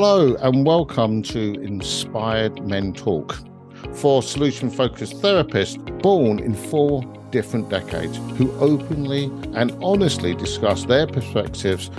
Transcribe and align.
Hello, 0.00 0.36
and 0.36 0.64
welcome 0.64 1.24
to 1.24 1.60
Inspired 1.60 2.64
Men 2.64 2.92
Talk. 2.92 3.36
Four 3.94 4.22
solution 4.22 4.70
focused 4.70 5.14
therapists 5.14 5.76
born 6.02 6.38
in 6.38 6.54
four 6.54 7.02
different 7.32 7.68
decades 7.68 8.16
who 8.36 8.52
openly 8.60 9.24
and 9.56 9.72
honestly 9.82 10.36
discuss 10.36 10.84
their 10.84 11.08
perspectives 11.08 11.90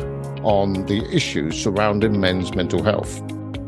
on 0.44 0.86
the 0.86 1.06
issues 1.14 1.62
surrounding 1.62 2.22
men's 2.22 2.56
mental 2.56 2.82
health. 2.82 3.22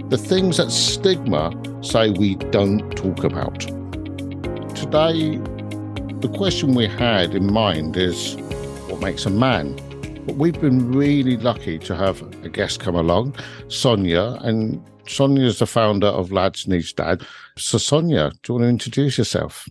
The 0.09 0.17
things 0.17 0.55
that 0.55 0.71
stigma 0.71 1.51
say 1.83 2.11
we 2.11 2.35
don't 2.35 2.89
talk 2.91 3.25
about. 3.25 3.59
Today, 4.77 5.39
the 6.21 6.33
question 6.37 6.73
we 6.73 6.87
had 6.87 7.35
in 7.35 7.51
mind 7.51 7.97
is 7.97 8.35
what 8.87 9.01
makes 9.01 9.25
a 9.25 9.29
man? 9.29 9.77
But 10.25 10.35
we've 10.35 10.59
been 10.61 10.91
really 10.91 11.35
lucky 11.35 11.79
to 11.79 11.95
have 11.95 12.21
a 12.43 12.49
guest 12.49 12.79
come 12.79 12.95
along, 12.95 13.35
Sonia, 13.69 14.37
and 14.41 14.79
Sonia 15.07 15.45
is 15.47 15.57
the 15.57 15.65
founder 15.65 16.07
of 16.07 16.31
Lads 16.31 16.67
Need 16.67 16.85
Dads. 16.95 17.25
So, 17.57 17.79
Sonia, 17.79 18.31
do 18.43 18.53
you 18.53 18.53
want 18.53 18.65
to 18.65 18.69
introduce 18.69 19.17
yourself? 19.17 19.67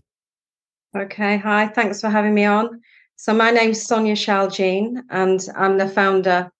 Okay, 0.96 1.36
hi, 1.36 1.68
thanks 1.68 2.00
for 2.00 2.09
having 2.09 2.34
me 2.34 2.46
on. 2.46 2.80
So, 3.14 3.32
my 3.32 3.52
name's 3.52 3.80
Sonia 3.80 4.16
Shaljean, 4.16 5.02
and 5.10 5.46
I'm 5.56 5.78
the 5.78 5.88
founder 5.88 6.51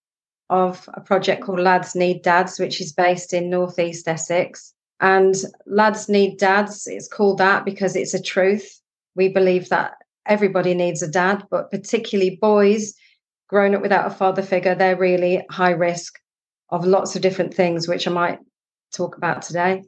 of 0.49 0.87
a 0.93 1.01
project 1.01 1.43
called 1.43 1.59
Lads 1.59 1.93
Need 1.93 2.21
Dads, 2.21 2.59
which 2.59 2.79
is 2.79 2.93
based 2.93 3.33
in 3.33 3.49
Northeast 3.49 4.07
Essex. 4.07 4.73
And 5.01 5.35
Lads 5.65 6.07
Need 6.07 6.37
Dads, 6.37 6.87
it's 6.87 7.09
called 7.09 7.39
that 7.39 7.65
because 7.65 7.97
it's 7.97 8.13
a 8.13 8.21
truth. 8.21 8.79
We 9.15 9.27
believe 9.27 9.67
that 9.67 9.95
everybody 10.25 10.73
needs 10.73 11.01
a 11.01 11.09
dad, 11.09 11.43
but 11.51 11.71
particularly 11.71 12.37
boys 12.37 12.93
grown 13.51 13.75
up 13.75 13.81
without 13.81 14.07
a 14.07 14.15
father 14.15 14.41
figure, 14.41 14.73
they're 14.73 14.95
really 14.95 15.45
high 15.51 15.71
risk 15.71 16.17
of 16.69 16.85
lots 16.85 17.15
of 17.15 17.21
different 17.21 17.53
things, 17.53 17.87
which 17.87 18.07
I 18.07 18.11
might 18.11 18.39
talk 18.95 19.17
about 19.17 19.41
today. 19.41 19.83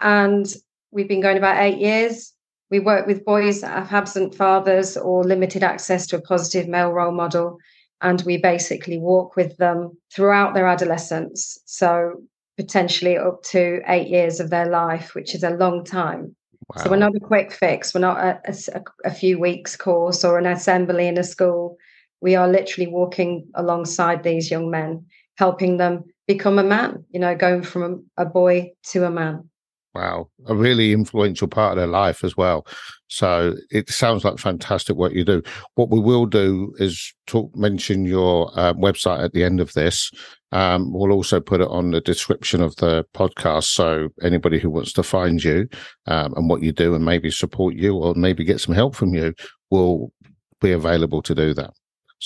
And 0.00 0.46
we've 0.90 1.08
been 1.08 1.22
going 1.22 1.38
about 1.38 1.58
eight 1.58 1.78
years. 1.78 2.34
We 2.70 2.78
work 2.78 3.06
with 3.06 3.24
boys 3.24 3.62
that 3.62 3.74
have 3.74 3.92
absent 3.92 4.34
fathers 4.34 4.98
or 4.98 5.24
limited 5.24 5.62
access 5.62 6.06
to 6.08 6.16
a 6.16 6.20
positive 6.20 6.68
male 6.68 6.90
role 6.90 7.12
model. 7.12 7.56
And 8.02 8.20
we 8.22 8.36
basically 8.36 8.98
walk 8.98 9.34
with 9.34 9.56
them 9.56 9.96
throughout 10.14 10.52
their 10.52 10.66
adolescence. 10.66 11.58
So, 11.64 12.22
potentially 12.58 13.16
up 13.16 13.42
to 13.44 13.80
eight 13.86 14.08
years 14.08 14.40
of 14.40 14.50
their 14.50 14.66
life, 14.66 15.14
which 15.14 15.34
is 15.34 15.42
a 15.42 15.50
long 15.50 15.84
time. 15.84 16.36
Wow. 16.68 16.84
So, 16.84 16.90
we're 16.90 16.96
not 16.96 17.16
a 17.16 17.20
quick 17.20 17.50
fix. 17.50 17.94
We're 17.94 18.00
not 18.00 18.18
a, 18.18 18.40
a, 18.74 18.82
a 19.06 19.10
few 19.10 19.38
weeks 19.38 19.74
course 19.74 20.22
or 20.22 20.38
an 20.38 20.44
assembly 20.44 21.08
in 21.08 21.16
a 21.16 21.24
school 21.24 21.78
we 22.20 22.34
are 22.34 22.48
literally 22.48 22.88
walking 22.88 23.46
alongside 23.54 24.22
these 24.22 24.50
young 24.50 24.70
men, 24.70 25.04
helping 25.36 25.76
them 25.76 26.04
become 26.26 26.58
a 26.58 26.64
man, 26.64 27.04
you 27.10 27.20
know, 27.20 27.34
going 27.34 27.62
from 27.62 28.04
a, 28.16 28.24
boy 28.24 28.72
to 28.84 29.04
a 29.04 29.10
man. 29.10 29.48
Wow, 29.94 30.28
a 30.46 30.54
really 30.54 30.92
influential 30.92 31.48
part 31.48 31.72
of 31.72 31.76
their 31.78 31.86
life 31.86 32.22
as 32.22 32.36
well. 32.36 32.66
So 33.08 33.54
it 33.70 33.88
sounds 33.88 34.24
like 34.24 34.38
fantastic 34.38 34.96
what 34.96 35.14
you 35.14 35.24
do. 35.24 35.42
What 35.76 35.88
we 35.88 36.00
will 36.00 36.26
do 36.26 36.74
is 36.78 37.14
talk, 37.26 37.54
mention 37.56 38.04
your 38.04 38.50
uh, 38.58 38.74
website 38.74 39.24
at 39.24 39.32
the 39.32 39.44
end 39.44 39.60
of 39.60 39.72
this. 39.72 40.10
Um, 40.52 40.92
we'll 40.92 41.12
also 41.12 41.40
put 41.40 41.60
it 41.60 41.68
on 41.68 41.92
the 41.92 42.00
description 42.00 42.62
of 42.62 42.76
the 42.76 43.06
podcast. 43.14 43.64
So 43.64 44.08
anybody 44.22 44.58
who 44.58 44.70
wants 44.70 44.92
to 44.94 45.02
find 45.02 45.42
you 45.42 45.68
um, 46.06 46.34
and 46.36 46.50
what 46.50 46.62
you 46.62 46.72
do 46.72 46.94
and 46.94 47.04
maybe 47.04 47.30
support 47.30 47.74
you 47.74 47.96
or 47.96 48.14
maybe 48.14 48.44
get 48.44 48.60
some 48.60 48.74
help 48.74 48.94
from 48.94 49.14
you 49.14 49.34
will 49.70 50.12
be 50.60 50.72
available 50.72 51.22
to 51.22 51.34
do 51.34 51.54
that. 51.54 51.70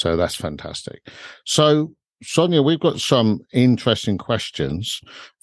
So 0.01 0.17
that's 0.17 0.35
fantastic. 0.35 1.07
So, 1.45 1.93
Sonia, 2.23 2.63
we've 2.63 2.81
got 2.81 3.01
some 3.01 3.41
interesting 3.53 4.17
questions, 4.17 4.99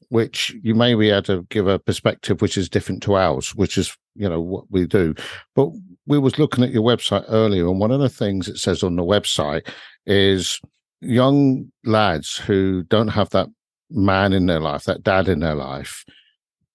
which 0.10 0.56
you 0.64 0.74
may 0.74 0.96
be 0.96 1.12
able 1.12 1.22
to 1.24 1.48
give 1.52 1.68
a 1.68 1.78
perspective 1.78 2.42
which 2.42 2.58
is 2.58 2.68
different 2.68 3.04
to 3.04 3.18
ours, 3.18 3.54
which 3.54 3.78
is, 3.78 3.96
you 4.16 4.28
know, 4.28 4.42
what 4.42 4.64
we 4.72 4.88
do. 4.88 5.14
But 5.54 5.70
we 6.08 6.18
was 6.18 6.40
looking 6.40 6.64
at 6.64 6.72
your 6.72 6.82
website 6.82 7.26
earlier, 7.28 7.68
and 7.68 7.80
one 7.80 7.92
of 7.92 8.00
the 8.00 8.10
things 8.10 8.48
it 8.48 8.58
says 8.58 8.82
on 8.82 8.96
the 8.96 9.04
website 9.04 9.70
is 10.08 10.60
young 11.02 11.72
lads 11.84 12.38
who 12.38 12.82
don't 12.82 13.10
have 13.10 13.30
that 13.30 13.50
man 13.92 14.34
in 14.34 14.48
their 14.48 14.60
life, 14.60 14.86
that 14.86 15.04
dad 15.04 15.28
in 15.28 15.42
their 15.42 15.54
life, 15.54 16.04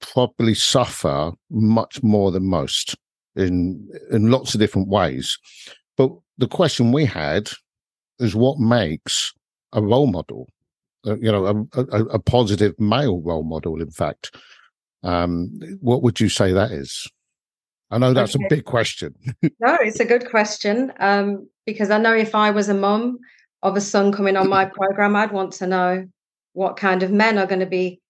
probably 0.00 0.54
suffer 0.54 1.32
much 1.50 2.00
more 2.00 2.30
than 2.30 2.46
most 2.46 2.94
in 3.34 3.88
in 4.12 4.30
lots 4.30 4.54
of 4.54 4.60
different 4.60 4.86
ways. 4.86 5.36
But 5.96 6.12
the 6.38 6.46
question 6.46 6.92
we 6.92 7.06
had 7.06 7.50
is 8.18 8.34
what 8.34 8.58
makes 8.58 9.32
a 9.72 9.82
role 9.82 10.06
model, 10.06 10.48
uh, 11.06 11.16
you 11.18 11.32
know, 11.32 11.46
a, 11.46 11.80
a, 11.80 12.04
a, 12.04 12.18
positive 12.18 12.78
male 12.78 13.20
role 13.20 13.42
model, 13.42 13.80
in 13.80 13.90
fact. 13.90 14.36
Um, 15.02 15.50
what 15.80 16.02
would 16.02 16.20
you 16.20 16.28
say 16.28 16.52
that 16.52 16.70
is? 16.70 17.08
I 17.90 17.98
know 17.98 18.12
that's 18.12 18.36
okay. 18.36 18.44
a 18.44 18.48
big 18.48 18.64
question. 18.64 19.14
no, 19.42 19.76
it's 19.80 20.00
a 20.00 20.04
good 20.04 20.30
question 20.30 20.92
um, 20.98 21.48
because 21.66 21.90
I 21.90 21.98
know 21.98 22.14
if 22.14 22.34
I 22.34 22.50
was 22.50 22.68
a 22.68 22.74
mum 22.74 23.18
of 23.62 23.76
a 23.76 23.80
son 23.80 24.12
coming 24.12 24.36
on 24.36 24.48
my 24.48 24.64
program, 24.64 25.14
I'd 25.16 25.32
want 25.32 25.52
to 25.54 25.66
know 25.66 26.06
what 26.54 26.76
kind 26.76 27.02
of 27.02 27.10
men 27.10 27.38
are 27.38 27.46
going 27.46 27.60
to 27.60 27.66
be 27.66 28.00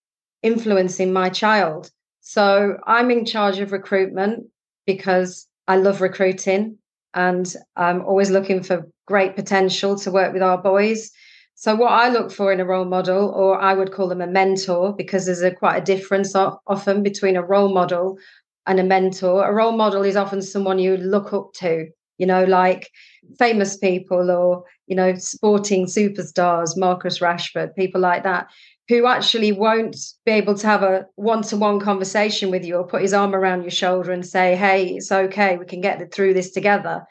influencing 0.43 1.13
my 1.13 1.29
child. 1.29 1.91
So 2.21 2.77
I'm 2.87 3.11
in 3.11 3.25
charge 3.25 3.59
of 3.59 3.73
recruitment 3.73 4.45
because 4.87 5.49
I 5.67 5.77
love 5.77 6.01
recruiting 6.01 6.79
and 7.15 7.55
I'm 7.77 8.03
always 8.05 8.31
looking 8.31 8.63
for 8.63 8.89
great 9.07 9.37
potential 9.37 9.99
to 9.99 10.11
work 10.11 10.33
with 10.33 10.43
our 10.43 10.59
boys. 10.59 11.11
So, 11.55 11.75
what 11.75 11.93
I 11.93 12.09
look 12.09 12.33
for 12.33 12.53
in 12.53 12.61
a 12.61 12.65
role 12.65 12.85
model, 12.85 13.29
or 13.31 13.61
I 13.61 13.75
would 13.75 13.93
call 13.93 14.09
them 14.09 14.21
a 14.21 14.27
mentor, 14.27 14.95
because 14.95 15.27
there's 15.27 15.43
a 15.43 15.51
quite 15.51 15.77
a 15.77 15.85
difference 15.85 16.35
often 16.35 17.03
between 17.03 17.37
a 17.37 17.43
role 17.43 17.73
model 17.73 18.19
and 18.67 18.81
a 18.81 18.85
mentor. 18.85 19.49
A 19.49 19.53
role 19.53 19.73
model 19.73 20.03
is 20.03 20.17
often 20.17 20.43
someone 20.43 20.79
you 20.79 20.97
look 20.97 21.33
up 21.33 21.53
to, 21.55 21.89
you 22.19 22.27
know, 22.27 22.45
like 22.45 22.91
famous 23.39 23.77
people 23.77 24.31
or, 24.31 24.65
you 24.87 24.97
know, 24.97 25.15
sporting 25.17 25.87
superstars, 25.87 26.77
Marcus 26.77 27.19
Rashford, 27.19 27.75
people 27.75 28.01
like 28.01 28.23
that, 28.25 28.49
who 28.93 29.07
actually 29.07 29.53
won't 29.53 29.97
be 30.27 30.33
able 30.33 30.55
to 30.55 30.67
have 30.67 30.83
a 30.83 31.07
one 31.15 31.43
to 31.43 31.57
one 31.57 31.81
conversation 31.81 32.51
with 32.51 32.65
you 32.65 32.77
or 32.77 32.87
put 32.87 33.03
his 33.03 33.15
arm 33.15 33.35
around 33.35 33.63
your 33.63 33.71
shoulder 33.71 34.13
and 34.13 34.27
say, 34.27 34.55
hey, 34.57 34.97
it's 34.97 35.11
okay, 35.11 35.57
we 35.57 35.65
can 35.65 35.81
get 35.81 36.13
through 36.13 36.35
this 36.35 36.51
together 36.51 37.07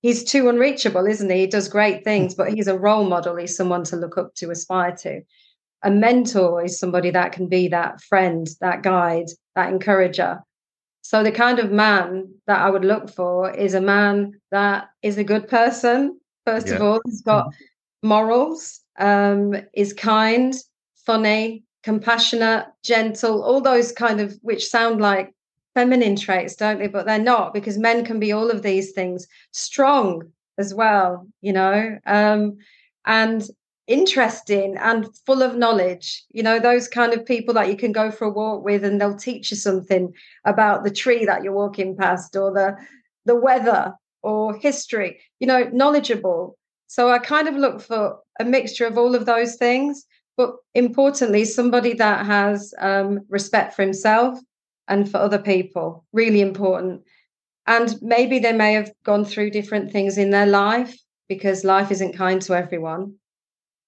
he's 0.00 0.24
too 0.24 0.48
unreachable, 0.48 1.06
isn't 1.06 1.30
he? 1.30 1.40
He 1.40 1.46
does 1.46 1.68
great 1.68 2.04
things, 2.04 2.34
but 2.34 2.52
he's 2.52 2.68
a 2.68 2.78
role 2.78 3.04
model. 3.04 3.36
He's 3.36 3.56
someone 3.56 3.84
to 3.84 3.96
look 3.96 4.18
up 4.18 4.34
to, 4.36 4.50
aspire 4.50 4.94
to. 4.96 5.22
A 5.82 5.90
mentor 5.90 6.64
is 6.64 6.78
somebody 6.78 7.10
that 7.10 7.32
can 7.32 7.48
be 7.48 7.68
that 7.68 8.00
friend, 8.00 8.48
that 8.60 8.82
guide, 8.82 9.26
that 9.54 9.70
encourager. 9.72 10.40
So, 11.02 11.22
the 11.22 11.32
kind 11.32 11.58
of 11.58 11.70
man 11.70 12.34
that 12.46 12.60
I 12.60 12.68
would 12.68 12.84
look 12.84 13.08
for 13.10 13.50
is 13.50 13.74
a 13.74 13.80
man 13.80 14.32
that 14.50 14.88
is 15.02 15.16
a 15.16 15.24
good 15.24 15.48
person, 15.48 16.18
first 16.44 16.66
yeah. 16.66 16.74
of 16.74 16.82
all, 16.82 17.00
he 17.04 17.10
has 17.10 17.22
got 17.22 17.46
mm-hmm. 17.46 18.08
morals, 18.08 18.80
um, 18.98 19.54
is 19.72 19.92
kind, 19.92 20.54
funny, 21.08 21.64
compassionate, 21.82 22.66
gentle, 22.84 23.42
all 23.42 23.62
those 23.62 23.92
kind 23.92 24.20
of 24.20 24.38
which 24.42 24.68
sound 24.68 25.00
like 25.00 25.34
feminine 25.72 26.16
traits, 26.16 26.54
don't 26.54 26.78
they? 26.78 26.86
But 26.86 27.06
they're 27.06 27.18
not 27.18 27.54
because 27.54 27.78
men 27.78 28.04
can 28.04 28.20
be 28.20 28.30
all 28.30 28.50
of 28.50 28.60
these 28.60 28.92
things, 28.92 29.26
strong 29.52 30.30
as 30.58 30.74
well, 30.74 31.26
you 31.40 31.54
know, 31.54 31.98
um, 32.04 32.58
and 33.06 33.42
interesting 33.86 34.76
and 34.76 35.08
full 35.24 35.42
of 35.42 35.56
knowledge. 35.56 36.24
You 36.30 36.42
know, 36.42 36.58
those 36.58 36.88
kind 36.88 37.14
of 37.14 37.24
people 37.24 37.54
that 37.54 37.68
you 37.68 37.76
can 37.76 37.92
go 37.92 38.10
for 38.10 38.26
a 38.26 38.30
walk 38.30 38.62
with 38.62 38.84
and 38.84 39.00
they'll 39.00 39.16
teach 39.16 39.50
you 39.50 39.56
something 39.56 40.12
about 40.44 40.84
the 40.84 40.90
tree 40.90 41.24
that 41.24 41.42
you're 41.42 41.54
walking 41.54 41.96
past 41.96 42.36
or 42.36 42.52
the 42.52 42.76
the 43.24 43.34
weather 43.34 43.94
or 44.22 44.54
history, 44.56 45.20
you 45.40 45.46
know, 45.46 45.70
knowledgeable. 45.72 46.58
So 46.86 47.10
I 47.10 47.18
kind 47.18 47.48
of 47.48 47.56
look 47.56 47.80
for 47.80 48.18
a 48.38 48.44
mixture 48.44 48.86
of 48.86 48.98
all 48.98 49.14
of 49.14 49.24
those 49.24 49.56
things, 49.56 50.04
but 50.38 50.54
importantly, 50.74 51.44
somebody 51.44 51.92
that 51.94 52.24
has 52.24 52.72
um, 52.78 53.26
respect 53.28 53.74
for 53.74 53.82
himself, 53.82 54.38
and 54.88 55.10
for 55.10 55.18
other 55.18 55.38
people. 55.38 56.04
Really 56.12 56.40
important. 56.40 57.02
And 57.66 57.94
maybe 58.00 58.38
they 58.38 58.52
may 58.52 58.72
have 58.72 58.90
gone 59.04 59.24
through 59.24 59.50
different 59.50 59.92
things 59.92 60.18
in 60.18 60.30
their 60.30 60.46
life 60.46 60.98
because 61.28 61.64
life 61.64 61.90
isn't 61.90 62.16
kind 62.16 62.40
to 62.42 62.54
everyone, 62.54 63.16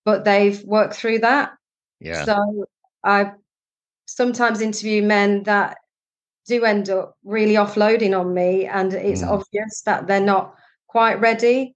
but 0.04 0.24
they've 0.24 0.62
worked 0.64 0.94
through 0.94 1.20
that. 1.20 1.52
Yeah. 1.98 2.24
So 2.24 2.66
I 3.02 3.32
sometimes 4.06 4.60
interview 4.60 5.02
men 5.02 5.44
that 5.44 5.78
do 6.46 6.64
end 6.64 6.90
up 6.90 7.14
really 7.24 7.54
offloading 7.54 8.18
on 8.18 8.34
me, 8.34 8.66
and 8.66 8.92
it's 8.92 9.22
mm. 9.22 9.28
obvious 9.28 9.82
that 9.86 10.06
they're 10.06 10.20
not 10.20 10.54
quite 10.88 11.20
ready 11.20 11.74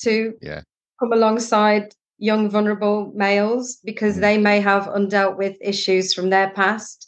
to 0.00 0.34
yeah. 0.42 0.62
come 0.98 1.12
alongside 1.12 1.94
young 2.18 2.48
vulnerable 2.48 3.12
males 3.14 3.78
because 3.84 4.16
mm. 4.16 4.20
they 4.20 4.38
may 4.38 4.60
have 4.60 4.84
undealt 4.84 5.36
with 5.36 5.56
issues 5.60 6.14
from 6.14 6.30
their 6.30 6.50
past 6.50 7.06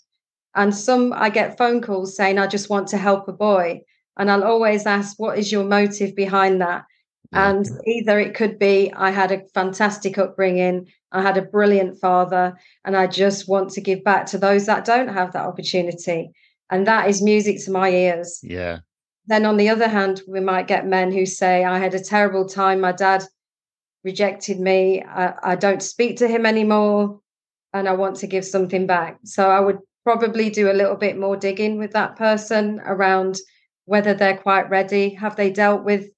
and 0.58 0.74
some 0.74 1.12
I 1.12 1.30
get 1.30 1.56
phone 1.56 1.80
calls 1.80 2.16
saying, 2.16 2.38
I 2.38 2.48
just 2.48 2.68
want 2.68 2.88
to 2.88 2.98
help 2.98 3.28
a 3.28 3.32
boy. 3.32 3.82
And 4.16 4.28
I'll 4.28 4.42
always 4.42 4.86
ask, 4.86 5.18
what 5.18 5.38
is 5.38 5.52
your 5.52 5.64
motive 5.64 6.16
behind 6.16 6.60
that? 6.60 6.84
Yeah. 7.32 7.50
And 7.50 7.68
either 7.86 8.18
it 8.18 8.34
could 8.34 8.58
be 8.58 8.92
I 8.92 9.10
had 9.10 9.30
a 9.30 9.44
fantastic 9.54 10.18
upbringing, 10.18 10.88
I 11.12 11.22
had 11.22 11.36
a 11.36 11.42
brilliant 11.42 12.00
father, 12.00 12.58
and 12.84 12.96
I 12.96 13.06
just 13.06 13.48
want 13.48 13.70
to 13.70 13.80
give 13.80 14.02
back 14.02 14.26
to 14.26 14.38
those 14.38 14.66
that 14.66 14.84
don't 14.84 15.08
have 15.08 15.32
that 15.32 15.46
opportunity. 15.46 16.30
And 16.70 16.86
that 16.88 17.08
is 17.08 17.22
music 17.22 17.64
to 17.64 17.70
my 17.70 17.90
ears. 17.90 18.40
Yeah. 18.42 18.80
Then 19.28 19.46
on 19.46 19.58
the 19.58 19.68
other 19.68 19.88
hand, 19.88 20.22
we 20.26 20.40
might 20.40 20.66
get 20.66 20.86
men 20.86 21.12
who 21.12 21.24
say, 21.24 21.64
I 21.64 21.78
had 21.78 21.94
a 21.94 22.02
terrible 22.02 22.46
time. 22.46 22.80
My 22.80 22.92
dad 22.92 23.22
rejected 24.04 24.60
me. 24.60 25.02
I, 25.02 25.34
I 25.42 25.56
don't 25.56 25.82
speak 25.82 26.16
to 26.18 26.28
him 26.28 26.46
anymore. 26.46 27.20
And 27.74 27.88
I 27.88 27.92
want 27.92 28.16
to 28.16 28.26
give 28.26 28.46
something 28.46 28.86
back. 28.86 29.18
So 29.24 29.50
I 29.50 29.60
would 29.60 29.78
probably 30.04 30.48
do 30.48 30.70
a 30.70 30.72
little 30.72 30.96
bit 30.96 31.18
more 31.18 31.36
digging 31.36 31.78
with 31.78 31.92
that 31.92 32.16
person 32.16 32.80
around 32.86 33.38
whether 33.84 34.14
they're 34.14 34.38
quite 34.38 34.70
ready. 34.70 35.10
Have 35.10 35.36
they 35.36 35.50
dealt 35.50 35.84
with, 35.84 36.08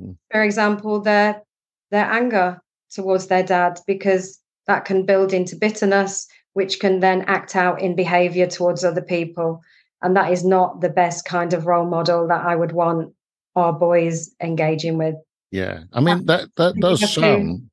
mm. 0.00 0.16
for 0.30 0.42
example, 0.42 1.00
their 1.00 1.42
their 1.90 2.04
anger 2.04 2.60
towards 2.92 3.26
their 3.26 3.42
dad? 3.42 3.80
Because 3.86 4.40
that 4.68 4.84
can 4.84 5.04
build 5.04 5.32
into 5.32 5.56
bitterness, 5.56 6.28
which 6.52 6.78
can 6.78 7.00
then 7.00 7.22
act 7.22 7.56
out 7.56 7.80
in 7.80 7.96
behavior 7.96 8.46
towards 8.46 8.84
other 8.84 9.02
people. 9.02 9.60
And 10.02 10.16
that 10.16 10.32
is 10.32 10.44
not 10.44 10.80
the 10.80 10.88
best 10.88 11.24
kind 11.24 11.52
of 11.52 11.66
role 11.66 11.86
model 11.86 12.28
that 12.28 12.44
I 12.44 12.54
would 12.54 12.72
want 12.72 13.12
our 13.56 13.72
boys 13.72 14.32
engaging 14.40 14.96
with. 14.96 15.16
Yeah. 15.50 15.80
I 15.92 16.00
mean 16.00 16.26
that 16.26 16.48
that 16.56 16.76
does 16.76 17.12
sound 17.12 17.70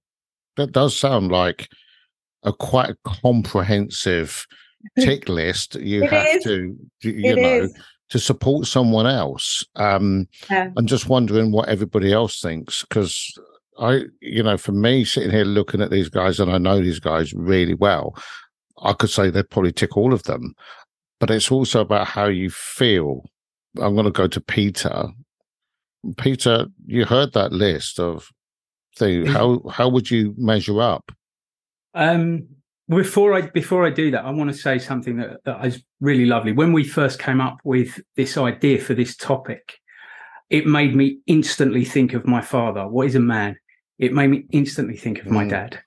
that 0.57 0.72
does 0.72 0.95
sound 0.95 1.31
like 1.31 1.68
a 2.44 2.54
quite 2.54 2.89
a 2.89 2.98
comprehensive 3.04 4.45
tick 5.00 5.27
list 5.27 5.75
you 5.75 6.04
it 6.04 6.12
have 6.12 6.27
is. 6.27 6.44
to 6.44 6.77
you 7.01 7.31
it 7.31 7.36
know 7.36 7.63
is. 7.63 7.74
to 8.10 8.19
support 8.19 8.68
someone 8.68 9.07
else 9.07 9.66
um 9.75 10.27
yeah. 10.50 10.69
i'm 10.77 10.86
just 10.86 11.10
wondering 11.10 11.51
what 11.51 11.68
everybody 11.68 12.13
else 12.13 12.39
thinks 12.39 12.83
because 12.83 13.33
i 13.80 14.01
you 14.22 14.44
know 14.44 14.57
for 14.57 14.74
me 14.74 15.04
sitting 15.04 15.31
here 15.31 15.44
looking 15.44 15.81
at 15.81 15.89
these 15.89 16.07
guys 16.07 16.39
and 16.39 16.51
i 16.51 16.57
know 16.60 16.80
these 16.80 17.00
guys 17.00 17.33
really 17.33 17.74
well 17.74 18.16
i 18.83 18.94
could 18.94 19.10
say 19.10 19.30
they'd 19.30 19.50
probably 19.50 19.72
tick 19.72 19.98
all 19.98 20.13
of 20.13 20.22
them 20.24 20.54
but 21.19 21.31
it's 21.31 21.51
also 21.51 21.81
about 21.81 22.07
how 22.07 22.25
you 22.27 22.50
feel 22.51 23.25
i'm 23.81 23.95
going 23.95 24.06
to 24.06 24.12
go 24.12 24.27
to 24.27 24.39
peter 24.39 25.07
peter 26.17 26.67
you 26.85 27.05
heard 27.05 27.33
that 27.33 27.51
list 27.51 27.99
of 27.99 28.27
things 28.97 29.29
how 29.29 29.61
how 29.69 29.89
would 29.89 30.09
you 30.09 30.33
measure 30.37 30.81
up 30.81 31.11
um 31.93 32.47
before 32.87 33.33
I 33.33 33.41
before 33.41 33.85
I 33.85 33.89
do 33.89 34.11
that, 34.11 34.25
I 34.25 34.31
want 34.31 34.51
to 34.51 34.57
say 34.57 34.77
something 34.77 35.17
that, 35.17 35.43
that 35.45 35.65
is 35.65 35.83
really 36.01 36.25
lovely. 36.25 36.51
When 36.51 36.71
we 36.71 36.83
first 36.83 37.19
came 37.19 37.41
up 37.41 37.57
with 37.63 37.99
this 38.15 38.37
idea 38.37 38.79
for 38.79 38.93
this 38.93 39.15
topic, 39.15 39.79
it 40.49 40.67
made 40.67 40.95
me 40.95 41.19
instantly 41.25 41.83
think 41.83 42.13
of 42.13 42.27
my 42.27 42.41
father. 42.41 42.87
What 42.87 43.07
is 43.07 43.15
a 43.15 43.19
man? 43.19 43.57
It 43.97 44.13
made 44.13 44.29
me 44.29 44.45
instantly 44.51 44.97
think 44.97 45.19
of 45.19 45.27
my 45.27 45.45
mm. 45.45 45.49
dad. 45.49 45.79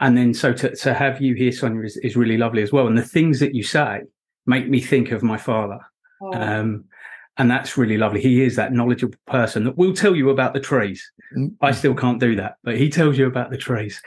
And 0.00 0.16
then 0.16 0.32
so 0.32 0.52
to, 0.54 0.74
to 0.76 0.94
have 0.94 1.20
you 1.20 1.34
here, 1.34 1.52
Sonia, 1.52 1.82
is, 1.82 1.98
is 1.98 2.16
really 2.16 2.38
lovely 2.38 2.62
as 2.62 2.72
well. 2.72 2.86
And 2.86 2.96
the 2.96 3.02
things 3.02 3.38
that 3.40 3.54
you 3.54 3.62
say 3.62 4.00
make 4.46 4.68
me 4.68 4.80
think 4.80 5.10
of 5.12 5.22
my 5.22 5.36
father. 5.36 5.78
Oh. 6.22 6.32
Um, 6.32 6.84
and 7.40 7.50
that's 7.50 7.76
really 7.76 7.96
lovely. 7.96 8.20
He 8.20 8.42
is 8.42 8.56
that 8.56 8.72
knowledgeable 8.72 9.18
person 9.26 9.64
that 9.64 9.76
will 9.76 9.94
tell 9.94 10.14
you 10.14 10.30
about 10.30 10.54
the 10.54 10.60
trees. 10.60 11.10
Mm. 11.36 11.54
I 11.60 11.72
still 11.72 11.94
can't 11.94 12.20
do 12.20 12.36
that, 12.36 12.56
but 12.62 12.76
he 12.76 12.88
tells 12.88 13.18
you 13.18 13.26
about 13.26 13.50
the 13.50 13.56
trees 13.56 14.00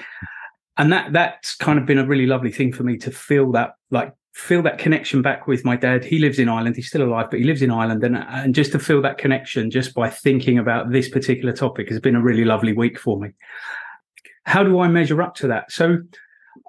and 0.77 0.91
that 0.91 1.13
that's 1.13 1.55
kind 1.55 1.77
of 1.77 1.85
been 1.85 1.97
a 1.97 2.05
really 2.05 2.25
lovely 2.25 2.51
thing 2.51 2.73
for 2.73 2.83
me 2.83 2.97
to 2.97 3.11
feel 3.11 3.51
that 3.51 3.75
like 3.91 4.13
feel 4.33 4.63
that 4.63 4.79
connection 4.79 5.21
back 5.21 5.45
with 5.45 5.63
my 5.63 5.75
dad. 5.75 6.03
He 6.03 6.17
lives 6.17 6.39
in 6.39 6.49
Ireland. 6.49 6.75
He's 6.75 6.87
still 6.87 7.03
alive, 7.03 7.29
but 7.29 7.39
he 7.39 7.45
lives 7.45 7.61
in 7.61 7.69
Ireland, 7.71 8.03
and 8.03 8.17
and 8.17 8.55
just 8.55 8.71
to 8.71 8.79
feel 8.79 9.01
that 9.03 9.17
connection 9.17 9.69
just 9.69 9.93
by 9.93 10.09
thinking 10.09 10.57
about 10.57 10.91
this 10.91 11.09
particular 11.09 11.53
topic 11.53 11.89
has 11.89 11.99
been 11.99 12.15
a 12.15 12.21
really 12.21 12.45
lovely 12.45 12.73
week 12.73 12.99
for 12.99 13.19
me. 13.19 13.29
How 14.45 14.63
do 14.63 14.79
I 14.79 14.87
measure 14.87 15.21
up 15.21 15.35
to 15.35 15.47
that? 15.47 15.71
So, 15.71 15.99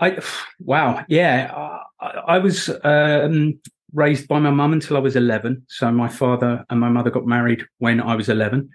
I 0.01 0.19
wow, 0.61 1.05
yeah, 1.09 1.81
I, 2.01 2.07
I 2.07 2.39
was 2.39 2.69
um, 2.85 3.59
raised 3.95 4.29
by 4.29 4.39
my 4.39 4.51
mum 4.51 4.73
until 4.73 4.97
I 4.97 5.01
was 5.01 5.17
eleven. 5.17 5.65
So 5.69 5.91
my 5.91 6.09
father 6.09 6.65
and 6.69 6.79
my 6.79 6.89
mother 6.91 7.11
got 7.11 7.27
married 7.27 7.65
when 7.79 8.01
I 8.01 8.15
was 8.15 8.29
eleven. 8.29 8.69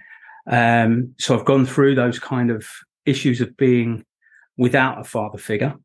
Um, 0.48 1.13
so 1.19 1.38
I've 1.38 1.45
gone 1.45 1.66
through 1.66 1.95
those 1.95 2.18
kind 2.18 2.50
of 2.50 2.66
issues 3.06 3.42
of 3.42 3.56
being 3.57 4.06
without 4.57 5.00
a 5.00 5.04
father 5.04 5.38
figure. 5.38 5.75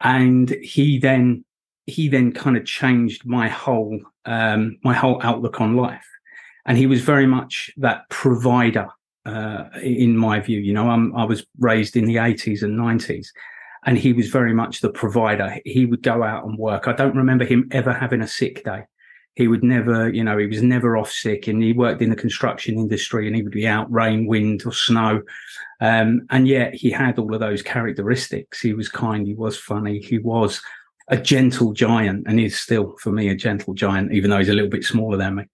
And 0.00 0.50
he 0.62 0.98
then 0.98 1.44
he 1.86 2.08
then 2.08 2.32
kind 2.32 2.56
of 2.56 2.64
changed 2.64 3.24
my 3.24 3.48
whole 3.48 4.00
um, 4.24 4.78
my 4.84 4.94
whole 4.94 5.20
outlook 5.22 5.60
on 5.60 5.76
life. 5.76 6.06
And 6.66 6.76
he 6.76 6.86
was 6.86 7.00
very 7.00 7.26
much 7.26 7.70
that 7.78 8.08
provider 8.10 8.88
uh, 9.26 9.64
in 9.82 10.16
my 10.16 10.40
view. 10.40 10.60
You 10.60 10.72
know, 10.72 10.88
I'm, 10.88 11.14
I 11.16 11.24
was 11.24 11.44
raised 11.58 11.96
in 11.96 12.04
the 12.04 12.16
80s 12.16 12.62
and 12.62 12.78
90s, 12.78 13.28
and 13.84 13.98
he 13.98 14.12
was 14.12 14.28
very 14.28 14.52
much 14.52 14.80
the 14.80 14.90
provider. 14.90 15.58
He 15.64 15.86
would 15.86 16.02
go 16.02 16.22
out 16.22 16.44
and 16.44 16.58
work. 16.58 16.86
I 16.86 16.92
don't 16.92 17.16
remember 17.16 17.44
him 17.44 17.68
ever 17.70 17.92
having 17.92 18.20
a 18.20 18.28
sick 18.28 18.64
day 18.64 18.84
he 19.36 19.48
would 19.48 19.62
never, 19.62 20.10
you 20.10 20.24
know, 20.24 20.36
he 20.36 20.46
was 20.46 20.62
never 20.62 20.96
off 20.96 21.10
sick 21.10 21.46
and 21.46 21.62
he 21.62 21.72
worked 21.72 22.02
in 22.02 22.10
the 22.10 22.16
construction 22.16 22.74
industry 22.74 23.26
and 23.26 23.36
he 23.36 23.42
would 23.42 23.52
be 23.52 23.66
out 23.66 23.90
rain, 23.90 24.26
wind 24.26 24.62
or 24.66 24.72
snow. 24.72 25.22
Um, 25.80 26.26
and 26.30 26.48
yet 26.48 26.74
he 26.74 26.90
had 26.90 27.18
all 27.18 27.32
of 27.32 27.40
those 27.40 27.62
characteristics. 27.62 28.60
He 28.60 28.74
was 28.74 28.88
kind. 28.88 29.26
He 29.26 29.34
was 29.34 29.56
funny. 29.56 30.00
He 30.00 30.18
was 30.18 30.60
a 31.08 31.16
gentle 31.16 31.72
giant 31.72 32.26
and 32.26 32.38
is 32.38 32.58
still 32.58 32.96
for 33.00 33.12
me 33.12 33.28
a 33.28 33.34
gentle 33.34 33.72
giant, 33.72 34.12
even 34.12 34.30
though 34.30 34.38
he's 34.38 34.48
a 34.48 34.54
little 34.54 34.68
bit 34.68 34.84
smaller 34.84 35.16
than 35.16 35.36
me. 35.36 35.44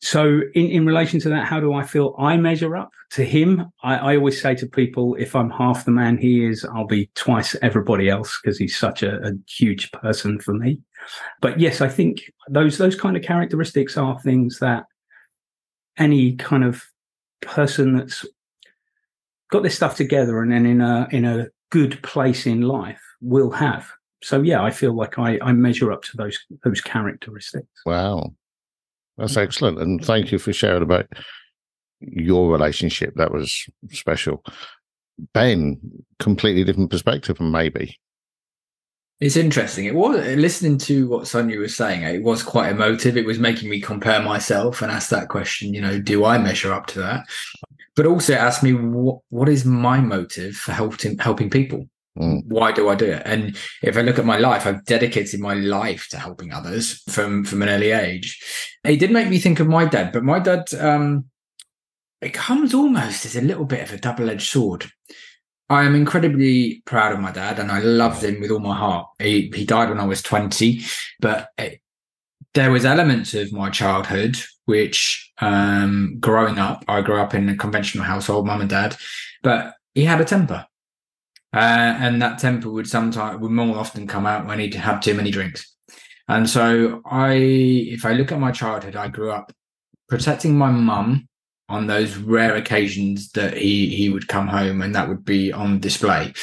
So 0.00 0.42
in, 0.54 0.66
in 0.66 0.86
relation 0.86 1.20
to 1.20 1.28
that, 1.30 1.46
how 1.46 1.58
do 1.58 1.72
I 1.72 1.82
feel 1.82 2.14
I 2.18 2.36
measure 2.36 2.76
up 2.76 2.92
to 3.12 3.24
him? 3.24 3.66
I, 3.82 3.96
I 3.96 4.16
always 4.16 4.40
say 4.40 4.54
to 4.56 4.66
people, 4.66 5.14
if 5.16 5.34
I'm 5.34 5.50
half 5.50 5.84
the 5.84 5.90
man 5.90 6.18
he 6.18 6.44
is, 6.44 6.64
I'll 6.64 6.86
be 6.86 7.10
twice 7.14 7.56
everybody 7.62 8.08
else 8.08 8.38
because 8.40 8.58
he's 8.58 8.76
such 8.76 9.02
a, 9.02 9.16
a 9.26 9.32
huge 9.48 9.90
person 9.92 10.38
for 10.38 10.54
me. 10.54 10.78
But 11.40 11.58
yes, 11.58 11.80
I 11.80 11.88
think 11.88 12.30
those 12.48 12.78
those 12.78 12.96
kind 12.96 13.16
of 13.16 13.22
characteristics 13.22 13.96
are 13.96 14.20
things 14.20 14.58
that 14.58 14.84
any 15.98 16.36
kind 16.36 16.64
of 16.64 16.84
person 17.40 17.96
that's 17.96 18.24
got 19.50 19.62
this 19.62 19.76
stuff 19.76 19.96
together 19.96 20.42
and 20.42 20.52
then 20.52 20.66
in 20.66 20.80
a 20.80 21.08
in 21.10 21.24
a 21.24 21.46
good 21.70 22.02
place 22.02 22.46
in 22.46 22.62
life 22.62 23.00
will 23.20 23.50
have. 23.50 23.88
So 24.22 24.42
yeah, 24.42 24.62
I 24.62 24.70
feel 24.70 24.94
like 24.94 25.18
I, 25.18 25.38
I 25.42 25.52
measure 25.52 25.92
up 25.92 26.02
to 26.04 26.16
those 26.16 26.38
those 26.64 26.80
characteristics. 26.80 27.68
Wow. 27.84 28.34
That's 29.18 29.36
excellent. 29.36 29.78
And 29.80 30.04
thank 30.04 30.32
you 30.32 30.38
for 30.38 30.52
sharing 30.52 30.82
about 30.82 31.06
your 32.00 32.50
relationship. 32.50 33.14
That 33.16 33.32
was 33.32 33.66
special. 33.90 34.44
Ben, 35.32 35.80
completely 36.18 36.64
different 36.64 36.90
perspective, 36.90 37.40
maybe. 37.40 37.98
It's 39.18 39.36
interesting. 39.36 39.86
It 39.86 39.94
was 39.94 40.18
listening 40.36 40.76
to 40.78 41.08
what 41.08 41.26
Sonia 41.26 41.58
was 41.58 41.74
saying. 41.74 42.02
It 42.02 42.22
was 42.22 42.42
quite 42.42 42.70
emotive. 42.70 43.16
It 43.16 43.24
was 43.24 43.38
making 43.38 43.70
me 43.70 43.80
compare 43.80 44.20
myself 44.20 44.82
and 44.82 44.92
ask 44.92 45.08
that 45.08 45.30
question. 45.30 45.72
You 45.72 45.80
know, 45.80 45.98
do 45.98 46.26
I 46.26 46.36
measure 46.36 46.70
up 46.70 46.86
to 46.88 46.98
that? 46.98 47.24
But 47.94 48.04
also 48.04 48.34
ask 48.34 48.62
me 48.62 48.74
what 48.74 49.20
what 49.30 49.48
is 49.48 49.64
my 49.64 50.00
motive 50.00 50.54
for 50.54 50.72
helping 50.72 51.16
helping 51.16 51.48
people? 51.48 51.88
Mm. 52.16 52.46
Why 52.46 52.72
do 52.72 52.88
I 52.88 52.94
do 52.94 53.06
it? 53.06 53.22
And 53.24 53.56
if 53.82 53.96
I 53.96 54.00
look 54.00 54.18
at 54.18 54.24
my 54.24 54.38
life, 54.38 54.66
I've 54.66 54.84
dedicated 54.84 55.40
my 55.40 55.54
life 55.54 56.08
to 56.10 56.18
helping 56.18 56.52
others 56.52 57.02
from 57.10 57.44
from 57.44 57.62
an 57.62 57.68
early 57.68 57.90
age. 57.90 58.42
It 58.84 58.98
did 58.98 59.10
make 59.10 59.28
me 59.28 59.38
think 59.38 59.60
of 59.60 59.68
my 59.68 59.84
dad, 59.84 60.12
but 60.12 60.24
my 60.24 60.38
dad 60.38 60.72
um, 60.74 61.26
it 62.20 62.32
comes 62.32 62.74
almost 62.74 63.26
as 63.26 63.36
a 63.36 63.40
little 63.40 63.64
bit 63.64 63.82
of 63.82 63.92
a 63.92 63.98
double 63.98 64.30
edged 64.30 64.48
sword. 64.48 64.90
I 65.68 65.82
am 65.82 65.94
incredibly 65.94 66.82
proud 66.84 67.12
of 67.12 67.20
my 67.20 67.32
dad 67.32 67.58
and 67.58 67.72
I 67.72 67.80
loved 67.80 68.22
him 68.22 68.40
with 68.40 68.50
all 68.50 68.60
my 68.60 68.76
heart. 68.76 69.08
He, 69.18 69.50
he 69.54 69.64
died 69.64 69.88
when 69.88 69.98
I 69.98 70.06
was 70.06 70.22
20, 70.22 70.80
but 71.20 71.48
it, 71.58 71.80
there 72.54 72.70
was 72.70 72.84
elements 72.84 73.34
of 73.34 73.52
my 73.52 73.68
childhood 73.68 74.36
which 74.64 75.32
um, 75.38 76.16
growing 76.20 76.58
up, 76.58 76.84
I 76.88 77.00
grew 77.00 77.20
up 77.20 77.34
in 77.34 77.48
a 77.48 77.56
conventional 77.56 78.04
household, 78.04 78.46
mum 78.46 78.60
and 78.60 78.70
dad, 78.70 78.96
but 79.42 79.74
he 79.94 80.04
had 80.04 80.20
a 80.20 80.24
temper. 80.24 80.66
Uh, 81.56 81.96
and 82.00 82.20
that 82.20 82.38
temper 82.38 82.68
would 82.68 82.86
sometimes 82.86 83.40
would 83.40 83.50
more 83.50 83.78
often 83.78 84.06
come 84.06 84.26
out 84.26 84.46
when 84.46 84.58
he'd 84.58 84.74
have 84.74 85.00
too 85.00 85.14
many 85.14 85.30
drinks. 85.30 85.74
And 86.28 86.50
so 86.50 87.00
I 87.06 87.32
if 87.32 88.04
I 88.04 88.12
look 88.12 88.30
at 88.30 88.38
my 88.38 88.52
childhood, 88.52 88.94
I 88.94 89.08
grew 89.08 89.30
up 89.30 89.50
protecting 90.06 90.58
my 90.58 90.70
mum 90.70 91.28
on 91.70 91.86
those 91.86 92.18
rare 92.18 92.54
occasions 92.56 93.30
that 93.32 93.56
he 93.56 93.88
he 93.96 94.10
would 94.10 94.28
come 94.28 94.48
home 94.48 94.82
and 94.82 94.94
that 94.94 95.08
would 95.08 95.24
be 95.24 95.50
on 95.50 95.80
display. 95.80 96.34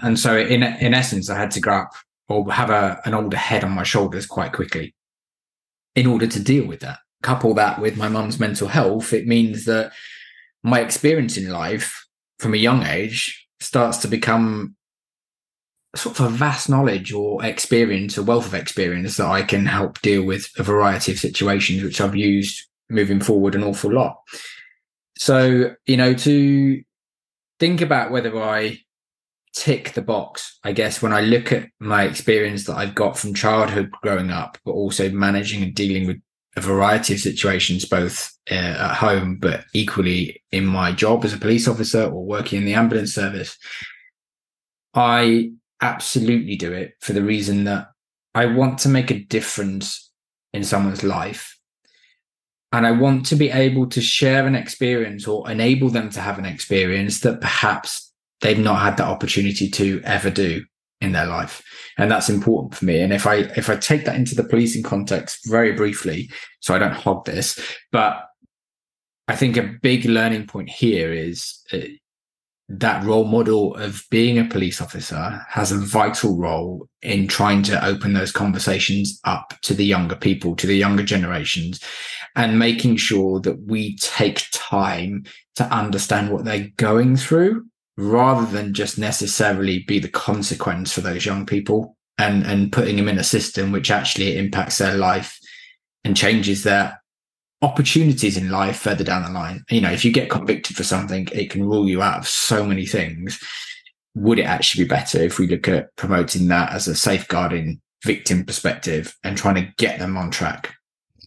And 0.00 0.18
so 0.18 0.38
in 0.38 0.62
in 0.62 0.94
essence, 0.94 1.28
I 1.28 1.36
had 1.36 1.50
to 1.50 1.60
grow 1.60 1.80
up 1.82 1.92
or 2.30 2.50
have 2.50 2.70
a, 2.70 2.98
an 3.04 3.12
older 3.12 3.36
head 3.36 3.62
on 3.62 3.72
my 3.72 3.82
shoulders 3.82 4.24
quite 4.24 4.54
quickly 4.54 4.94
in 5.94 6.06
order 6.06 6.26
to 6.26 6.42
deal 6.42 6.66
with 6.66 6.80
that. 6.80 7.00
Couple 7.22 7.52
that 7.54 7.78
with 7.78 7.98
my 7.98 8.08
mum's 8.08 8.40
mental 8.40 8.68
health, 8.68 9.12
it 9.12 9.26
means 9.26 9.66
that 9.66 9.92
my 10.62 10.80
experience 10.80 11.36
in 11.36 11.50
life 11.50 12.06
from 12.38 12.54
a 12.54 12.58
young 12.58 12.84
age 12.84 13.45
starts 13.66 13.98
to 13.98 14.08
become 14.08 14.76
sort 15.96 16.20
of 16.20 16.26
a 16.26 16.30
vast 16.30 16.68
knowledge 16.68 17.12
or 17.12 17.44
experience, 17.44 18.16
a 18.16 18.22
wealth 18.22 18.46
of 18.46 18.54
experience 18.54 19.16
that 19.16 19.26
I 19.26 19.42
can 19.42 19.66
help 19.66 20.00
deal 20.02 20.22
with 20.22 20.48
a 20.56 20.62
variety 20.62 21.12
of 21.12 21.18
situations, 21.18 21.82
which 21.82 22.00
I've 22.00 22.14
used 22.14 22.64
moving 22.88 23.20
forward 23.20 23.54
an 23.54 23.64
awful 23.64 23.92
lot. 23.92 24.16
So, 25.18 25.74
you 25.86 25.96
know, 25.96 26.14
to 26.14 26.82
think 27.58 27.80
about 27.80 28.10
whether 28.10 28.40
I 28.40 28.78
tick 29.54 29.94
the 29.94 30.02
box, 30.02 30.58
I 30.62 30.72
guess, 30.72 31.00
when 31.00 31.12
I 31.12 31.22
look 31.22 31.50
at 31.50 31.68
my 31.80 32.04
experience 32.04 32.64
that 32.64 32.76
I've 32.76 32.94
got 32.94 33.18
from 33.18 33.34
childhood 33.34 33.90
growing 34.02 34.30
up, 34.30 34.58
but 34.64 34.72
also 34.72 35.10
managing 35.10 35.62
and 35.62 35.74
dealing 35.74 36.06
with 36.06 36.20
a 36.56 36.60
variety 36.60 37.14
of 37.14 37.20
situations, 37.20 37.84
both 37.84 38.32
uh, 38.50 38.54
at 38.54 38.94
home, 38.94 39.36
but 39.36 39.64
equally 39.74 40.42
in 40.52 40.66
my 40.66 40.92
job 40.92 41.24
as 41.24 41.32
a 41.32 41.38
police 41.38 41.68
officer 41.68 42.04
or 42.04 42.24
working 42.24 42.58
in 42.58 42.64
the 42.64 42.74
ambulance 42.74 43.14
service, 43.14 43.58
I 44.94 45.52
absolutely 45.82 46.56
do 46.56 46.72
it 46.72 46.94
for 47.00 47.12
the 47.12 47.22
reason 47.22 47.64
that 47.64 47.88
I 48.34 48.46
want 48.46 48.78
to 48.80 48.88
make 48.88 49.10
a 49.10 49.18
difference 49.18 50.10
in 50.52 50.64
someone's 50.64 51.04
life. 51.04 51.58
And 52.72 52.86
I 52.86 52.90
want 52.90 53.26
to 53.26 53.36
be 53.36 53.50
able 53.50 53.86
to 53.90 54.00
share 54.00 54.46
an 54.46 54.54
experience 54.54 55.28
or 55.28 55.48
enable 55.50 55.90
them 55.90 56.10
to 56.10 56.20
have 56.20 56.38
an 56.38 56.46
experience 56.46 57.20
that 57.20 57.40
perhaps 57.40 58.12
they've 58.40 58.58
not 58.58 58.80
had 58.80 58.96
the 58.96 59.04
opportunity 59.04 59.70
to 59.70 60.00
ever 60.04 60.30
do 60.30 60.64
in 61.00 61.12
their 61.12 61.26
life. 61.26 61.62
And 61.98 62.10
that's 62.10 62.28
important 62.28 62.74
for 62.74 62.84
me. 62.84 63.00
And 63.00 63.12
if 63.12 63.26
i 63.26 63.36
if 63.56 63.68
i 63.68 63.76
take 63.76 64.04
that 64.04 64.16
into 64.16 64.34
the 64.34 64.44
policing 64.44 64.82
context 64.82 65.48
very 65.48 65.72
briefly 65.72 66.30
so 66.60 66.74
i 66.74 66.78
don't 66.78 66.92
hog 66.92 67.24
this 67.24 67.58
but 67.92 68.26
i 69.28 69.36
think 69.36 69.56
a 69.56 69.74
big 69.82 70.04
learning 70.04 70.46
point 70.46 70.68
here 70.68 71.12
is 71.12 71.60
uh, 71.72 71.78
that 72.68 73.04
role 73.04 73.24
model 73.24 73.76
of 73.76 74.02
being 74.10 74.38
a 74.38 74.44
police 74.44 74.80
officer 74.80 75.40
has 75.48 75.70
a 75.70 75.78
vital 75.78 76.36
role 76.36 76.88
in 77.02 77.28
trying 77.28 77.62
to 77.62 77.84
open 77.84 78.12
those 78.12 78.32
conversations 78.32 79.20
up 79.24 79.54
to 79.62 79.72
the 79.74 79.84
younger 79.84 80.16
people 80.16 80.56
to 80.56 80.66
the 80.66 80.76
younger 80.76 81.04
generations 81.04 81.80
and 82.34 82.58
making 82.58 82.96
sure 82.96 83.40
that 83.40 83.60
we 83.62 83.96
take 83.96 84.46
time 84.52 85.24
to 85.54 85.64
understand 85.64 86.30
what 86.30 86.44
they're 86.44 86.70
going 86.76 87.16
through 87.16 87.64
rather 87.96 88.46
than 88.46 88.74
just 88.74 88.98
necessarily 88.98 89.80
be 89.80 89.98
the 89.98 90.08
consequence 90.08 90.92
for 90.92 91.00
those 91.00 91.24
young 91.24 91.46
people 91.46 91.96
and 92.18 92.44
and 92.44 92.72
putting 92.72 92.96
them 92.96 93.08
in 93.08 93.18
a 93.18 93.24
system 93.24 93.72
which 93.72 93.90
actually 93.90 94.36
impacts 94.36 94.78
their 94.78 94.96
life 94.96 95.38
and 96.04 96.16
changes 96.16 96.62
their 96.62 97.02
opportunities 97.62 98.36
in 98.36 98.50
life 98.50 98.78
further 98.78 99.04
down 99.04 99.22
the 99.22 99.30
line. 99.30 99.64
You 99.70 99.80
know 99.80 99.92
if 99.92 100.04
you 100.04 100.12
get 100.12 100.30
convicted 100.30 100.76
for 100.76 100.84
something 100.84 101.28
it 101.32 101.50
can 101.50 101.64
rule 101.64 101.88
you 101.88 102.02
out 102.02 102.18
of 102.18 102.28
so 102.28 102.64
many 102.64 102.86
things. 102.86 103.42
Would 104.14 104.38
it 104.38 104.44
actually 104.44 104.84
be 104.84 104.88
better 104.88 105.18
if 105.18 105.38
we 105.38 105.46
look 105.46 105.68
at 105.68 105.94
promoting 105.96 106.48
that 106.48 106.72
as 106.72 106.88
a 106.88 106.94
safeguarding 106.94 107.80
victim 108.04 108.44
perspective 108.44 109.14
and 109.24 109.36
trying 109.36 109.56
to 109.56 109.72
get 109.78 109.98
them 109.98 110.16
on 110.16 110.30
track 110.30 110.74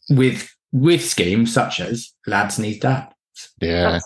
with 0.09 0.49
with 0.71 1.03
schemes 1.03 1.53
such 1.53 1.79
as 1.79 2.13
lads 2.27 2.59
need 2.59 2.79
dads 2.79 3.13
yeah 3.61 3.99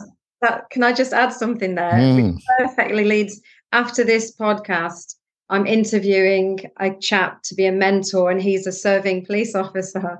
that 0.44 0.70
can 0.70 0.84
I 0.84 0.94
just 0.94 1.14
add 1.14 1.34
something 1.34 1.76
there? 1.76 1.94
Mm. 1.94 2.40
perfectly 2.60 3.06
leads 3.06 3.42
after 3.72 4.04
this 4.04 4.36
podcast. 4.36 5.16
I'm 5.50 5.66
interviewing 5.66 6.60
a 6.80 6.96
chap 6.96 7.44
to 7.44 7.56
be 7.56 7.66
a 7.66 7.72
mentor, 7.72 8.30
and 8.30 8.42
he's 8.42 8.68
a 8.68 8.72
serving 8.72 9.26
police 9.26 9.56
officer. 9.56 10.20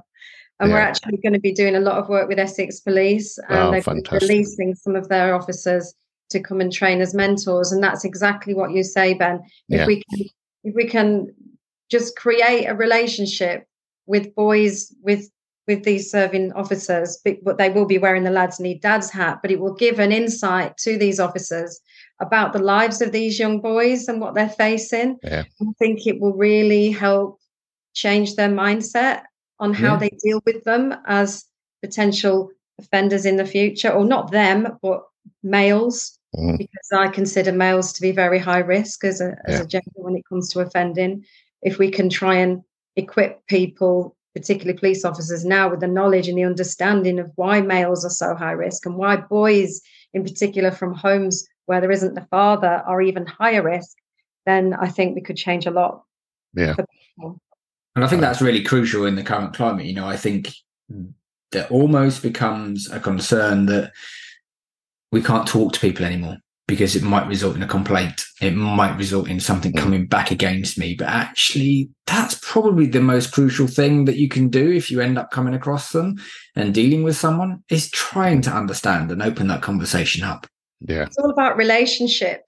And 0.60 0.70
yeah. 0.70 0.76
we're 0.76 0.82
actually 0.82 1.18
going 1.18 1.34
to 1.34 1.40
be 1.40 1.52
doing 1.52 1.76
a 1.76 1.80
lot 1.80 1.98
of 1.98 2.10
work 2.10 2.28
with 2.28 2.40
Essex 2.40 2.80
Police, 2.80 3.38
and 3.50 3.60
oh, 3.60 3.72
they're 3.72 4.20
releasing 4.20 4.76
some 4.76 4.96
of 4.96 5.10
their 5.10 5.36
officers 5.36 5.94
to 6.30 6.40
come 6.40 6.62
and 6.62 6.72
train 6.72 7.02
as 7.02 7.14
mentors. 7.14 7.72
And 7.72 7.84
that's 7.84 8.06
exactly 8.06 8.54
what 8.54 8.72
you 8.72 8.84
say, 8.84 9.14
Ben. 9.14 9.42
If 9.70 9.80
yeah. 9.80 9.86
we 9.86 10.04
can, 10.04 10.26
if 10.64 10.76
we 10.76 10.88
can 10.88 11.34
just 11.90 12.16
create 12.16 12.66
a 12.66 12.76
relationship 12.76 13.66
with 14.06 14.34
boys 14.36 14.94
with 15.02 15.30
with 15.68 15.84
these 15.84 16.12
serving 16.12 16.52
officers, 16.54 17.18
but 17.44 17.58
they 17.58 17.70
will 17.70 17.86
be 17.86 17.98
wearing 17.98 18.24
the 18.24 18.32
lads 18.32 18.60
need 18.60 18.82
dads 18.82 19.10
hat, 19.10 19.40
but 19.42 19.52
it 19.52 19.60
will 19.60 19.74
give 19.74 20.00
an 20.00 20.12
insight 20.12 20.76
to 20.78 20.98
these 20.98 21.20
officers 21.20 21.80
about 22.20 22.54
the 22.54 22.60
lives 22.60 23.02
of 23.02 23.12
these 23.12 23.40
young 23.40 23.62
boys 23.62 24.08
and 24.08 24.20
what 24.20 24.34
they're 24.36 24.50
facing. 24.50 25.18
Yeah. 25.24 25.44
I 25.62 25.66
think 25.80 26.06
it 26.06 26.20
will 26.20 26.34
really 26.34 26.92
help 26.92 27.40
change 27.94 28.36
their 28.36 28.50
mindset 28.50 29.24
on 29.60 29.74
how 29.74 29.94
yeah. 29.94 30.00
they 30.00 30.10
deal 30.22 30.42
with 30.46 30.64
them 30.64 30.96
as 31.06 31.46
potential 31.82 32.50
offenders 32.80 33.26
in 33.26 33.38
the 33.38 33.46
future, 33.46 33.90
or 33.90 34.04
not 34.04 34.32
them, 34.32 34.78
but 34.82 35.04
males, 35.44 36.18
mm. 36.36 36.58
because 36.58 36.92
I 36.94 37.08
consider 37.08 37.52
males 37.52 37.94
to 37.94 38.02
be 38.02 38.12
very 38.12 38.40
high 38.40 38.60
risk 38.60 39.06
as 39.06 39.22
a, 39.22 39.38
as 39.46 39.60
yeah. 39.60 39.64
a 39.64 39.68
gender 39.68 39.92
when 39.96 40.16
it 40.16 40.28
comes 40.28 40.50
to 40.50 40.60
offending. 40.60 41.24
If 41.62 41.78
we 41.78 41.90
can 41.92 42.10
try 42.10 42.36
and 42.36 42.64
equip 42.96 43.46
people 43.48 44.16
particularly 44.36 44.78
police 44.78 45.06
officers 45.06 45.46
now 45.46 45.70
with 45.70 45.80
the 45.80 45.88
knowledge 45.88 46.28
and 46.28 46.38
the 46.38 46.44
understanding 46.44 47.20
of 47.20 47.32
why 47.36 47.62
males 47.62 48.04
are 48.04 48.10
so 48.10 48.36
high 48.36 48.52
risk 48.52 48.86
and 48.86 48.96
why 48.96 49.16
boys 49.16 49.82
in 50.14 50.24
particular 50.24 50.72
from 50.72 50.94
homes 50.94 51.48
where 51.66 51.80
there 51.80 51.92
isn't 51.92 52.16
the 52.16 52.28
father 52.32 52.84
are 52.86 53.02
even 53.02 53.26
higher 53.26 53.64
risk 53.64 53.96
then 54.46 54.74
i 54.74 54.88
think 54.88 55.16
we 55.16 55.22
could 55.22 55.38
change 55.38 55.66
a 55.66 55.72
lot 55.72 56.04
yeah. 56.56 56.76
and 57.96 58.04
i 58.04 58.08
think 58.08 58.22
that's 58.22 58.42
really 58.42 58.64
crucial 58.64 59.06
in 59.06 59.16
the 59.16 59.24
current 59.24 59.54
climate. 59.54 59.86
You 59.86 59.94
know 59.94 60.08
i 60.08 60.18
think 60.18 60.52
that 61.52 61.70
almost 61.70 62.24
becomes 62.24 62.90
a 62.92 63.00
concern 63.00 63.68
that 63.68 63.92
we 65.12 65.22
can't 65.22 65.48
talk 65.48 65.74
to 65.74 65.80
people 65.80 66.06
anymore 66.06 66.38
because 66.68 66.96
it 66.96 67.04
might 67.04 67.28
result 67.28 67.56
in 67.56 67.64
a 67.64 67.68
complaint. 67.68 68.24
It 68.42 68.52
might 68.52 68.98
result 68.98 69.30
in 69.30 69.40
something 69.40 69.74
coming 69.74 70.06
back 70.06 70.32
against 70.32 70.78
me. 70.78 70.96
But 70.96 71.08
actually, 71.08 71.90
that's 72.08 72.40
probably 72.42 72.86
the 72.86 73.02
most 73.02 73.34
crucial 73.34 73.68
thing 73.68 74.06
that 74.06 74.16
you 74.16 74.30
can 74.30 74.48
do 74.50 74.72
if 74.72 74.90
you 74.90 75.02
end 75.02 75.18
up 75.18 75.32
coming 75.32 75.54
across 75.54 75.92
them 75.92 76.16
and 76.56 76.74
dealing 76.74 77.04
with 77.04 77.18
someone 77.18 77.64
is 77.70 77.92
trying 77.92 78.42
to 78.44 78.52
understand 78.52 79.12
and 79.12 79.22
open 79.22 79.48
that 79.48 79.62
conversation 79.62 80.24
up. 80.24 80.48
Yeah. 80.80 81.04
It's 81.04 81.18
all 81.18 81.32
about 81.32 81.58
relationship. 81.58 82.44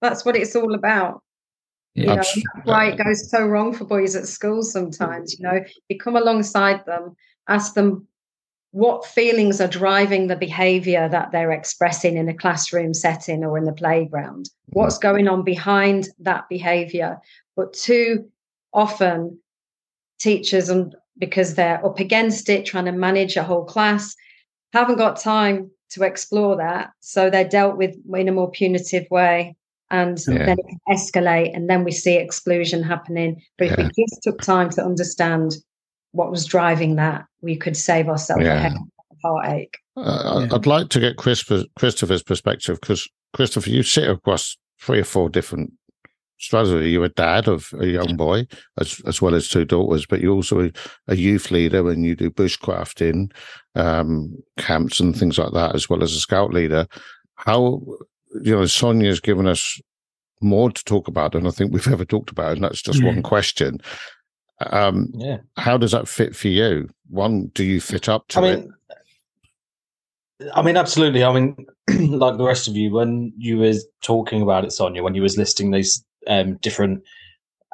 That's 0.00 0.24
what 0.24 0.36
it's 0.36 0.56
all 0.56 0.74
about. 0.74 1.22
Yeah. 1.94 2.02
You 2.02 2.08
know, 2.08 2.16
that's 2.16 2.42
why 2.64 2.86
it 2.90 3.04
goes 3.04 3.30
so 3.30 3.46
wrong 3.46 3.72
for 3.72 3.84
boys 3.84 4.16
at 4.16 4.26
school 4.26 4.62
sometimes. 4.62 5.38
You 5.38 5.44
know, 5.44 5.60
you 5.88 5.98
come 5.98 6.16
alongside 6.16 6.84
them, 6.84 7.14
ask 7.48 7.74
them 7.74 8.08
what 8.72 9.04
feelings 9.04 9.60
are 9.60 9.68
driving 9.68 10.26
the 10.26 10.36
behavior 10.36 11.08
that 11.08 11.30
they're 11.30 11.52
expressing 11.52 12.16
in 12.16 12.28
a 12.28 12.34
classroom 12.34 12.94
setting 12.94 13.44
or 13.44 13.56
in 13.56 13.64
the 13.64 13.72
playground 13.72 14.48
what's 14.70 14.98
going 14.98 15.28
on 15.28 15.42
behind 15.42 16.08
that 16.18 16.48
behavior 16.48 17.18
but 17.54 17.72
too 17.72 18.26
often 18.72 19.38
teachers 20.18 20.68
and 20.68 20.94
because 21.18 21.54
they're 21.54 21.84
up 21.84 22.00
against 22.00 22.48
it 22.48 22.64
trying 22.64 22.86
to 22.86 22.92
manage 22.92 23.36
a 23.36 23.42
whole 23.42 23.64
class 23.64 24.16
haven't 24.72 24.96
got 24.96 25.20
time 25.20 25.70
to 25.90 26.02
explore 26.02 26.56
that 26.56 26.90
so 27.00 27.28
they're 27.28 27.48
dealt 27.48 27.76
with 27.76 27.94
in 28.14 28.28
a 28.28 28.32
more 28.32 28.50
punitive 28.50 29.06
way 29.10 29.54
and 29.90 30.18
yeah. 30.26 30.46
then 30.46 30.56
it 30.58 30.66
can 30.66 30.96
escalate 30.96 31.54
and 31.54 31.68
then 31.68 31.84
we 31.84 31.92
see 31.92 32.16
exclusion 32.16 32.82
happening 32.82 33.40
but 33.58 33.66
if 33.66 33.78
yeah. 33.78 33.90
we 33.96 34.04
just 34.04 34.22
took 34.22 34.40
time 34.40 34.70
to 34.70 34.82
understand 34.82 35.56
what 36.12 36.30
was 36.30 36.46
driving 36.46 36.96
that, 36.96 37.24
we 37.40 37.56
could 37.56 37.76
save 37.76 38.08
ourselves 38.08 38.44
yeah. 38.44 38.54
a 38.54 38.60
heck 38.60 38.72
of 38.72 39.18
heartache. 39.22 39.78
Uh, 39.96 40.46
I'd 40.50 40.66
like 40.66 40.88
to 40.90 41.00
get 41.00 41.16
Christopher's 41.16 42.22
perspective 42.22 42.80
because 42.80 43.08
Christopher, 43.34 43.70
you 43.70 43.82
sit 43.82 44.08
across 44.08 44.56
three 44.80 45.00
or 45.00 45.04
four 45.04 45.28
different 45.28 45.72
strategy. 46.38 46.90
You're 46.90 47.04
a 47.04 47.08
dad 47.10 47.48
of 47.48 47.72
a 47.78 47.86
young 47.86 48.16
boy 48.16 48.46
as 48.78 49.00
as 49.06 49.22
well 49.22 49.34
as 49.34 49.48
two 49.48 49.64
daughters, 49.64 50.06
but 50.06 50.20
you're 50.20 50.34
also 50.34 50.64
a, 50.64 50.72
a 51.08 51.16
youth 51.16 51.50
leader 51.50 51.88
and 51.88 52.04
you 52.04 52.14
do 52.14 52.30
bushcrafting 52.30 53.32
um, 53.74 54.36
camps 54.58 55.00
and 55.00 55.16
things 55.16 55.38
like 55.38 55.52
that, 55.52 55.74
as 55.74 55.88
well 55.88 56.02
as 56.02 56.12
a 56.12 56.20
scout 56.20 56.52
leader. 56.52 56.86
How 57.36 57.82
you 58.42 58.54
know 58.54 58.66
Sonia's 58.66 59.20
given 59.20 59.46
us 59.46 59.80
more 60.40 60.70
to 60.70 60.84
talk 60.84 61.06
about 61.06 61.32
than 61.32 61.46
I 61.46 61.50
think 61.50 61.72
we've 61.72 61.92
ever 61.92 62.04
talked 62.04 62.30
about, 62.30 62.52
and 62.52 62.64
that's 62.64 62.82
just 62.82 63.00
mm. 63.00 63.06
one 63.06 63.22
question. 63.22 63.78
Um, 64.70 65.10
yeah. 65.14 65.38
How 65.56 65.76
does 65.76 65.92
that 65.92 66.08
fit 66.08 66.34
for 66.36 66.48
you? 66.48 66.88
One, 67.08 67.46
do 67.54 67.64
you 67.64 67.80
fit 67.80 68.08
up 68.08 68.28
to 68.28 68.38
I 68.38 68.42
mean, 68.42 68.72
it? 70.40 70.48
I 70.54 70.62
mean, 70.62 70.76
absolutely. 70.76 71.24
I 71.24 71.32
mean, 71.32 71.66
like 72.18 72.36
the 72.36 72.44
rest 72.44 72.68
of 72.68 72.76
you, 72.76 72.90
when 72.90 73.32
you 73.36 73.58
was 73.58 73.86
talking 74.02 74.42
about 74.42 74.64
it, 74.64 74.72
Sonia, 74.72 75.02
when 75.02 75.14
you 75.14 75.22
was 75.22 75.38
listing 75.38 75.70
these 75.70 76.04
um, 76.26 76.56
different 76.56 77.02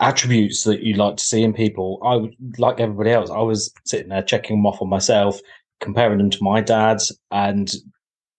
attributes 0.00 0.64
that 0.64 0.83
you 0.83 0.95
like 0.95 1.16
to 1.16 1.25
see 1.25 1.42
in 1.42 1.52
people, 1.52 1.99
I 2.04 2.16
would, 2.16 2.35
like 2.59 2.80
everybody 2.80 3.11
else, 3.11 3.30
I 3.30 3.40
was 3.40 3.73
sitting 3.85 4.09
there 4.09 4.23
checking 4.23 4.57
them 4.57 4.66
off 4.66 4.83
on 4.83 4.88
myself, 4.88 5.40
comparing 5.80 6.18
them 6.18 6.30
to 6.30 6.45
my 6.45 6.61
dad's, 6.61 7.16
and 7.30 7.73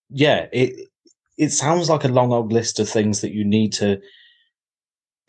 yeah, 0.09 0.47
it 0.51 0.89
it 1.37 1.49
sounds 1.49 1.89
like 1.89 2.03
a 2.03 2.09
long 2.09 2.33
old 2.33 2.51
list 2.51 2.79
of 2.79 2.89
things 2.89 3.21
that 3.21 3.33
you 3.33 3.45
need 3.45 3.71
to 3.73 3.99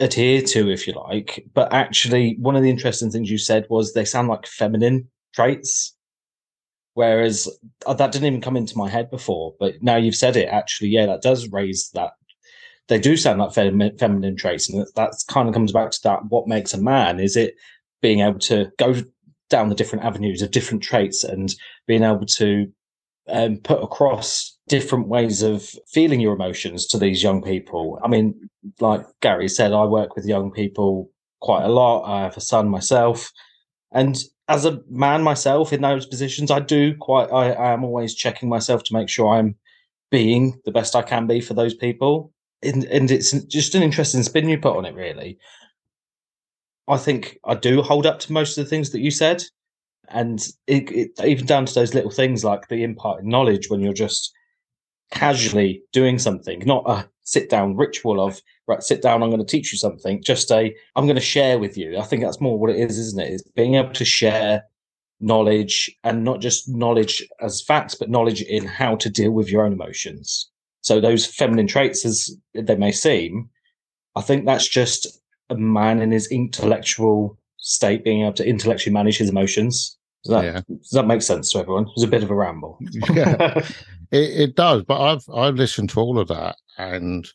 adhere 0.01 0.43
to, 0.43 0.71
if 0.71 0.87
you 0.87 0.95
like. 0.95 1.45
But 1.55 1.73
actually, 1.73 2.37
one 2.41 2.57
of 2.57 2.63
the 2.63 2.71
interesting 2.71 3.11
things 3.11 3.31
you 3.31 3.39
said 3.39 3.67
was 3.69 3.93
they 3.93 4.05
sound 4.05 4.29
like 4.29 4.47
feminine 4.47 5.09
traits. 5.35 5.95
Whereas 6.95 7.49
uh, 7.87 7.95
that 7.95 8.11
didn't 8.11 8.27
even 8.27 8.41
come 8.41 8.57
into 8.57 8.77
my 8.77 8.89
head 8.89 9.11
before, 9.11 9.55
but 9.61 9.81
now 9.81 9.97
you've 9.97 10.17
said 10.17 10.37
it. 10.37 10.49
Actually, 10.49 10.89
yeah, 10.89 11.07
that 11.07 11.23
does 11.23 11.49
raise 11.49 11.91
that. 11.95 12.13
They 12.89 12.99
do 12.99 13.17
sound 13.17 13.39
like 13.39 13.55
fem- 13.55 13.97
feminine 13.99 14.37
traits, 14.37 14.69
and 14.69 14.85
that, 14.97 15.15
kind 15.29 15.49
of 15.49 15.55
comes 15.55 15.71
back 15.71 15.93
to 15.93 16.01
that. 16.03 16.25
What 16.29 16.49
makes 16.49 16.75
a 16.75 16.83
man? 16.83 17.21
Is 17.21 17.37
it 17.37 17.55
being 18.03 18.21
able 18.21 18.41
to 18.41 18.71
go 18.79 18.97
down 19.51 19.69
the 19.69 19.75
different 19.75 20.05
avenues 20.05 20.43
of 20.43 20.51
different 20.51 20.83
traits 20.83 21.23
and 21.23 21.55
being 21.87 22.03
able 22.03 22.27
to 22.27 22.67
um, 23.31 23.57
put 23.59 23.83
across 23.83 24.57
different 24.69 25.09
ways 25.09 25.43
of 25.43 25.75
feeling 25.89 26.21
your 26.21 26.35
emotions 26.35 26.87
to 26.87 26.99
these 26.99 27.23
young 27.23 27.43
people. 27.43 27.99
I 28.05 28.09
mean, 28.09 28.49
like 28.81 29.05
Gary 29.21 29.49
said, 29.49 29.73
I 29.73 29.85
work 29.85 30.15
with 30.15 30.27
young 30.27 30.51
people 30.51 31.11
quite 31.41 31.65
a 31.65 31.69
lot. 31.69 32.05
I 32.05 32.23
have 32.23 32.37
a 32.37 32.41
son 32.41 32.69
myself. 32.69 33.33
And 33.93 34.17
as 34.49 34.65
a 34.65 34.81
man 34.89 35.23
myself 35.23 35.73
in 35.73 35.83
those 35.83 36.07
positions, 36.07 36.51
I 36.51 36.61
do 36.61 36.95
quite, 36.97 37.31
I, 37.33 37.51
I 37.51 37.73
am 37.73 37.85
always 37.85 38.15
checking 38.15 38.49
myself 38.49 38.83
to 38.85 38.95
make 38.95 39.09
sure 39.09 39.35
I'm 39.35 39.57
being 40.11 40.61
the 40.65 40.73
best 40.73 40.97
I 40.97 41.03
can 41.03 41.27
be 41.27 41.41
for 41.41 41.55
those 41.55 41.75
people. 41.75 42.33
And, 42.63 42.85
and 42.85 43.11
it's 43.11 43.33
just 43.45 43.75
an 43.75 43.83
interesting 43.83 44.23
spin 44.23 44.49
you 44.49 44.59
put 44.59 44.77
on 44.77 44.85
it, 44.85 44.95
really. 44.95 45.39
I 46.89 46.97
think 46.97 47.39
I 47.45 47.55
do 47.55 47.83
hold 47.83 48.07
up 48.07 48.19
to 48.21 48.33
most 48.33 48.59
of 48.59 48.65
the 48.65 48.71
things 48.71 48.91
that 48.91 49.01
you 49.01 49.11
said. 49.11 49.45
And 50.11 50.41
it, 50.67 50.91
it, 50.91 51.25
even 51.25 51.47
down 51.47 51.67
to 51.67 51.75
those 51.75 51.95
little 51.95 52.11
things 52.11 52.45
like 52.45 52.69
the 52.69 52.83
imparted 52.83 53.27
knowledge 53.27 53.71
when 53.71 53.81
you're 53.81 53.93
just 53.93 54.33
casually 55.11 55.83
doing 55.93 56.19
something, 56.19 56.63
not 56.67 56.85
a 56.89 57.09
sit 57.23 57.49
down 57.49 57.77
ritual 57.77 58.21
of, 58.21 58.41
right, 58.67 58.83
sit 58.83 59.03
down, 59.03 59.23
I'm 59.23 59.31
going 59.31 59.45
to 59.45 59.47
teach 59.47 59.73
you 59.73 59.79
something, 59.79 60.23
just 60.23 60.51
a, 60.51 60.75
I'm 60.97 61.07
going 61.07 61.17
to 61.17 61.23
share 61.23 61.59
with 61.59 61.77
you. 61.77 61.99
I 61.99 62.03
think 62.03 62.23
that's 62.23 62.41
more 62.41 62.59
what 62.59 62.71
it 62.71 62.77
is, 62.77 62.99
isn't 62.99 63.21
it? 63.21 63.33
Is 63.33 63.43
being 63.55 63.77
able 63.77 63.93
to 63.93 64.05
share 64.05 64.65
knowledge 65.21 65.91
and 66.03 66.25
not 66.25 66.41
just 66.41 66.69
knowledge 66.69 67.27
as 67.41 67.63
facts, 67.63 67.95
but 67.95 68.11
knowledge 68.11 68.43
in 68.43 68.65
how 68.65 68.97
to 68.97 69.11
deal 69.11 69.31
with 69.31 69.51
your 69.51 69.65
own 69.65 69.73
emotions. 69.73 70.51
So 70.81 71.01
those 71.01 71.27
feminine 71.27 71.67
traits, 71.67 72.05
as 72.05 72.35
they 72.55 72.77
may 72.77 72.91
seem, 72.91 73.51
I 74.17 74.23
think 74.23 74.45
that's 74.45 74.67
just 74.67 75.07
a 75.51 75.57
man 75.57 76.01
in 76.01 76.11
his 76.11 76.27
intellectual 76.29 77.39
state 77.59 78.03
being 78.03 78.23
able 78.23 78.33
to 78.33 78.47
intellectually 78.47 78.95
manage 78.95 79.19
his 79.19 79.29
emotions. 79.29 79.99
Does 80.25 80.31
that, 80.31 80.45
yeah. 80.45 80.61
does 80.69 80.91
that 80.91 81.07
make 81.07 81.23
sense 81.23 81.53
to 81.53 81.61
everyone? 81.61 81.87
It's 81.95 82.05
a 82.05 82.09
bit 82.09 82.23
of 82.23 82.31
a 82.31 82.35
ramble. 82.35 82.79
yeah, 83.15 83.55
it, 84.11 84.41
it 84.41 84.55
does. 84.55 84.83
But 84.83 85.01
I've 85.01 85.25
I've 85.35 85.55
listened 85.55 85.91
to 85.91 86.01
all 86.01 86.19
of 86.19 86.29
that, 86.29 86.57
and 86.77 87.27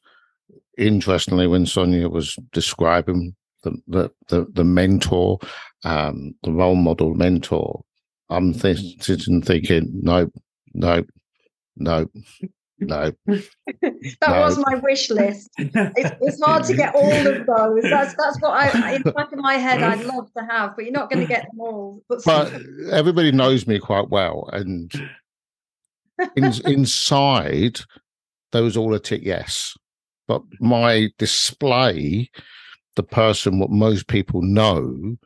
interestingly, 0.78 1.48
when 1.48 1.66
Sonia 1.66 2.10
was 2.10 2.36
describing 2.52 3.36
the 3.64 3.76
the 3.88 4.12
the, 4.28 4.46
the 4.54 4.64
mentor, 4.64 5.40
um, 5.84 6.36
the 6.44 6.52
role 6.52 6.76
model 6.76 7.16
mentor, 7.16 7.84
I'm 8.30 8.54
th- 8.54 9.02
sitting 9.04 9.42
thinking, 9.42 9.90
no, 10.02 10.30
no, 10.74 11.04
no, 11.78 12.08
no. 12.80 13.12
that 13.28 14.14
no. 14.28 14.42
was 14.42 14.58
my 14.58 14.76
wish 14.76 15.10
list. 15.10 15.50
It's, 15.58 16.16
it's, 16.22 16.42
hard 16.42 16.64
to 16.66 16.76
get 16.76 16.94
all 16.94 17.28
of 17.28 17.46
those. 17.46 17.84
That's 17.84 18.16
that's 18.16 18.40
what 18.42 18.52
I 18.52 18.96
in 18.96 19.04
the 19.04 19.12
back 19.12 19.32
of 19.32 19.40
my 19.40 19.56
head 19.56 19.82
I'd 19.82 20.02
hmm? 20.02 20.10
love 20.10 20.32
to 20.38 20.44
have, 20.50 20.76
but 20.76 20.86
you're 20.86 20.94
not 20.94 21.10
going 21.10 21.26
to 21.26 21.28
get 21.28 21.48
them 21.52 21.60
all. 21.60 22.04
But, 22.10 22.24
but 22.26 22.54
everybody 22.92 23.32
knows 23.32 23.68
me 23.68 23.80
quite 23.80 24.10
well, 24.10 24.50
and 24.52 24.92
in, 26.36 26.46
inside 26.66 27.80
there 28.52 28.64
was 28.64 28.78
all 28.78 28.94
a 28.94 29.00
tick 29.00 29.22
yes. 29.24 29.74
But 30.28 30.42
my 30.60 31.10
display, 31.18 32.30
the 32.96 33.04
person 33.04 33.60
what 33.60 33.70
most 33.70 34.08
people 34.08 34.42
know, 34.42 35.18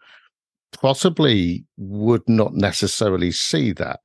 possibly 0.73 1.65
would 1.77 2.27
not 2.27 2.53
necessarily 2.53 3.31
see 3.31 3.71
that 3.73 4.01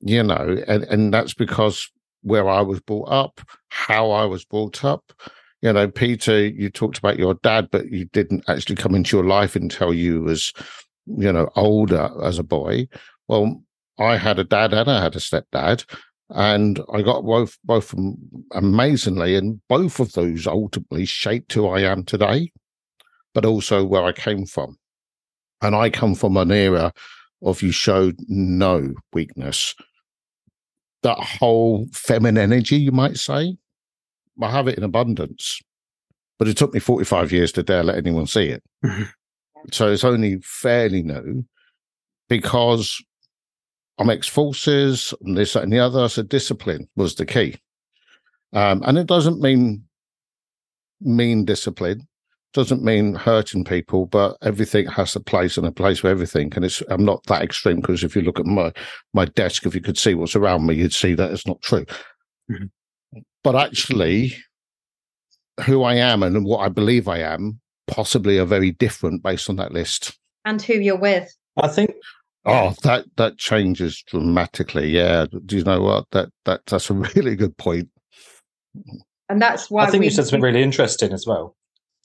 you 0.00 0.22
know 0.22 0.62
and 0.66 0.84
and 0.84 1.12
that's 1.12 1.34
because 1.34 1.90
where 2.22 2.48
I 2.48 2.60
was 2.60 2.80
brought 2.80 3.10
up, 3.10 3.40
how 3.68 4.10
I 4.10 4.24
was 4.24 4.44
brought 4.44 4.84
up. 4.84 5.12
You 5.62 5.72
know, 5.72 5.88
Peter, 5.88 6.46
you 6.46 6.70
talked 6.70 6.98
about 6.98 7.18
your 7.18 7.34
dad, 7.34 7.68
but 7.70 7.90
you 7.90 8.06
didn't 8.06 8.44
actually 8.48 8.76
come 8.76 8.94
into 8.94 9.16
your 9.16 9.26
life 9.26 9.56
until 9.56 9.92
you 9.92 10.22
was, 10.22 10.52
you 11.06 11.32
know, 11.32 11.50
older 11.56 12.10
as 12.22 12.38
a 12.38 12.42
boy. 12.42 12.88
Well, 13.28 13.62
I 13.98 14.16
had 14.16 14.38
a 14.38 14.44
dad 14.44 14.72
and 14.72 14.90
I 14.90 15.02
had 15.02 15.16
a 15.16 15.18
stepdad, 15.18 15.84
and 16.30 16.80
I 16.92 17.02
got 17.02 17.24
both 17.24 17.58
both 17.64 17.94
amazingly, 18.52 19.36
and 19.36 19.60
both 19.68 20.00
of 20.00 20.12
those 20.12 20.46
ultimately 20.46 21.04
shaped 21.04 21.52
who 21.52 21.68
I 21.68 21.80
am 21.80 22.04
today, 22.04 22.52
but 23.34 23.44
also 23.44 23.84
where 23.84 24.04
I 24.04 24.12
came 24.12 24.46
from. 24.46 24.78
And 25.60 25.76
I 25.76 25.90
come 25.90 26.14
from 26.14 26.38
an 26.38 26.50
era 26.50 26.94
of 27.42 27.60
you 27.60 27.72
showed 27.72 28.16
no 28.28 28.94
weakness 29.12 29.74
that 31.02 31.18
whole 31.18 31.86
feminine 31.92 32.38
energy, 32.38 32.76
you 32.76 32.92
might 32.92 33.16
say. 33.16 33.56
I 34.42 34.50
have 34.50 34.68
it 34.68 34.78
in 34.78 34.84
abundance, 34.84 35.60
but 36.38 36.48
it 36.48 36.56
took 36.56 36.72
me 36.72 36.80
45 36.80 37.32
years 37.32 37.52
to 37.52 37.62
dare 37.62 37.82
let 37.82 37.96
anyone 37.96 38.26
see 38.26 38.46
it. 38.46 38.62
Mm-hmm. 38.84 39.02
So 39.72 39.92
it's 39.92 40.04
only 40.04 40.38
fairly 40.42 41.02
new 41.02 41.44
because 42.28 43.02
I'm 43.98 44.08
ex 44.08 44.26
forces 44.26 45.12
and 45.22 45.36
this, 45.36 45.52
that, 45.52 45.62
and 45.62 45.72
the 45.72 45.78
other. 45.78 46.08
So 46.08 46.22
discipline 46.22 46.88
was 46.96 47.14
the 47.14 47.26
key. 47.26 47.56
Um, 48.52 48.82
and 48.86 48.96
it 48.96 49.06
doesn't 49.06 49.40
mean 49.40 49.84
mean 51.02 51.44
discipline 51.44 52.06
doesn't 52.52 52.82
mean 52.82 53.14
hurting 53.14 53.64
people, 53.64 54.06
but 54.06 54.36
everything 54.42 54.86
has 54.86 55.14
a 55.14 55.20
place 55.20 55.56
and 55.56 55.66
a 55.66 55.72
place 55.72 56.00
for 56.00 56.08
everything. 56.08 56.52
And 56.54 56.64
it's 56.64 56.82
I'm 56.88 57.04
not 57.04 57.24
that 57.26 57.42
extreme 57.42 57.80
because 57.80 58.04
if 58.04 58.16
you 58.16 58.22
look 58.22 58.40
at 58.40 58.46
my 58.46 58.72
my 59.12 59.24
desk, 59.26 59.66
if 59.66 59.74
you 59.74 59.80
could 59.80 59.98
see 59.98 60.14
what's 60.14 60.36
around 60.36 60.66
me, 60.66 60.74
you'd 60.74 60.92
see 60.92 61.14
that 61.14 61.30
it's 61.30 61.46
not 61.46 61.62
true. 61.62 61.84
Mm-hmm. 62.50 63.18
But 63.42 63.56
actually, 63.56 64.34
who 65.64 65.82
I 65.82 65.94
am 65.94 66.22
and 66.22 66.44
what 66.44 66.58
I 66.58 66.68
believe 66.68 67.08
I 67.08 67.18
am 67.18 67.60
possibly 67.86 68.38
are 68.38 68.44
very 68.44 68.72
different 68.72 69.22
based 69.22 69.48
on 69.48 69.56
that 69.56 69.72
list. 69.72 70.18
And 70.44 70.60
who 70.60 70.74
you're 70.74 70.96
with. 70.96 71.34
I 71.56 71.68
think 71.68 71.94
Oh, 72.46 72.74
that 72.84 73.04
that 73.16 73.36
changes 73.36 74.02
dramatically. 74.06 74.88
Yeah. 74.88 75.26
Do 75.44 75.56
you 75.58 75.64
know 75.64 75.82
what? 75.82 76.06
That 76.12 76.30
that 76.46 76.62
that's 76.66 76.90
a 76.90 76.94
really 77.14 77.36
good 77.36 77.56
point. 77.56 77.88
And 79.28 79.40
that's 79.40 79.70
why 79.70 79.84
I 79.84 79.90
think 79.90 80.00
we, 80.00 80.06
you 80.06 80.10
said 80.10 80.24
something 80.24 80.40
really 80.40 80.62
interesting 80.62 81.12
as 81.12 81.26
well. 81.26 81.56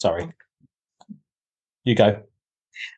Sorry. 0.06 0.32
You 1.84 1.96
go. 1.96 2.22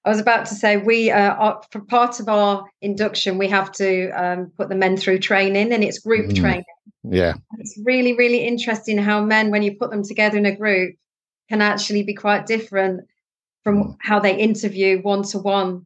I 0.04 0.10
was 0.10 0.20
about 0.20 0.46
to 0.48 0.56
say 0.56 0.76
we 0.76 1.10
uh, 1.10 1.36
are, 1.36 1.62
for 1.72 1.80
part 1.80 2.20
of 2.20 2.28
our 2.28 2.66
induction 2.82 3.38
we 3.38 3.48
have 3.48 3.72
to 3.74 4.10
um, 4.10 4.52
put 4.58 4.68
the 4.68 4.76
men 4.76 4.98
through 4.98 5.20
training 5.20 5.72
and 5.72 5.86
it's 5.86 6.00
group 6.00 6.32
mm. 6.32 6.36
training. 6.36 6.66
Yeah, 7.04 7.36
it's 7.60 7.80
really 7.86 8.18
really 8.18 8.46
interesting 8.46 8.98
how 8.98 9.24
men 9.24 9.52
when 9.52 9.64
you 9.64 9.78
put 9.78 9.90
them 9.90 10.04
together 10.04 10.38
in 10.38 10.46
a 10.46 10.54
group 10.54 10.96
can 11.48 11.62
actually 11.62 12.04
be 12.04 12.14
quite 12.14 12.46
different 12.46 13.08
from 13.64 13.84
mm. 13.84 13.98
how 14.02 14.20
they 14.20 14.36
interview 14.38 15.02
one 15.02 15.24
to 15.32 15.40
one. 15.40 15.86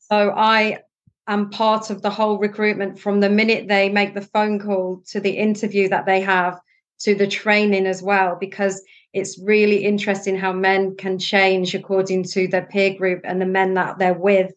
So 0.00 0.32
I 0.36 0.80
am 1.26 1.48
part 1.48 1.88
of 1.88 2.02
the 2.02 2.10
whole 2.10 2.36
recruitment 2.36 2.98
from 2.98 3.20
the 3.20 3.30
minute 3.30 3.68
they 3.68 3.88
make 3.88 4.12
the 4.12 4.20
phone 4.20 4.60
call 4.60 5.02
to 5.12 5.18
the 5.20 5.38
interview 5.38 5.88
that 5.88 6.04
they 6.04 6.20
have 6.20 6.60
to 6.98 7.14
the 7.14 7.26
training 7.26 7.86
as 7.86 8.02
well 8.02 8.36
because 8.38 8.82
it's 9.16 9.38
really 9.38 9.82
interesting 9.82 10.36
how 10.36 10.52
men 10.52 10.94
can 10.94 11.18
change 11.18 11.74
according 11.74 12.22
to 12.22 12.46
their 12.48 12.66
peer 12.66 12.92
group 12.92 13.22
and 13.24 13.40
the 13.40 13.46
men 13.46 13.72
that 13.72 13.98
they're 13.98 14.12
with. 14.12 14.52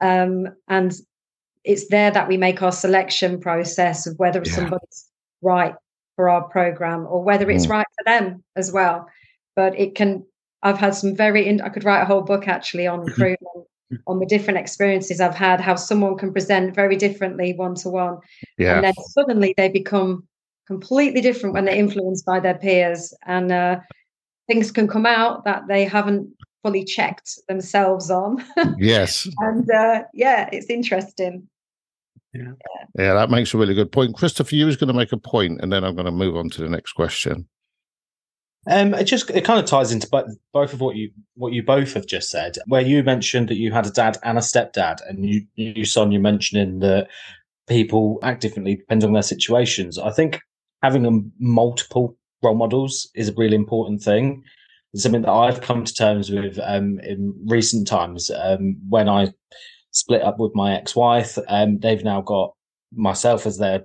Um, 0.00 0.48
and 0.66 0.92
it's 1.62 1.86
there 1.88 2.10
that 2.10 2.26
we 2.26 2.36
make 2.36 2.60
our 2.60 2.72
selection 2.72 3.40
process 3.40 4.08
of 4.08 4.18
whether 4.18 4.42
yeah. 4.44 4.52
somebody's 4.52 5.08
right 5.42 5.76
for 6.16 6.28
our 6.28 6.42
program 6.48 7.06
or 7.08 7.22
whether 7.22 7.48
it's 7.48 7.66
mm. 7.66 7.70
right 7.70 7.86
for 7.96 8.04
them 8.04 8.42
as 8.56 8.72
well. 8.72 9.08
But 9.54 9.78
it 9.78 9.94
can, 9.94 10.26
I've 10.64 10.78
had 10.78 10.96
some 10.96 11.14
very, 11.14 11.46
in, 11.46 11.60
I 11.60 11.68
could 11.68 11.84
write 11.84 12.02
a 12.02 12.06
whole 12.06 12.22
book 12.22 12.48
actually 12.48 12.88
on 12.88 13.04
recruitment. 13.04 13.68
on 14.08 14.18
the 14.18 14.26
different 14.26 14.58
experiences 14.58 15.20
I've 15.20 15.36
had, 15.36 15.60
how 15.60 15.76
someone 15.76 16.16
can 16.16 16.32
present 16.32 16.74
very 16.74 16.96
differently 16.96 17.52
one 17.52 17.76
to 17.76 17.90
one. 17.90 18.18
And 18.76 18.84
then 18.86 18.94
suddenly 19.10 19.54
they 19.56 19.68
become 19.68 20.26
completely 20.66 21.20
different 21.20 21.54
when 21.54 21.64
they're 21.64 21.74
influenced 21.74 22.24
by 22.24 22.40
their 22.40 22.54
peers 22.54 23.14
and 23.26 23.52
uh, 23.52 23.78
things 24.46 24.70
can 24.70 24.88
come 24.88 25.06
out 25.06 25.44
that 25.44 25.62
they 25.68 25.84
haven't 25.84 26.28
fully 26.62 26.84
checked 26.84 27.38
themselves 27.48 28.10
on 28.10 28.42
yes 28.78 29.28
and 29.38 29.70
uh, 29.70 30.02
yeah 30.14 30.48
it's 30.52 30.70
interesting 30.70 31.46
yeah. 32.32 32.52
yeah 32.98 33.14
that 33.14 33.30
makes 33.30 33.52
a 33.52 33.58
really 33.58 33.74
good 33.74 33.92
point 33.92 34.14
christopher 34.14 34.54
you 34.54 34.66
was 34.66 34.76
going 34.76 34.88
to 34.88 34.94
make 34.94 35.12
a 35.12 35.18
point 35.18 35.60
and 35.60 35.70
then 35.70 35.84
i'm 35.84 35.94
going 35.94 36.06
to 36.06 36.10
move 36.10 36.36
on 36.36 36.48
to 36.48 36.62
the 36.62 36.68
next 36.68 36.92
question 36.92 37.46
um, 38.66 38.94
it 38.94 39.04
just 39.04 39.30
it 39.30 39.44
kind 39.44 39.60
of 39.60 39.66
ties 39.66 39.92
into 39.92 40.08
both, 40.08 40.26
both 40.52 40.72
of 40.72 40.80
what 40.80 40.96
you 40.96 41.10
what 41.34 41.52
you 41.52 41.62
both 41.62 41.92
have 41.92 42.06
just 42.06 42.30
said. 42.30 42.56
Where 42.66 42.80
you 42.80 43.02
mentioned 43.02 43.48
that 43.50 43.56
you 43.58 43.72
had 43.72 43.86
a 43.86 43.90
dad 43.90 44.16
and 44.22 44.38
a 44.38 44.40
stepdad, 44.40 45.06
and 45.06 45.26
you 45.26 45.46
you 45.54 45.84
Sonia 45.84 46.18
mentioning 46.18 46.78
that 46.78 47.08
people 47.68 48.18
act 48.22 48.40
differently 48.40 48.76
depending 48.76 49.08
on 49.08 49.12
their 49.12 49.22
situations. 49.22 49.98
I 49.98 50.10
think 50.10 50.40
having 50.84 51.06
a 51.06 51.18
multiple 51.38 52.14
role 52.42 52.54
models 52.54 53.08
is 53.14 53.30
a 53.30 53.34
really 53.38 53.56
important 53.56 54.02
thing. 54.02 54.44
It's 54.92 55.02
something 55.02 55.22
that 55.22 55.30
I've 55.30 55.62
come 55.62 55.82
to 55.82 55.94
terms 55.94 56.30
with 56.30 56.58
um, 56.62 57.00
in 57.00 57.32
recent 57.46 57.88
times. 57.88 58.30
Um, 58.30 58.76
when 58.90 59.08
I 59.08 59.32
split 59.92 60.20
up 60.20 60.38
with 60.38 60.54
my 60.54 60.74
ex-wife, 60.74 61.38
um, 61.48 61.78
they've 61.78 62.04
now 62.04 62.20
got 62.20 62.52
myself 62.92 63.46
as 63.46 63.56
their 63.56 63.80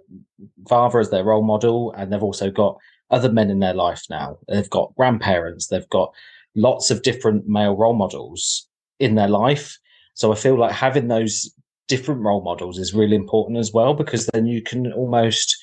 father, 0.68 1.00
as 1.00 1.10
their 1.10 1.24
role 1.24 1.42
model, 1.42 1.94
and 1.96 2.12
they've 2.12 2.22
also 2.22 2.52
got 2.52 2.76
other 3.12 3.32
men 3.32 3.50
in 3.50 3.60
their 3.60 3.74
life 3.74 4.04
now. 4.10 4.38
They've 4.50 4.70
got 4.70 4.94
grandparents. 4.98 5.68
They've 5.68 5.90
got 5.90 6.12
lots 6.54 6.92
of 6.92 7.02
different 7.02 7.48
male 7.48 7.78
role 7.78 7.96
models 7.96 8.68
in 9.00 9.16
their 9.16 9.30
life. 9.30 9.78
So 10.16 10.34
I 10.34 10.36
feel 10.36 10.60
like 10.60 10.74
having 10.74 11.08
those 11.08 11.50
different 11.88 12.24
role 12.24 12.44
models 12.44 12.78
is 12.78 12.94
really 12.94 13.16
important 13.16 13.58
as 13.58 13.72
well 13.72 13.94
because 13.94 14.26
then 14.28 14.48
you 14.48 14.62
can 14.62 14.92
almost 14.92 15.58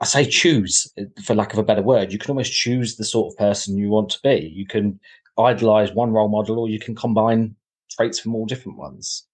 I 0.00 0.04
say 0.04 0.24
choose 0.26 0.92
uh, 0.98 1.04
for 1.22 1.34
lack 1.34 1.52
of 1.52 1.58
a 1.58 1.62
better 1.62 1.82
word. 1.82 2.12
You 2.12 2.18
can 2.18 2.30
almost 2.30 2.52
choose 2.52 2.96
the 2.96 3.04
sort 3.04 3.32
of 3.32 3.38
person 3.38 3.78
you 3.78 3.88
want 3.88 4.10
to 4.10 4.20
be. 4.22 4.52
You 4.54 4.66
can 4.66 5.00
idolize 5.38 5.92
one 5.92 6.12
role 6.12 6.28
model, 6.28 6.58
or 6.58 6.68
you 6.68 6.78
can 6.78 6.94
combine 6.94 7.54
traits 7.90 8.18
from 8.18 8.34
all 8.34 8.46
different 8.46 8.78
ones. 8.78 9.26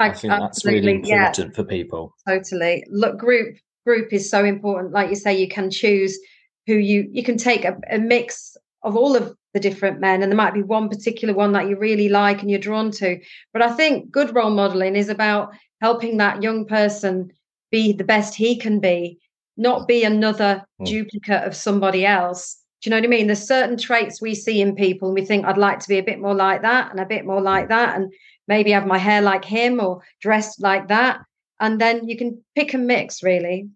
I, 0.00 0.08
I 0.08 0.12
think 0.12 0.32
that's 0.32 0.64
really 0.64 0.94
important 0.94 1.48
yeah, 1.50 1.54
for 1.54 1.64
people. 1.64 2.14
Totally. 2.26 2.84
Look, 2.90 3.18
group 3.18 3.56
group 3.84 4.12
is 4.12 4.28
so 4.28 4.44
important. 4.44 4.92
Like 4.92 5.10
you 5.10 5.16
say, 5.16 5.38
you 5.38 5.48
can 5.48 5.70
choose 5.70 6.18
who 6.66 6.74
you 6.74 7.08
you 7.12 7.22
can 7.22 7.36
take 7.36 7.64
a, 7.64 7.76
a 7.90 7.98
mix 7.98 8.56
of 8.82 8.96
all 8.96 9.16
of 9.16 9.34
the 9.54 9.60
different 9.60 10.00
men 10.00 10.22
and 10.22 10.30
there 10.30 10.36
might 10.36 10.54
be 10.54 10.62
one 10.62 10.88
particular 10.88 11.32
one 11.32 11.52
that 11.52 11.68
you 11.68 11.76
really 11.76 12.08
like 12.08 12.40
and 12.40 12.50
you're 12.50 12.58
drawn 12.58 12.90
to 12.90 13.18
but 13.52 13.62
i 13.62 13.70
think 13.72 14.10
good 14.10 14.34
role 14.34 14.50
modeling 14.50 14.96
is 14.96 15.08
about 15.08 15.52
helping 15.80 16.16
that 16.16 16.42
young 16.42 16.66
person 16.66 17.30
be 17.70 17.92
the 17.92 18.04
best 18.04 18.34
he 18.34 18.56
can 18.56 18.80
be 18.80 19.18
not 19.56 19.86
be 19.86 20.04
another 20.04 20.64
mm. 20.80 20.86
duplicate 20.86 21.44
of 21.44 21.54
somebody 21.54 22.04
else. 22.04 22.60
Do 22.82 22.88
you 22.88 22.90
know 22.90 22.96
what 22.98 23.04
I 23.04 23.08
mean? 23.08 23.26
There's 23.26 23.46
certain 23.46 23.76
traits 23.76 24.20
we 24.20 24.34
see 24.34 24.60
in 24.60 24.74
people 24.74 25.08
and 25.08 25.14
we 25.14 25.24
think 25.24 25.46
I'd 25.46 25.56
like 25.56 25.78
to 25.80 25.88
be 25.88 25.98
a 25.98 26.02
bit 26.02 26.20
more 26.20 26.34
like 26.34 26.62
that 26.62 26.90
and 26.90 27.00
a 27.00 27.06
bit 27.06 27.24
more 27.24 27.40
like 27.40 27.68
that 27.68 27.96
and 27.96 28.12
maybe 28.46 28.72
have 28.72 28.86
my 28.86 28.98
hair 28.98 29.22
like 29.22 29.44
him 29.44 29.80
or 29.80 30.02
dressed 30.20 30.60
like 30.60 30.88
that. 30.88 31.20
And 31.60 31.80
then 31.80 32.06
you 32.08 32.16
can 32.16 32.42
pick 32.54 32.74
and 32.74 32.86
mix 32.86 33.22
really. 33.22 33.68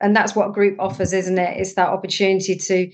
And 0.00 0.16
that's 0.16 0.34
what 0.34 0.54
group 0.54 0.76
offers, 0.80 1.12
isn't 1.12 1.38
it? 1.38 1.60
It's 1.60 1.74
that 1.74 1.90
opportunity 1.90 2.56
to 2.56 2.90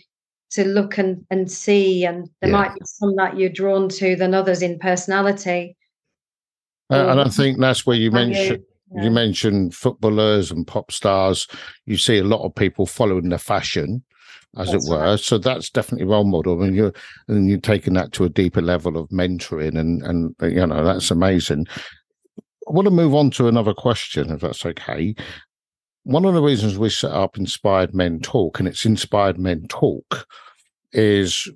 to 0.51 0.67
look 0.67 0.97
and, 0.97 1.27
and 1.31 1.51
see 1.51 2.07
and 2.07 2.29
there 2.41 2.51
yeah. 2.51 2.57
might 2.57 2.75
be 2.75 2.81
some 2.85 3.15
that 3.17 3.39
you're 3.39 3.51
drawn 3.51 3.87
to 3.87 4.17
than 4.17 4.33
others 4.33 4.63
in 4.63 4.79
personality. 4.79 5.77
Uh, 6.91 7.09
and 7.09 7.21
I 7.21 7.29
think 7.29 7.59
that's 7.59 7.87
where 7.87 7.97
you 7.97 8.11
mentioned 8.11 8.65
yeah. 8.95 9.05
You 9.05 9.11
mentioned 9.11 9.75
footballers 9.75 10.51
and 10.51 10.67
pop 10.67 10.91
stars. 10.93 11.47
You 11.87 11.97
see 11.97 12.19
a 12.19 12.25
lot 12.25 12.45
of 12.45 12.55
people 12.55 12.87
following 12.87 13.29
the 13.29 13.39
fashion, 13.39 14.03
as 14.57 14.71
that's 14.73 14.87
it 14.87 14.91
were. 14.91 14.99
Right. 14.99 15.21
So 15.21 15.39
that's 15.39 15.71
definitely 15.71 16.07
role 16.07 16.25
model. 16.25 16.61
I 16.61 16.67
mean, 16.67 16.75
you're 16.75 16.95
and 17.29 17.49
you're 17.49 17.59
taking 17.61 17.95
that 17.95 18.13
to 18.13 18.25
a 18.25 18.31
deeper 18.31 18.63
level 18.63 18.97
of 18.97 19.09
mentoring, 19.09 19.79
and 19.79 20.03
and 20.03 20.35
you 20.43 20.67
know 20.67 20.85
that's 20.85 21.11
amazing. 21.11 21.67
I 22.69 22.73
want 22.73 22.87
to 22.87 22.91
move 22.91 23.15
on 23.15 23.31
to 23.33 23.49
another 23.49 23.75
question, 23.75 24.31
if 24.31 24.41
that's 24.41 24.65
okay. 24.65 25.15
One 26.05 26.25
of 26.25 26.35
the 26.35 26.43
reasons 26.43 26.79
we 26.79 26.91
set 26.91 27.11
up 27.11 27.37
Inspired 27.37 27.95
Men 27.95 28.21
Talk, 28.21 28.59
and 28.59 28.69
it's 28.69 28.85
Inspired 28.85 29.39
Men 29.39 29.67
Talk, 29.69 30.27
is 30.93 31.51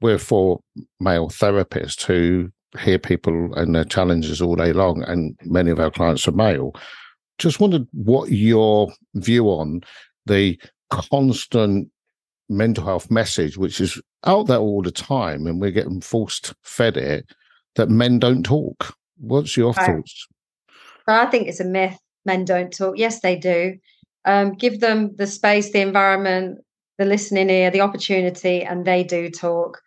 we're 0.00 0.18
for 0.18 0.60
male 1.00 1.28
therapists 1.28 2.04
who 2.04 2.50
hear 2.78 2.98
people 2.98 3.54
and 3.54 3.74
their 3.74 3.84
challenges 3.84 4.42
all 4.42 4.56
day 4.56 4.72
long, 4.72 5.02
and 5.04 5.38
many 5.44 5.70
of 5.70 5.80
our 5.80 5.90
clients 5.90 6.26
are 6.28 6.32
male. 6.32 6.74
Just 7.38 7.60
wondered 7.60 7.86
what 7.92 8.30
your 8.30 8.92
view 9.14 9.46
on 9.46 9.82
the 10.26 10.60
constant 10.90 11.88
mental 12.48 12.84
health 12.84 13.10
message, 13.10 13.56
which 13.56 13.80
is 13.80 14.00
out 14.24 14.46
there 14.46 14.58
all 14.58 14.82
the 14.82 14.90
time, 14.90 15.46
and 15.46 15.60
we're 15.60 15.70
getting 15.70 16.00
forced 16.00 16.54
fed 16.62 16.96
it, 16.96 17.26
that 17.76 17.88
men 17.88 18.18
don't 18.18 18.42
talk. 18.42 18.94
What's 19.18 19.56
your 19.56 19.74
thoughts? 19.74 20.26
I 21.06 21.26
think 21.26 21.48
it's 21.48 21.60
a 21.60 21.64
myth. 21.64 21.98
Men 22.24 22.44
don't 22.44 22.72
talk. 22.72 22.98
Yes, 22.98 23.20
they 23.20 23.36
do. 23.36 23.76
Um, 24.24 24.54
give 24.54 24.80
them 24.80 25.14
the 25.16 25.26
space, 25.26 25.72
the 25.72 25.80
environment, 25.80 26.58
the 26.98 27.04
listening 27.04 27.48
ear, 27.48 27.70
the 27.70 27.80
opportunity, 27.80 28.62
and 28.62 28.84
they 28.84 29.04
do 29.04 29.30
talk. 29.30 29.80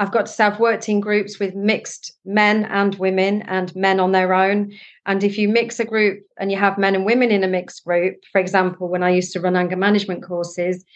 I've 0.00 0.12
got 0.12 0.24
to 0.26 0.32
say, 0.32 0.44
I've 0.44 0.58
worked 0.58 0.88
in 0.88 0.98
groups 0.98 1.38
with 1.38 1.54
mixed 1.54 2.14
men 2.24 2.64
and 2.64 2.94
women 2.94 3.42
and 3.42 3.74
men 3.76 4.00
on 4.00 4.12
their 4.12 4.32
own. 4.32 4.72
And 5.04 5.22
if 5.22 5.36
you 5.36 5.46
mix 5.46 5.78
a 5.78 5.84
group 5.84 6.24
and 6.38 6.50
you 6.50 6.56
have 6.56 6.78
men 6.78 6.94
and 6.94 7.04
women 7.04 7.30
in 7.30 7.44
a 7.44 7.48
mixed 7.48 7.84
group, 7.84 8.16
for 8.32 8.40
example, 8.40 8.88
when 8.88 9.02
I 9.02 9.10
used 9.10 9.34
to 9.34 9.40
run 9.40 9.56
anger 9.56 9.76
management 9.76 10.22
courses, 10.22 10.86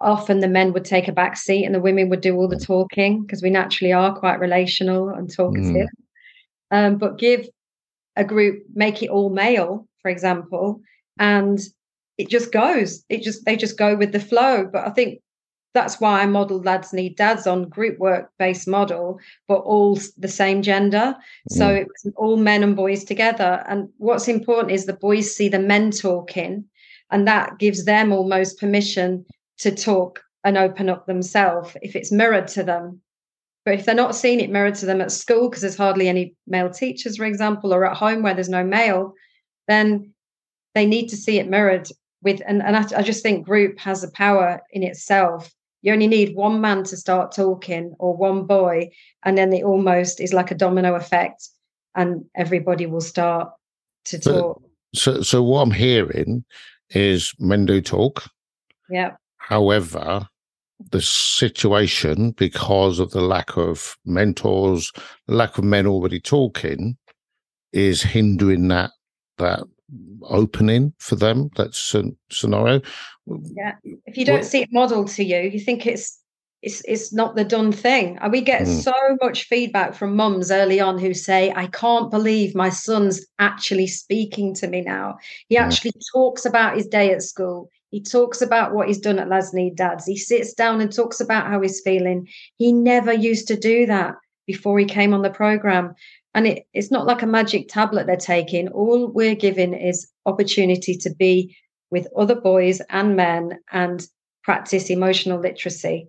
often 0.00 0.38
the 0.38 0.46
men 0.46 0.72
would 0.72 0.84
take 0.84 1.08
a 1.08 1.12
back 1.12 1.36
seat 1.36 1.64
and 1.64 1.74
the 1.74 1.80
women 1.80 2.08
would 2.10 2.20
do 2.20 2.36
all 2.36 2.46
the 2.46 2.56
talking 2.56 3.22
because 3.22 3.42
we 3.42 3.50
naturally 3.50 3.92
are 3.92 4.16
quite 4.16 4.38
relational 4.38 5.08
and 5.08 5.34
talkative. 5.34 5.88
Mm. 6.72 6.86
Um, 6.86 6.96
but 6.96 7.18
give 7.18 7.48
a 8.14 8.24
group, 8.24 8.62
make 8.72 9.02
it 9.02 9.10
all 9.10 9.30
male, 9.30 9.88
for 10.00 10.12
example, 10.12 10.80
and 11.18 11.58
it 12.18 12.28
just 12.28 12.52
goes. 12.52 13.04
It 13.08 13.22
just 13.22 13.44
they 13.44 13.56
just 13.56 13.76
go 13.76 13.96
with 13.96 14.12
the 14.12 14.20
flow. 14.20 14.68
But 14.72 14.86
I 14.86 14.90
think 14.90 15.20
that's 15.74 16.00
why 16.00 16.22
I 16.22 16.26
modeled 16.26 16.64
Lads 16.64 16.92
Need 16.92 17.16
Dads 17.16 17.46
on 17.46 17.68
group 17.68 17.98
work 17.98 18.30
based 18.38 18.68
model, 18.68 19.18
but 19.48 19.58
all 19.58 19.98
the 20.16 20.28
same 20.28 20.62
gender. 20.62 21.16
So 21.50 21.66
mm. 21.66 21.80
it 21.80 21.88
was 21.88 22.12
all 22.16 22.36
men 22.36 22.62
and 22.62 22.76
boys 22.76 23.04
together. 23.04 23.64
And 23.68 23.88
what's 23.98 24.28
important 24.28 24.72
is 24.72 24.86
the 24.86 24.92
boys 24.92 25.34
see 25.34 25.48
the 25.48 25.58
men 25.58 25.90
talking, 25.90 26.64
and 27.10 27.26
that 27.26 27.58
gives 27.58 27.84
them 27.84 28.12
almost 28.12 28.58
permission 28.58 29.26
to 29.58 29.74
talk 29.74 30.22
and 30.44 30.56
open 30.56 30.88
up 30.88 31.06
themselves 31.06 31.76
if 31.82 31.96
it's 31.96 32.12
mirrored 32.12 32.48
to 32.48 32.62
them. 32.62 33.00
But 33.64 33.74
if 33.74 33.84
they're 33.84 33.94
not 33.94 34.14
seeing 34.14 34.40
it 34.40 34.50
mirrored 34.50 34.76
to 34.76 34.86
them 34.86 35.00
at 35.00 35.10
school, 35.10 35.48
because 35.48 35.62
there's 35.62 35.76
hardly 35.76 36.08
any 36.08 36.36
male 36.46 36.70
teachers, 36.70 37.16
for 37.16 37.24
example, 37.24 37.74
or 37.74 37.84
at 37.84 37.96
home 37.96 38.22
where 38.22 38.34
there's 38.34 38.48
no 38.48 38.62
male, 38.62 39.14
then 39.66 40.12
they 40.74 40.86
need 40.86 41.08
to 41.08 41.16
see 41.16 41.38
it 41.38 41.48
mirrored 41.48 41.88
with. 42.22 42.42
And, 42.46 42.62
and 42.62 42.76
I, 42.76 42.84
I 42.98 43.02
just 43.02 43.22
think 43.22 43.46
group 43.46 43.80
has 43.80 44.04
a 44.04 44.10
power 44.12 44.60
in 44.70 44.82
itself 44.84 45.50
you 45.84 45.92
only 45.92 46.06
need 46.06 46.34
one 46.34 46.62
man 46.62 46.82
to 46.84 46.96
start 46.96 47.30
talking 47.30 47.94
or 47.98 48.16
one 48.16 48.46
boy 48.46 48.90
and 49.22 49.36
then 49.36 49.52
it 49.52 49.64
almost 49.64 50.18
is 50.18 50.32
like 50.32 50.50
a 50.50 50.54
domino 50.54 50.94
effect 50.94 51.48
and 51.94 52.24
everybody 52.34 52.86
will 52.86 53.02
start 53.02 53.50
to 54.06 54.18
talk. 54.18 54.62
so 54.94 55.20
so 55.20 55.42
what 55.42 55.60
i'm 55.60 55.70
hearing 55.70 56.42
is 56.90 57.34
men 57.38 57.66
do 57.66 57.80
talk. 57.80 58.24
Yeah. 58.88 59.12
However 59.38 60.26
the 60.90 61.00
situation 61.00 62.32
because 62.32 62.98
of 62.98 63.10
the 63.12 63.20
lack 63.20 63.56
of 63.56 63.96
mentors 64.04 64.90
lack 65.28 65.56
of 65.56 65.64
men 65.64 65.86
already 65.86 66.20
talking 66.20 66.96
is 67.72 68.02
hindering 68.02 68.68
that 68.68 68.90
that 69.38 69.60
opening 70.22 70.92
for 70.98 71.14
them 71.14 71.48
that 71.56 71.74
scenario 72.30 72.80
yeah 73.26 73.74
if 74.06 74.16
you 74.16 74.24
don't 74.24 74.40
well, 74.40 74.44
see 74.44 74.62
it 74.62 74.68
modeled 74.72 75.08
to 75.08 75.24
you 75.24 75.38
you 75.38 75.58
think 75.58 75.86
it's 75.86 76.20
it's 76.62 76.82
it's 76.86 77.12
not 77.12 77.36
the 77.36 77.44
done 77.44 77.72
thing 77.72 78.18
and 78.20 78.32
we 78.32 78.40
get 78.40 78.62
mm. 78.62 78.82
so 78.82 78.92
much 79.22 79.44
feedback 79.44 79.94
from 79.94 80.16
mums 80.16 80.50
early 80.50 80.80
on 80.80 80.98
who 80.98 81.14
say 81.14 81.52
i 81.56 81.66
can't 81.68 82.10
believe 82.10 82.54
my 82.54 82.68
son's 82.68 83.24
actually 83.38 83.86
speaking 83.86 84.54
to 84.54 84.66
me 84.66 84.80
now 84.80 85.16
he 85.48 85.56
mm. 85.56 85.60
actually 85.60 85.92
talks 86.14 86.44
about 86.44 86.76
his 86.76 86.86
day 86.86 87.12
at 87.12 87.22
school 87.22 87.70
he 87.94 88.02
talks 88.02 88.42
about 88.42 88.74
what 88.74 88.88
he's 88.88 88.98
done 88.98 89.20
at 89.20 89.28
Lads 89.28 89.54
Need 89.54 89.76
Dads. 89.76 90.04
He 90.04 90.16
sits 90.16 90.52
down 90.52 90.80
and 90.80 90.92
talks 90.92 91.20
about 91.20 91.46
how 91.46 91.60
he's 91.60 91.80
feeling. 91.80 92.26
He 92.56 92.72
never 92.72 93.12
used 93.12 93.46
to 93.46 93.56
do 93.56 93.86
that 93.86 94.16
before 94.48 94.80
he 94.80 94.84
came 94.84 95.14
on 95.14 95.22
the 95.22 95.30
program. 95.30 95.94
And 96.34 96.48
it, 96.48 96.66
it's 96.74 96.90
not 96.90 97.06
like 97.06 97.22
a 97.22 97.26
magic 97.28 97.68
tablet 97.68 98.08
they're 98.08 98.16
taking. 98.16 98.66
All 98.70 99.06
we're 99.06 99.36
given 99.36 99.74
is 99.74 100.10
opportunity 100.26 100.96
to 100.96 101.14
be 101.14 101.56
with 101.94 102.08
other 102.16 102.34
boys 102.34 102.80
and 102.90 103.14
men 103.14 103.56
and 103.70 104.04
practice 104.42 104.90
emotional 104.90 105.38
literacy, 105.38 106.08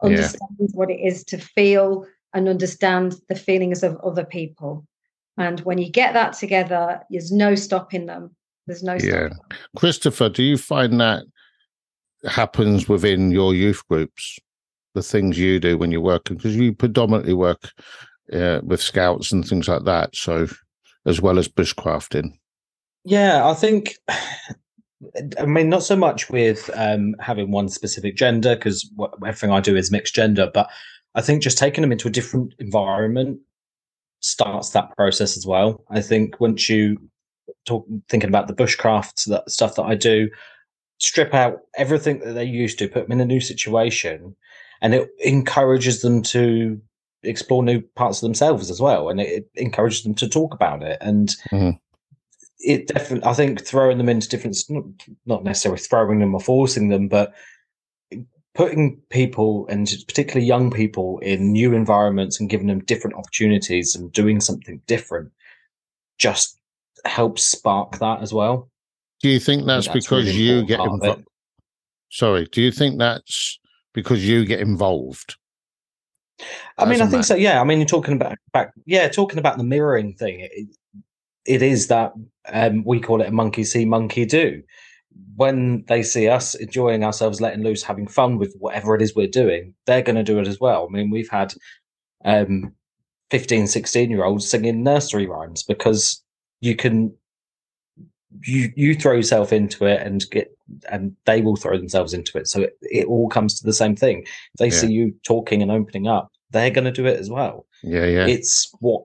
understand 0.00 0.40
yeah. 0.60 0.66
what 0.74 0.92
it 0.92 1.00
is 1.00 1.24
to 1.24 1.38
feel 1.38 2.06
and 2.32 2.48
understand 2.48 3.16
the 3.28 3.34
feelings 3.34 3.82
of 3.82 3.96
other 3.96 4.24
people. 4.24 4.86
And 5.36 5.58
when 5.62 5.78
you 5.78 5.90
get 5.90 6.14
that 6.14 6.34
together, 6.34 7.00
there's 7.10 7.32
no 7.32 7.56
stopping 7.56 8.06
them. 8.06 8.30
There's 8.68 8.84
no 8.84 8.96
yeah. 9.02 9.30
Christopher, 9.76 10.28
do 10.28 10.44
you 10.44 10.56
find 10.56 11.00
that 11.00 11.24
happens 12.24 12.88
within 12.88 13.32
your 13.32 13.54
youth 13.54 13.82
groups? 13.88 14.38
The 14.94 15.02
things 15.02 15.36
you 15.36 15.58
do 15.58 15.76
when 15.76 15.90
you're 15.90 16.00
working, 16.00 16.36
because 16.36 16.54
you 16.54 16.72
predominantly 16.72 17.34
work 17.34 17.72
uh, 18.32 18.60
with 18.62 18.80
scouts 18.80 19.32
and 19.32 19.44
things 19.44 19.66
like 19.66 19.82
that. 19.82 20.14
So, 20.14 20.46
as 21.04 21.20
well 21.20 21.40
as 21.40 21.48
bushcrafting. 21.48 22.38
Yeah, 23.04 23.44
I 23.44 23.54
think. 23.54 23.96
I 25.38 25.46
mean, 25.46 25.68
not 25.68 25.82
so 25.82 25.96
much 25.96 26.30
with 26.30 26.70
um, 26.74 27.14
having 27.20 27.50
one 27.50 27.68
specific 27.68 28.16
gender 28.16 28.56
because 28.56 28.90
everything 29.22 29.50
I 29.50 29.60
do 29.60 29.76
is 29.76 29.90
mixed 29.90 30.14
gender, 30.14 30.50
but 30.52 30.68
I 31.14 31.22
think 31.22 31.42
just 31.42 31.58
taking 31.58 31.82
them 31.82 31.92
into 31.92 32.08
a 32.08 32.10
different 32.10 32.54
environment 32.58 33.40
starts 34.20 34.70
that 34.70 34.96
process 34.96 35.36
as 35.36 35.46
well. 35.46 35.84
I 35.90 36.00
think 36.00 36.40
once 36.40 36.68
you 36.68 36.98
talk 37.66 37.86
thinking 38.08 38.28
about 38.28 38.48
the 38.48 38.54
bushcraft 38.54 39.26
that 39.26 39.50
stuff 39.50 39.76
that 39.76 39.84
I 39.84 39.94
do, 39.94 40.30
strip 40.98 41.34
out 41.34 41.60
everything 41.76 42.20
that 42.20 42.32
they 42.32 42.44
used 42.44 42.78
to, 42.78 42.88
put 42.88 43.04
them 43.04 43.12
in 43.12 43.20
a 43.20 43.26
new 43.26 43.40
situation, 43.40 44.34
and 44.80 44.94
it 44.94 45.08
encourages 45.18 46.02
them 46.02 46.22
to 46.22 46.80
explore 47.22 47.62
new 47.62 47.80
parts 47.80 48.18
of 48.18 48.26
themselves 48.26 48.70
as 48.70 48.80
well, 48.80 49.08
and 49.08 49.20
it, 49.20 49.28
it 49.28 49.48
encourages 49.56 50.02
them 50.02 50.14
to 50.14 50.28
talk 50.28 50.54
about 50.54 50.82
it. 50.82 50.98
And 51.00 51.28
mm-hmm. 51.50 51.70
It 52.64 52.88
definitely, 52.88 53.28
I 53.28 53.34
think, 53.34 53.64
throwing 53.64 53.98
them 53.98 54.08
into 54.08 54.28
different, 54.28 54.56
not 55.26 55.44
necessarily 55.44 55.80
throwing 55.80 56.20
them 56.20 56.34
or 56.34 56.40
forcing 56.40 56.88
them, 56.88 57.08
but 57.08 57.34
putting 58.54 59.00
people 59.10 59.66
and 59.68 59.92
particularly 60.06 60.46
young 60.46 60.70
people 60.70 61.18
in 61.18 61.52
new 61.52 61.74
environments 61.74 62.38
and 62.38 62.48
giving 62.48 62.68
them 62.68 62.84
different 62.84 63.16
opportunities 63.16 63.94
and 63.94 64.12
doing 64.12 64.40
something 64.40 64.80
different 64.86 65.30
just 66.18 66.58
helps 67.04 67.42
spark 67.42 67.98
that 67.98 68.22
as 68.22 68.32
well. 68.32 68.70
Do 69.20 69.28
you 69.28 69.40
think 69.40 69.66
that's, 69.66 69.86
that's 69.86 69.94
because 70.04 70.26
really 70.26 70.38
you 70.38 70.64
get 70.64 70.78
part 70.78 70.90
of 70.90 70.94
it. 70.94 71.04
involved? 71.04 71.28
Sorry, 72.10 72.46
do 72.52 72.62
you 72.62 72.70
think 72.70 72.98
that's 72.98 73.58
because 73.92 74.26
you 74.26 74.44
get 74.44 74.60
involved? 74.60 75.36
I 76.78 76.84
mean, 76.84 77.00
I 77.00 77.04
think 77.04 77.12
man? 77.12 77.22
so. 77.22 77.34
Yeah. 77.34 77.60
I 77.60 77.64
mean, 77.64 77.78
you're 77.78 77.86
talking 77.86 78.14
about 78.14 78.36
back. 78.52 78.72
Yeah, 78.86 79.08
talking 79.08 79.38
about 79.38 79.56
the 79.56 79.64
mirroring 79.64 80.14
thing. 80.14 80.40
It, 80.40 80.68
it 81.46 81.62
is 81.62 81.88
that 81.88 82.12
um, 82.52 82.84
we 82.84 83.00
call 83.00 83.20
it 83.20 83.28
a 83.28 83.32
monkey 83.32 83.64
see, 83.64 83.84
monkey 83.84 84.24
do. 84.24 84.62
When 85.36 85.84
they 85.88 86.02
see 86.02 86.28
us 86.28 86.54
enjoying 86.54 87.04
ourselves, 87.04 87.40
letting 87.40 87.62
loose, 87.62 87.82
having 87.82 88.06
fun 88.06 88.38
with 88.38 88.54
whatever 88.58 88.94
it 88.94 89.02
is 89.02 89.14
we're 89.14 89.26
doing, 89.26 89.74
they're 89.86 90.02
going 90.02 90.16
to 90.16 90.22
do 90.22 90.38
it 90.38 90.48
as 90.48 90.60
well. 90.60 90.86
I 90.88 90.92
mean, 90.92 91.10
we've 91.10 91.30
had 91.30 91.54
um, 92.24 92.72
15, 93.30 93.66
16 93.66 94.10
year 94.10 94.24
olds 94.24 94.48
singing 94.48 94.82
nursery 94.82 95.26
rhymes 95.26 95.62
because 95.62 96.22
you 96.60 96.74
can 96.76 97.14
you 98.42 98.72
you 98.74 98.94
throw 98.94 99.12
yourself 99.12 99.52
into 99.52 99.86
it 99.86 100.00
and 100.04 100.28
get 100.30 100.50
and 100.90 101.14
they 101.26 101.40
will 101.40 101.56
throw 101.56 101.76
themselves 101.78 102.12
into 102.12 102.36
it 102.36 102.48
so 102.48 102.62
it, 102.62 102.76
it 102.82 103.06
all 103.06 103.28
comes 103.28 103.58
to 103.58 103.64
the 103.64 103.72
same 103.72 103.94
thing 103.94 104.22
if 104.22 104.58
they 104.58 104.66
Yeah. 104.66 104.72
see 104.72 104.92
you 104.92 105.14
talking 105.24 105.62
and 105.62 105.70
opening 105.70 106.08
up 106.08 106.32
they're 106.50 106.70
going 106.70 106.84
to 106.84 106.90
do 106.90 107.06
it 107.06 107.20
as 107.20 107.30
well 107.30 107.66
Yeah, 107.82 108.06
yeah, 108.06 108.26
it's 108.26 108.72
what 108.80 109.04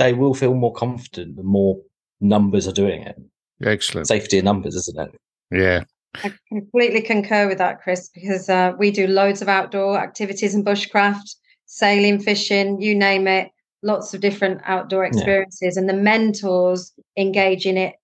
they 0.00 0.12
will 0.12 0.34
feel 0.34 0.54
more 0.54 0.72
confident 0.72 1.36
the 1.36 1.42
more 1.42 1.78
numbers 2.20 2.66
are 2.66 2.72
doing 2.72 3.02
it 3.02 3.16
excellent. 3.64 4.08
safety 4.08 4.38
in 4.38 4.44
numbers 4.44 4.74
isn't 4.74 4.98
it 4.98 5.14
Yeah, 5.52 5.84
I 6.24 6.32
completely 6.48 7.02
concur 7.02 7.48
with 7.48 7.58
that, 7.58 7.80
Chris, 7.82 8.08
because 8.08 8.48
uh, 8.48 8.72
we 8.78 8.90
do 8.90 9.06
loads 9.06 9.42
of 9.42 9.48
outdoor 9.48 9.98
activities 9.98 10.54
and 10.54 10.64
bushcraft, 10.64 11.36
sailing, 11.66 12.20
fishing, 12.20 12.80
you 12.80 12.94
name 12.94 13.26
it, 13.26 13.50
lots 13.82 14.12
of 14.12 14.20
different 14.20 14.60
outdoor 14.64 15.04
experiences. 15.04 15.76
And 15.76 15.88
the 15.88 15.94
mentors 15.94 16.92
engage 17.16 17.64
in 17.64 17.76
it. 17.76 17.94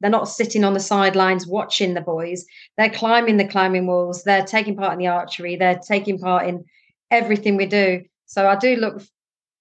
They're 0.00 0.10
not 0.10 0.28
sitting 0.28 0.62
on 0.62 0.74
the 0.74 0.80
sidelines 0.80 1.46
watching 1.46 1.94
the 1.94 2.00
boys. 2.00 2.44
They're 2.76 2.90
climbing 2.90 3.38
the 3.38 3.48
climbing 3.48 3.86
walls. 3.86 4.22
They're 4.24 4.44
taking 4.44 4.76
part 4.76 4.92
in 4.92 4.98
the 4.98 5.08
archery. 5.08 5.56
They're 5.56 5.80
taking 5.86 6.18
part 6.18 6.46
in 6.46 6.64
everything 7.10 7.56
we 7.56 7.66
do. 7.66 8.02
So 8.26 8.46
I 8.46 8.56
do 8.56 8.76
look 8.76 8.96
f- 8.96 9.08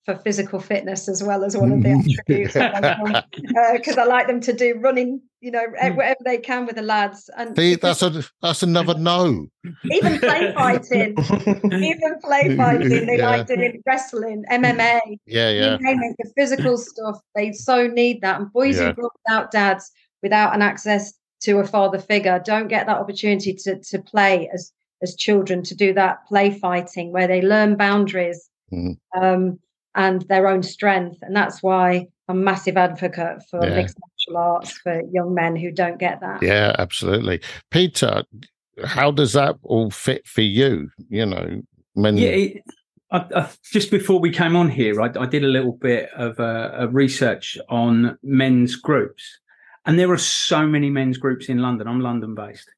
for 0.06 0.16
physical 0.18 0.60
fitness 0.60 1.10
as 1.10 1.24
well 1.24 1.44
as 1.44 1.58
one 1.58 1.72
of 1.72 1.82
the 1.82 1.90
attributes 2.28 2.54
because 2.54 3.98
I 3.98 4.04
like 4.06 4.28
them 4.28 4.40
to 4.42 4.54
do 4.54 4.78
running, 4.80 5.22
you 5.42 5.50
know, 5.50 5.64
e- 5.84 5.90
whatever 5.92 6.20
they 6.24 6.38
can 6.38 6.66
with 6.68 6.76
the 6.76 6.84
lads. 6.84 7.30
And 7.36 7.56
See, 7.58 7.76
that's 7.76 8.04
a 8.04 8.24
that's 8.42 8.62
another 8.64 8.94
no. 8.98 9.48
even 9.92 10.20
play 10.20 10.54
fighting, 10.56 11.16
even 11.18 12.20
play 12.24 12.56
fighting, 12.56 13.06
they 13.08 13.18
Yeah. 13.18 13.30
like 13.30 13.48
doing 13.48 13.82
wrestling, 13.86 14.46
MMA, 14.52 15.00
Yeah, 15.26 15.50
yeah, 15.50 15.78
it, 15.80 16.16
the 16.20 16.32
physical 16.38 16.78
stuff. 16.78 17.20
They 17.34 17.52
so 17.52 17.88
need 17.88 18.22
that. 18.22 18.40
And 18.40 18.54
boys 18.54 18.78
Yeah. 18.78 18.90
who 18.90 18.94
grow 18.94 19.06
up 19.08 19.14
without 19.26 19.52
dads, 19.52 19.92
without 20.22 20.54
an 20.54 20.62
access 20.62 21.14
to 21.42 21.60
a 21.60 21.66
father 21.66 22.00
figure, 22.00 22.40
don't 22.46 22.68
get 22.68 22.86
that 22.86 22.98
opportunity 22.98 23.54
to 23.54 23.80
to 23.80 24.00
play 24.00 24.50
as 24.54 24.72
as 25.02 25.16
children 25.16 25.64
to 25.64 25.76
do 25.76 25.94
that 25.94 26.26
play 26.28 26.52
fighting 26.52 27.12
where 27.12 27.28
they 27.28 27.42
learn 27.42 27.76
boundaries 27.76 28.50
Mhm. 28.72 28.98
um, 29.16 29.60
and 29.96 30.22
their 30.24 30.48
own 30.48 30.62
strength. 30.62 31.18
And 31.22 31.36
that's 31.36 31.64
why 31.64 32.08
I'm 32.28 32.40
a 32.40 32.42
massive 32.42 32.78
advocate 32.78 33.44
for 33.50 33.66
Yeah. 33.66 33.76
mixed 33.76 33.98
martial 34.00 34.38
arts 34.38 34.72
for 34.72 35.02
young 35.12 35.34
men 35.34 35.56
who 35.56 35.72
don't 35.72 36.00
get 36.00 36.20
that. 36.22 36.44
yeah, 36.44 36.76
absolutely. 36.78 37.42
Peter, 37.72 38.24
how 38.84 39.12
does 39.12 39.34
that 39.34 39.56
all 39.64 39.90
fit 39.90 40.28
for 40.28 40.42
you? 40.42 40.90
You 41.10 41.26
know, 41.26 41.62
when 41.94 42.18
Yeah, 42.18 42.30
it, 42.30 42.64
I, 43.12 43.26
I, 43.36 43.50
just 43.72 43.92
before 43.92 44.20
we 44.20 44.32
came 44.32 44.56
on 44.56 44.70
here, 44.70 45.02
I, 45.02 45.12
I 45.18 45.26
did 45.26 45.44
a 45.44 45.48
little 45.48 45.74
bit 45.74 46.10
of 46.16 46.40
uh, 46.40 46.72
a 46.74 46.88
research 46.88 47.58
on 47.70 48.18
men's 48.24 48.76
groups, 48.76 49.24
and 49.86 49.98
there 49.98 50.12
are 50.12 50.18
so 50.18 50.66
many 50.68 50.90
men's 50.90 51.18
groups 51.18 51.48
in 51.48 51.60
London. 51.60 51.88
I'm 51.88 52.02
London 52.02 52.36
based, 52.36 52.70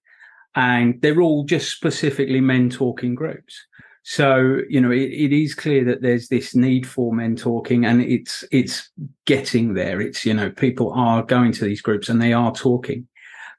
and 0.55 1.01
they're 1.01 1.21
all 1.21 1.45
just 1.45 1.71
specifically 1.71 2.41
men 2.41 2.69
talking 2.69 3.15
groups. 3.15 3.65
So 4.09 4.61
you 4.69 4.79
know, 4.79 4.89
it, 4.89 5.11
it 5.11 5.33
is 5.33 5.53
clear 5.53 5.83
that 5.83 6.01
there's 6.01 6.29
this 6.29 6.55
need 6.55 6.87
for 6.87 7.13
men 7.13 7.35
talking, 7.35 7.83
and 7.83 8.01
it's 8.01 8.41
it's 8.53 8.89
getting 9.25 9.73
there. 9.73 9.99
It's 9.99 10.25
you 10.25 10.33
know, 10.33 10.49
people 10.49 10.93
are 10.93 11.23
going 11.23 11.51
to 11.51 11.65
these 11.65 11.81
groups 11.81 12.07
and 12.07 12.21
they 12.21 12.31
are 12.31 12.53
talking. 12.53 13.05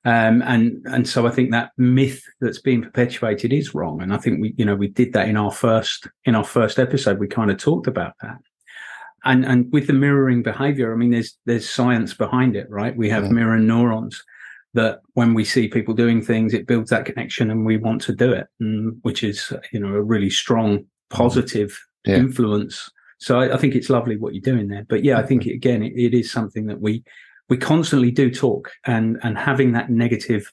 Um, 0.06 0.40
and 0.40 0.80
and 0.87 1.06
so 1.06 1.26
I 1.26 1.32
think 1.32 1.50
that 1.50 1.72
myth 1.76 2.22
that's 2.40 2.62
being 2.62 2.80
perpetuated 2.80 3.52
is 3.52 3.74
wrong. 3.74 4.00
And 4.00 4.11
I 4.11 4.16
think 4.16 4.40
we, 4.40 4.54
you 4.56 4.64
know, 4.64 4.74
we 4.74 4.88
did 4.88 5.12
that 5.12 5.28
in 5.28 5.37
our 5.37 5.52
first 5.52 6.08
in 6.24 6.34
our 6.34 6.44
first 6.44 6.78
episode. 6.78 7.18
We 7.18 7.28
kind 7.28 7.50
of 7.50 7.58
talked 7.58 7.87
about 7.87 8.14
that. 8.22 8.38
And 9.26 9.44
and 9.44 9.70
with 9.70 9.87
the 9.87 9.92
mirroring 9.92 10.42
behavior, 10.42 10.94
I 10.94 10.96
mean, 10.96 11.11
there's 11.11 11.37
there's 11.44 11.68
science 11.68 12.14
behind 12.14 12.56
it, 12.56 12.70
right? 12.70 12.96
We 12.96 13.11
have 13.11 13.24
Mm. 13.24 13.32
mirror 13.32 13.58
neurons 13.58 14.24
that 14.74 15.00
when 15.14 15.35
we 15.35 15.44
see 15.44 15.68
people 15.68 15.94
doing 15.94 16.22
things, 16.22 16.52
it 16.54 16.66
builds 16.66 16.90
that 16.90 17.04
connection, 17.07 17.50
and 17.50 17.64
we 17.64 17.76
want 17.76 18.02
to 18.02 18.14
do 18.14 18.33
it, 18.33 18.46
mm, 18.62 18.96
which 19.02 19.22
is 19.24 19.52
you 19.72 19.81
know 19.81 19.94
a 19.94 20.02
really 20.02 20.31
strong 20.31 20.85
positive 21.11 21.78
Yeah. 22.07 22.16
influence. 22.16 22.90
So 23.20 23.40
I, 23.40 23.54
I 23.54 23.57
think 23.57 23.74
it's 23.74 23.90
lovely 23.90 24.16
what 24.16 24.35
you're 24.35 24.40
doing 24.54 24.68
there. 24.68 24.85
But 24.88 25.02
yeah, 25.04 25.18
I 25.18 25.22
think 25.24 25.46
again, 25.46 25.83
it, 25.83 25.92
it 25.96 26.14
is 26.14 26.31
something 26.31 26.66
that 26.66 26.81
we 26.81 27.02
we 27.48 27.57
constantly 27.57 28.11
do 28.11 28.31
talk 28.31 28.70
and 28.85 29.18
and 29.22 29.38
having 29.38 29.72
that 29.72 29.90
negative 29.90 30.50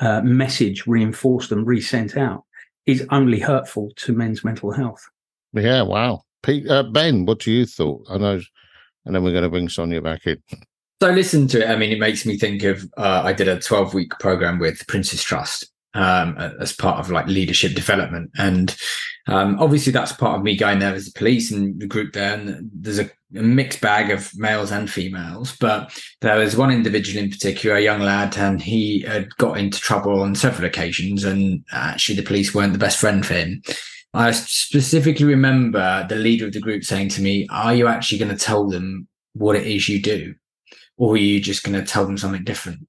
uh, 0.00 0.20
message 0.22 0.86
reinforced 0.86 1.50
and 1.50 1.66
resent 1.66 2.16
out 2.16 2.44
is 2.86 3.04
only 3.10 3.40
hurtful 3.40 3.90
to 3.96 4.12
men's 4.12 4.44
mental 4.44 4.70
health. 4.70 5.04
yeah, 5.52 5.82
wow. 5.82 6.22
Pete, 6.42 6.68
uh, 6.70 6.84
ben, 6.84 7.26
what 7.26 7.40
do 7.40 7.50
you 7.50 7.66
thought? 7.66 8.06
I 8.08 8.16
know, 8.18 8.40
and 9.04 9.14
then 9.14 9.24
we're 9.24 9.32
going 9.32 9.42
to 9.42 9.50
bring 9.50 9.68
Sonia 9.68 10.00
back 10.00 10.26
in. 10.26 10.40
So 11.00 11.10
listen 11.10 11.46
to 11.48 11.62
it. 11.62 11.70
I 11.70 11.76
mean, 11.76 11.92
it 11.92 12.00
makes 12.00 12.26
me 12.26 12.36
think 12.36 12.64
of 12.64 12.84
uh, 12.96 13.22
I 13.24 13.32
did 13.32 13.46
a 13.46 13.60
12 13.60 13.94
week 13.94 14.12
program 14.18 14.58
with 14.58 14.84
Prince's 14.88 15.22
Trust 15.22 15.70
um, 15.94 16.36
as 16.60 16.72
part 16.72 16.98
of 16.98 17.10
like 17.10 17.26
leadership 17.26 17.74
development. 17.74 18.30
And 18.36 18.76
um, 19.28 19.58
obviously, 19.60 19.92
that's 19.92 20.12
part 20.12 20.36
of 20.36 20.42
me 20.42 20.56
going 20.56 20.80
there 20.80 20.94
as 20.94 21.06
the 21.06 21.18
police 21.18 21.52
and 21.52 21.80
the 21.80 21.86
group 21.86 22.14
there. 22.14 22.34
And 22.34 22.68
there's 22.72 22.98
a, 22.98 23.08
a 23.36 23.42
mixed 23.42 23.80
bag 23.80 24.10
of 24.10 24.30
males 24.36 24.72
and 24.72 24.90
females. 24.90 25.56
But 25.60 25.96
there 26.20 26.38
was 26.38 26.56
one 26.56 26.72
individual 26.72 27.22
in 27.22 27.30
particular, 27.30 27.76
a 27.76 27.82
young 27.82 28.00
lad, 28.00 28.36
and 28.36 28.60
he 28.60 29.02
had 29.02 29.28
got 29.36 29.58
into 29.58 29.80
trouble 29.80 30.20
on 30.20 30.34
several 30.34 30.66
occasions. 30.66 31.22
And 31.22 31.64
actually, 31.72 32.16
the 32.16 32.22
police 32.22 32.54
weren't 32.54 32.72
the 32.72 32.78
best 32.78 32.98
friend 32.98 33.24
for 33.24 33.34
him. 33.34 33.62
I 34.14 34.32
specifically 34.32 35.26
remember 35.26 36.06
the 36.08 36.16
leader 36.16 36.46
of 36.46 36.54
the 36.54 36.60
group 36.60 36.82
saying 36.82 37.10
to 37.10 37.22
me, 37.22 37.46
Are 37.50 37.74
you 37.74 37.86
actually 37.86 38.18
going 38.18 38.36
to 38.36 38.44
tell 38.44 38.66
them 38.66 39.06
what 39.34 39.54
it 39.54 39.66
is 39.66 39.88
you 39.88 40.02
do? 40.02 40.34
Or 40.98 41.14
are 41.14 41.16
you 41.16 41.40
just 41.40 41.62
going 41.62 41.78
to 41.78 41.86
tell 41.86 42.04
them 42.04 42.18
something 42.18 42.44
different? 42.44 42.86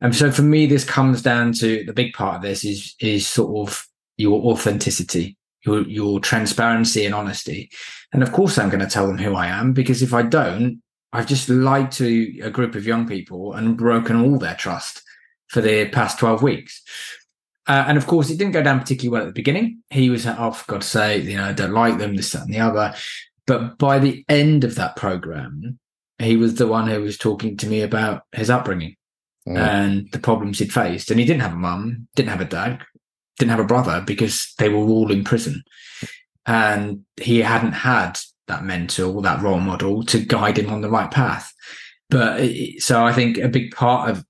And 0.00 0.16
so 0.16 0.32
for 0.32 0.42
me, 0.42 0.66
this 0.66 0.84
comes 0.84 1.22
down 1.22 1.52
to 1.54 1.84
the 1.84 1.92
big 1.92 2.14
part 2.14 2.36
of 2.36 2.42
this 2.42 2.64
is 2.64 2.94
is 3.00 3.26
sort 3.26 3.68
of 3.68 3.86
your 4.16 4.40
authenticity, 4.50 5.36
your 5.64 5.86
your 5.86 6.20
transparency 6.20 7.04
and 7.04 7.14
honesty. 7.14 7.70
And 8.12 8.22
of 8.22 8.32
course, 8.32 8.58
I'm 8.58 8.70
going 8.70 8.80
to 8.80 8.90
tell 8.90 9.06
them 9.06 9.18
who 9.18 9.34
I 9.34 9.46
am 9.46 9.72
because 9.72 10.02
if 10.02 10.12
I 10.14 10.22
don't, 10.22 10.82
I've 11.12 11.26
just 11.26 11.48
lied 11.48 11.92
to 11.92 12.40
a 12.42 12.50
group 12.50 12.74
of 12.74 12.86
young 12.86 13.06
people 13.06 13.54
and 13.54 13.76
broken 13.76 14.16
all 14.16 14.38
their 14.38 14.54
trust 14.54 15.02
for 15.48 15.60
the 15.60 15.88
past 15.88 16.18
12 16.18 16.42
weeks. 16.42 16.82
Uh, 17.66 17.84
and 17.86 17.98
of 17.98 18.06
course, 18.06 18.30
it 18.30 18.38
didn't 18.38 18.52
go 18.52 18.62
down 18.62 18.80
particularly 18.80 19.12
well 19.12 19.22
at 19.22 19.26
the 19.26 19.38
beginning. 19.38 19.82
He 19.90 20.10
was, 20.10 20.26
oh, 20.26 20.52
for 20.52 20.72
God's 20.72 20.86
sake, 20.86 21.24
you 21.24 21.36
know, 21.36 21.46
I 21.46 21.52
don't 21.52 21.72
like 21.72 21.98
them, 21.98 22.16
this, 22.16 22.32
that, 22.32 22.42
and 22.42 22.54
the 22.54 22.60
other. 22.60 22.94
But 23.46 23.78
by 23.78 23.98
the 23.98 24.24
end 24.28 24.64
of 24.64 24.76
that 24.76 24.96
program, 24.96 25.78
he 26.20 26.36
was 26.36 26.54
the 26.56 26.66
one 26.66 26.86
who 26.88 27.00
was 27.00 27.16
talking 27.18 27.56
to 27.58 27.66
me 27.66 27.80
about 27.82 28.22
his 28.32 28.50
upbringing 28.50 28.96
Mm. 29.48 29.56
and 29.56 30.12
the 30.12 30.18
problems 30.18 30.58
he'd 30.58 30.70
faced. 30.72 31.10
And 31.10 31.18
he 31.18 31.24
didn't 31.24 31.40
have 31.40 31.54
a 31.54 31.56
mum, 31.56 32.06
didn't 32.14 32.28
have 32.28 32.42
a 32.42 32.44
dad, 32.44 32.82
didn't 33.38 33.52
have 33.52 33.60
a 33.60 33.64
brother 33.64 34.02
because 34.06 34.52
they 34.58 34.68
were 34.68 34.76
all 34.86 35.10
in 35.10 35.24
prison. 35.24 35.62
And 36.46 37.04
he 37.18 37.38
hadn't 37.40 37.72
had 37.72 38.18
that 38.48 38.64
mentor 38.64 39.22
that 39.22 39.40
role 39.42 39.60
model 39.60 40.02
to 40.04 40.18
guide 40.24 40.58
him 40.58 40.70
on 40.70 40.82
the 40.82 40.90
right 40.90 41.10
path. 41.10 41.52
But 42.10 42.40
it- 42.40 42.82
so 42.82 43.04
I 43.04 43.12
think 43.12 43.38
a 43.38 43.48
big 43.48 43.74
part 43.74 44.10
of 44.10 44.24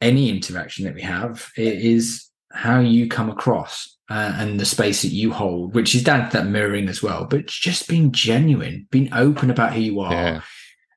any 0.00 0.30
interaction 0.30 0.84
that 0.84 0.94
we 0.94 1.02
have 1.02 1.48
is 1.56 2.28
how 2.52 2.80
you 2.80 3.06
come 3.06 3.30
across 3.30 3.96
uh, 4.10 4.34
and 4.38 4.58
the 4.58 4.64
space 4.64 5.02
that 5.02 5.12
you 5.12 5.32
hold, 5.32 5.74
which 5.76 5.94
is 5.94 6.02
down 6.02 6.28
to 6.28 6.36
that 6.36 6.46
mirroring 6.48 6.88
as 6.88 7.00
well. 7.00 7.24
But 7.24 7.46
just 7.46 7.86
being 7.88 8.10
genuine, 8.10 8.88
being 8.90 9.08
open 9.12 9.50
about 9.50 9.74
who 9.74 9.80
you 9.80 10.00
are 10.00 10.12
Yeah, 10.12 10.40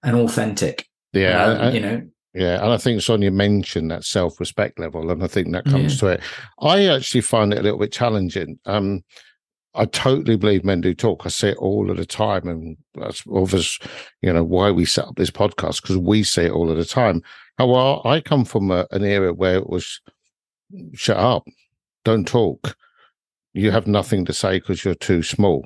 and 0.04 0.16
authentic. 0.16 0.88
yeah, 1.14 1.44
Um, 1.46 1.62
I- 1.62 1.72
you 1.72 1.80
know, 1.80 2.02
Yeah, 2.36 2.64
and 2.64 2.74
I 2.74 2.78
think 2.78 3.02
Sonia 3.02 3.30
mentioned 3.32 3.92
that 3.92 4.04
self-respect 4.04 4.80
level, 4.80 5.12
and 5.12 5.24
I 5.24 5.28
think 5.28 5.52
that 5.52 5.66
comes 5.66 6.00
to 6.00 6.08
it. 6.08 6.22
I 6.60 6.88
actually 6.88 7.22
find 7.22 7.54
it 7.54 7.60
a 7.60 7.62
little 7.62 7.78
bit 7.78 7.92
challenging. 7.92 8.58
Um, 8.66 9.04
I 9.76 9.86
totally 9.86 10.36
believe 10.38 10.64
men 10.66 10.82
do 10.82 10.94
talk. 10.96 11.26
I 11.26 11.30
say 11.30 11.50
it 11.50 11.58
all 11.58 11.92
of 11.92 11.98
the 11.98 12.06
time, 12.08 12.48
and 12.48 12.78
that's 12.96 13.24
obvious, 13.32 13.78
you 14.22 14.34
know, 14.34 14.44
why 14.44 14.72
we 14.72 14.86
set 14.86 15.06
up 15.06 15.16
this 15.16 15.30
podcast 15.32 15.82
because 15.84 15.98
we 15.98 16.24
say 16.24 16.46
it 16.48 16.52
all 16.52 16.72
of 16.72 16.78
the 16.78 16.86
time. 16.86 17.22
However, 17.60 18.00
I 18.08 18.20
come 18.20 18.46
from 18.46 18.72
a, 18.72 18.88
an 18.92 19.04
era 19.04 19.32
where 19.34 19.56
it 19.58 19.70
was 19.70 20.02
shut 20.94 21.18
up, 21.18 21.44
don't 22.04 22.28
talk. 22.28 22.76
You 23.54 23.70
have 23.70 23.86
nothing 23.86 24.26
to 24.26 24.34
say 24.34 24.60
because 24.60 24.84
you're 24.84 24.96
too 24.96 25.22
small. 25.22 25.66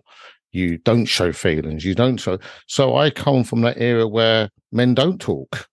You 0.52 0.78
don't 0.80 1.06
show 1.06 1.32
feelings. 1.32 1.86
You 1.86 1.96
don't 1.96 2.18
show. 2.18 2.40
So 2.68 2.96
I 2.96 3.10
come 3.10 3.44
from 3.44 3.62
that 3.62 3.78
era 3.78 4.08
where 4.08 4.50
men 4.72 4.94
don't 4.94 5.20
talk 5.20 5.68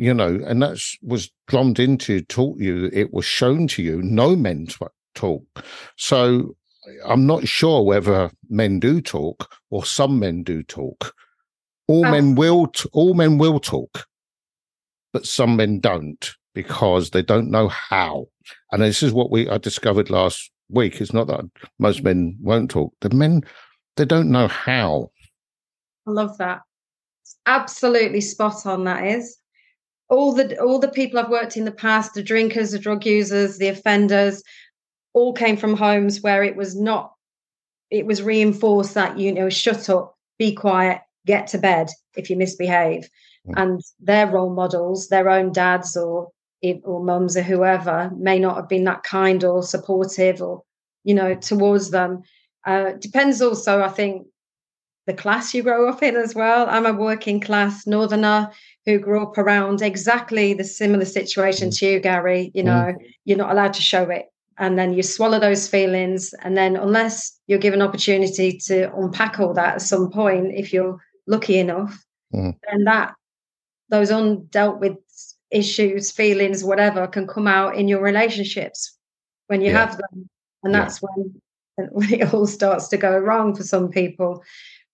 you 0.00 0.14
know, 0.14 0.40
and 0.46 0.62
that's 0.62 0.96
was 1.02 1.30
drummed 1.46 1.78
into, 1.78 2.22
taught 2.22 2.58
you, 2.58 2.88
it 2.90 3.12
was 3.12 3.26
shown 3.26 3.68
to 3.68 3.82
you, 3.82 4.00
no 4.00 4.34
men 4.34 4.66
talk. 5.14 5.44
So 5.98 6.56
I'm 7.04 7.26
not 7.26 7.46
sure 7.46 7.82
whether 7.82 8.30
men 8.48 8.80
do 8.80 9.02
talk 9.02 9.54
or 9.68 9.84
some 9.84 10.18
men 10.18 10.42
do 10.42 10.62
talk. 10.62 11.14
All 11.86 12.06
uh, 12.06 12.10
men 12.10 12.34
will, 12.34 12.68
t- 12.68 12.88
all 12.94 13.12
men 13.12 13.36
will 13.36 13.60
talk, 13.60 14.06
but 15.12 15.26
some 15.26 15.56
men 15.56 15.80
don't 15.80 16.34
because 16.54 17.10
they 17.10 17.20
don't 17.20 17.50
know 17.50 17.68
how. 17.68 18.24
And 18.72 18.80
this 18.80 19.02
is 19.02 19.12
what 19.12 19.30
we 19.30 19.50
I 19.50 19.58
discovered 19.58 20.08
last 20.08 20.50
week. 20.70 21.02
It's 21.02 21.12
not 21.12 21.26
that 21.26 21.44
most 21.78 22.02
men 22.02 22.38
won't 22.40 22.70
talk. 22.70 22.94
The 23.02 23.10
men 23.10 23.42
they 24.00 24.06
don't 24.06 24.30
know 24.30 24.48
how. 24.48 25.10
I 26.06 26.10
love 26.12 26.38
that. 26.38 26.62
It's 27.22 27.36
absolutely 27.44 28.22
spot 28.22 28.64
on. 28.64 28.84
That 28.84 29.06
is 29.06 29.36
all 30.08 30.32
the 30.32 30.58
all 30.58 30.78
the 30.78 30.88
people 30.88 31.18
I've 31.18 31.28
worked 31.28 31.58
in 31.58 31.66
the 31.66 31.70
past, 31.70 32.14
the 32.14 32.22
drinkers, 32.22 32.70
the 32.70 32.78
drug 32.78 33.04
users, 33.04 33.58
the 33.58 33.68
offenders, 33.68 34.42
all 35.12 35.34
came 35.34 35.58
from 35.58 35.76
homes 35.76 36.22
where 36.22 36.42
it 36.42 36.56
was 36.56 36.74
not. 36.74 37.12
It 37.90 38.06
was 38.06 38.22
reinforced 38.22 38.94
that 38.94 39.18
you 39.18 39.34
know, 39.34 39.50
shut 39.50 39.90
up, 39.90 40.16
be 40.38 40.54
quiet, 40.54 41.02
get 41.26 41.46
to 41.48 41.58
bed 41.58 41.90
if 42.16 42.30
you 42.30 42.36
misbehave, 42.36 43.06
mm. 43.46 43.52
and 43.58 43.82
their 44.00 44.26
role 44.26 44.54
models, 44.54 45.08
their 45.08 45.28
own 45.28 45.52
dads 45.52 45.94
or 45.94 46.30
or 46.84 47.04
mums 47.04 47.36
or 47.36 47.42
whoever, 47.42 48.10
may 48.16 48.38
not 48.38 48.56
have 48.56 48.68
been 48.68 48.84
that 48.84 49.02
kind 49.02 49.44
or 49.44 49.62
supportive 49.62 50.40
or 50.40 50.62
you 51.04 51.12
know 51.12 51.34
towards 51.34 51.90
them. 51.90 52.22
Uh, 52.66 52.92
depends 52.92 53.40
also, 53.40 53.82
I 53.82 53.88
think, 53.88 54.26
the 55.06 55.14
class 55.14 55.54
you 55.54 55.62
grow 55.62 55.88
up 55.88 56.02
in 56.02 56.16
as 56.16 56.34
well. 56.34 56.66
I'm 56.68 56.86
a 56.86 56.92
working 56.92 57.40
class 57.40 57.86
northerner 57.86 58.50
who 58.86 58.98
grew 58.98 59.22
up 59.22 59.38
around 59.38 59.82
exactly 59.82 60.54
the 60.54 60.64
similar 60.64 61.04
situation 61.04 61.70
mm. 61.70 61.78
to 61.78 61.86
you, 61.86 62.00
Gary. 62.00 62.50
You 62.54 62.62
know, 62.62 62.94
mm. 62.94 62.96
you're 63.24 63.38
not 63.38 63.50
allowed 63.50 63.72
to 63.74 63.82
show 63.82 64.04
it. 64.10 64.26
And 64.58 64.78
then 64.78 64.92
you 64.92 65.02
swallow 65.02 65.40
those 65.40 65.66
feelings. 65.66 66.34
And 66.42 66.56
then, 66.56 66.76
unless 66.76 67.38
you're 67.46 67.58
given 67.58 67.82
opportunity 67.82 68.58
to 68.66 68.94
unpack 68.94 69.40
all 69.40 69.54
that 69.54 69.74
at 69.76 69.82
some 69.82 70.10
point, 70.10 70.52
if 70.54 70.72
you're 70.72 70.98
lucky 71.26 71.58
enough, 71.58 72.04
mm. 72.34 72.54
then 72.70 72.84
that 72.84 73.14
those 73.88 74.10
undealt 74.10 74.80
with 74.80 74.96
issues, 75.50 76.12
feelings, 76.12 76.62
whatever, 76.62 77.06
can 77.06 77.26
come 77.26 77.48
out 77.48 77.74
in 77.74 77.88
your 77.88 78.00
relationships 78.00 78.96
when 79.48 79.60
you 79.60 79.72
yeah. 79.72 79.86
have 79.86 79.96
them. 79.96 80.28
And 80.62 80.74
that's 80.74 81.00
yeah. 81.02 81.08
when, 81.16 81.42
when 81.92 82.12
it 82.12 82.34
all 82.34 82.46
starts 82.46 82.88
to 82.88 82.96
go 82.96 83.18
wrong 83.18 83.54
for 83.54 83.62
some 83.62 83.88
people. 83.88 84.42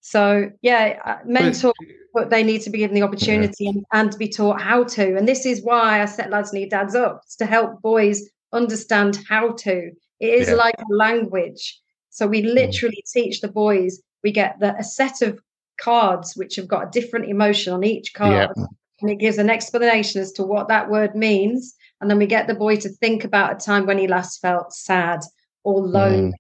So 0.01 0.51
yeah, 0.63 1.01
uh, 1.05 1.19
mentor, 1.25 1.73
but 2.15 2.31
they 2.31 2.45
need 2.45 2.63
to 2.63 2.71
be 2.71 2.79
given 2.79 2.95
the 2.95 3.03
opportunity 3.03 3.65
yeah. 3.65 3.71
and, 3.71 3.85
and 3.93 4.13
to 4.13 4.19
be 4.19 4.29
taught 4.29 4.61
how 4.61 4.85
to. 4.85 5.17
And 5.17 5.27
this 5.27 5.45
is 5.45 5.63
why 5.63 6.01
I 6.01 6.05
set 6.05 6.31
Lads 6.31 6.53
Need 6.53 6.71
Dads 6.71 6.95
up 6.95 7.23
to 7.39 7.47
help 7.47 7.83
boys 7.83 8.23
understand 8.53 9.19
how 9.29 9.53
to. 9.53 9.91
It 10.21 10.29
is 10.29 10.49
yeah. 10.49 10.55
like 10.55 10.77
a 10.79 10.95
language. 10.95 11.81
So 12.11 12.27
we 12.27 12.41
mm. 12.41 12.55
literally 12.55 13.03
mm. 13.05 13.13
teach 13.13 13.41
the 13.41 13.49
boys. 13.49 14.01
We 14.23 14.31
get 14.31 14.59
the, 14.61 14.77
a 14.77 14.85
set 14.85 15.23
of 15.23 15.41
cards 15.79 16.37
which 16.37 16.57
have 16.57 16.69
got 16.69 16.87
a 16.87 17.01
different 17.01 17.29
emotion 17.29 17.73
on 17.73 17.85
each 17.85 18.15
card, 18.15 18.51
yeah. 18.57 18.65
and 19.01 19.11
it 19.11 19.17
gives 19.17 19.39
an 19.39 19.51
explanation 19.51 20.23
as 20.23 20.33
to 20.33 20.43
what 20.43 20.69
that 20.69 20.89
word 20.89 21.15
means. 21.15 21.75
And 22.01 22.09
then 22.11 22.19
we 22.19 22.27
get 22.27 22.47
the 22.47 22.55
boy 22.55 22.77
to 22.77 22.89
think 22.89 23.25
about 23.25 23.57
a 23.57 23.65
time 23.65 23.87
when 23.87 23.99
he 23.99 24.07
last 24.07 24.41
felt 24.41 24.73
sad 24.73 25.21
or 25.65 25.81
lonely. 25.81 26.33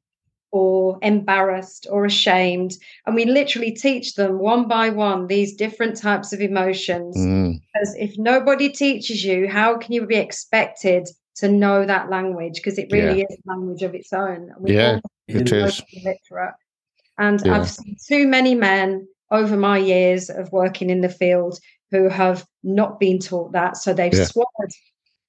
Or 0.58 0.98
embarrassed 1.02 1.86
or 1.90 2.06
ashamed. 2.06 2.72
And 3.04 3.14
we 3.14 3.24
literally 3.26 3.72
teach 3.72 4.14
them 4.14 4.38
one 4.38 4.68
by 4.68 4.88
one 4.88 5.26
these 5.26 5.54
different 5.54 6.00
types 6.00 6.32
of 6.32 6.40
emotions. 6.40 7.14
Mm. 7.14 7.60
Because 7.60 7.94
if 7.98 8.16
nobody 8.16 8.68
teaches 8.70 9.22
you, 9.22 9.48
how 9.48 9.76
can 9.76 9.92
you 9.92 10.06
be 10.06 10.16
expected 10.16 11.08
to 11.40 11.48
know 11.48 11.84
that 11.84 12.08
language? 12.08 12.54
Because 12.54 12.78
it 12.78 12.88
really 12.90 13.18
yeah. 13.18 13.26
is 13.28 13.36
a 13.36 13.50
language 13.52 13.82
of 13.82 13.94
its 13.94 14.12
own. 14.14 14.50
We 14.58 14.76
yeah, 14.76 15.00
it 15.28 15.52
is. 15.52 15.82
Literate. 16.02 16.54
And 17.18 17.42
yeah. 17.44 17.54
I've 17.54 17.68
seen 17.68 17.96
too 18.08 18.26
many 18.26 18.54
men 18.54 19.06
over 19.30 19.56
my 19.58 19.76
years 19.76 20.30
of 20.30 20.50
working 20.52 20.88
in 20.88 21.02
the 21.02 21.10
field 21.10 21.58
who 21.90 22.08
have 22.08 22.46
not 22.62 22.98
been 22.98 23.18
taught 23.18 23.52
that. 23.52 23.76
So 23.76 23.92
they've 23.92 24.14
yeah. 24.14 24.24
swallowed 24.24 24.72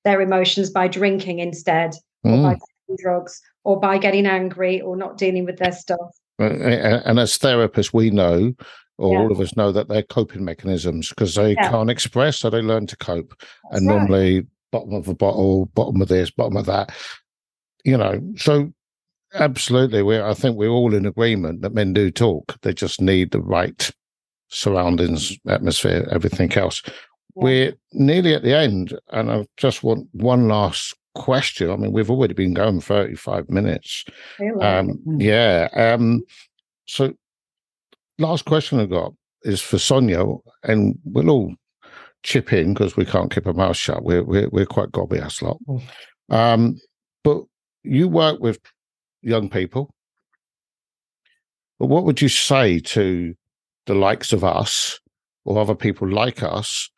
their 0.06 0.22
emotions 0.22 0.70
by 0.70 0.88
drinking 0.88 1.40
instead 1.40 1.92
mm. 2.26 2.32
or 2.32 2.44
by 2.44 2.54
mm. 2.56 2.60
Drugs 2.98 3.42
or 3.64 3.80
by 3.80 3.98
getting 3.98 4.26
angry 4.26 4.82
or 4.82 4.96
not 4.96 5.18
dealing 5.18 5.46
with 5.46 5.58
their 5.58 5.72
stuff. 5.72 6.12
And 6.40 7.20
as 7.20 7.38
therapists, 7.38 7.94
we 7.94 8.12
know, 8.12 8.54
or 8.98 9.14
yeah. 9.14 9.20
all 9.20 9.32
of 9.32 9.40
us 9.40 9.56
know, 9.56 9.72
that 9.72 9.88
they're 9.88 10.04
coping 10.04 10.46
mechanisms 10.46 11.10
because 11.10 11.36
they 11.36 11.54
yeah. 11.54 11.70
can't 11.70 11.90
express, 11.90 12.40
so 12.40 12.50
they 12.50 12.62
learn 12.62 12.88
to 12.88 12.98
cope. 12.98 13.34
That's 13.40 13.80
and 13.80 13.88
right. 13.88 13.96
normally, 13.96 14.48
bottom 14.72 14.94
of 14.94 15.08
a 15.08 15.16
bottle, 15.16 15.66
bottom 15.68 16.02
of 16.02 16.08
this, 16.08 16.30
bottom 16.30 16.58
of 16.58 16.66
that, 16.68 16.96
you 17.84 17.98
know. 17.98 18.22
So, 18.38 18.72
absolutely, 19.34 20.04
we 20.04 20.20
I 20.20 20.34
think 20.34 20.58
we're 20.58 20.70
all 20.70 20.94
in 20.94 21.06
agreement 21.06 21.62
that 21.62 21.74
men 21.74 21.94
do 21.94 22.12
talk. 22.12 22.60
They 22.62 22.74
just 22.74 23.02
need 23.02 23.32
the 23.32 23.42
right 23.42 23.90
surroundings, 24.50 25.38
atmosphere, 25.48 26.08
everything 26.12 26.54
else. 26.54 26.82
Yeah. 26.86 26.94
We're 27.36 27.74
nearly 27.94 28.34
at 28.34 28.44
the 28.44 28.56
end, 28.56 28.98
and 29.12 29.32
I 29.32 29.46
just 29.58 29.84
want 29.84 30.08
one 30.12 30.48
last 30.48 30.96
question. 31.18 31.70
I 31.70 31.76
mean, 31.76 31.92
we've 31.92 32.10
already 32.10 32.34
been 32.34 32.54
going 32.54 32.82
35 32.82 33.50
minutes. 33.50 34.06
Um, 34.62 34.90
hmm. 34.90 35.22
yeah. 35.22 35.68
Um, 35.74 36.24
so, 36.86 37.14
last 38.18 38.46
question 38.46 38.80
I 38.80 38.86
got 38.86 39.14
is 39.44 39.62
for 39.62 39.78
Sonia, 39.78 40.24
and 40.64 40.98
we'll 41.04 41.30
all 41.30 41.54
chip 42.24 42.54
in 42.54 42.74
because 42.74 42.98
we 42.98 43.06
can't 43.06 43.34
keep 43.34 43.48
our 43.48 43.54
mouth 43.54 43.78
shut. 43.78 44.04
We're, 44.04 44.24
we're, 44.24 44.50
we're 44.50 44.66
quite 44.66 44.92
gobby 44.92 45.20
ass 45.20 45.42
lot. 45.42 45.58
Hmm. 45.68 46.34
Um, 46.34 46.82
but 47.24 47.44
you 47.84 48.08
work 48.08 48.40
with 48.40 48.60
young 49.22 49.50
people. 49.50 49.94
But 51.80 51.88
what 51.88 52.06
would 52.06 52.22
you 52.22 52.30
say 52.30 52.80
to 52.80 53.36
the 53.86 53.96
likes 53.96 54.34
of 54.34 54.44
us 54.44 55.00
or 55.46 55.60
other 55.60 55.76
people 55.76 56.10
like 56.10 56.44
us, 56.44 56.90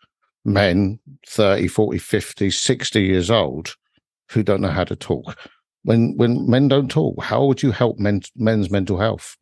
men 0.46 1.00
30, 1.28 1.68
40, 1.68 1.98
50, 2.00 2.50
60 2.50 3.02
years 3.04 3.30
old, 3.30 3.76
who 4.32 4.44
don't 4.44 4.62
know 4.62 4.70
how 4.70 4.84
to 4.84 4.96
talk. 4.96 5.38
When 5.84 6.16
when 6.18 6.50
men 6.50 6.68
don't 6.68 6.90
talk, 6.92 7.22
how 7.22 7.46
would 7.46 7.64
you 7.64 7.72
help 7.72 8.00
men, 8.00 8.22
men's 8.36 8.70
mental 8.70 8.98
health? 8.98 9.38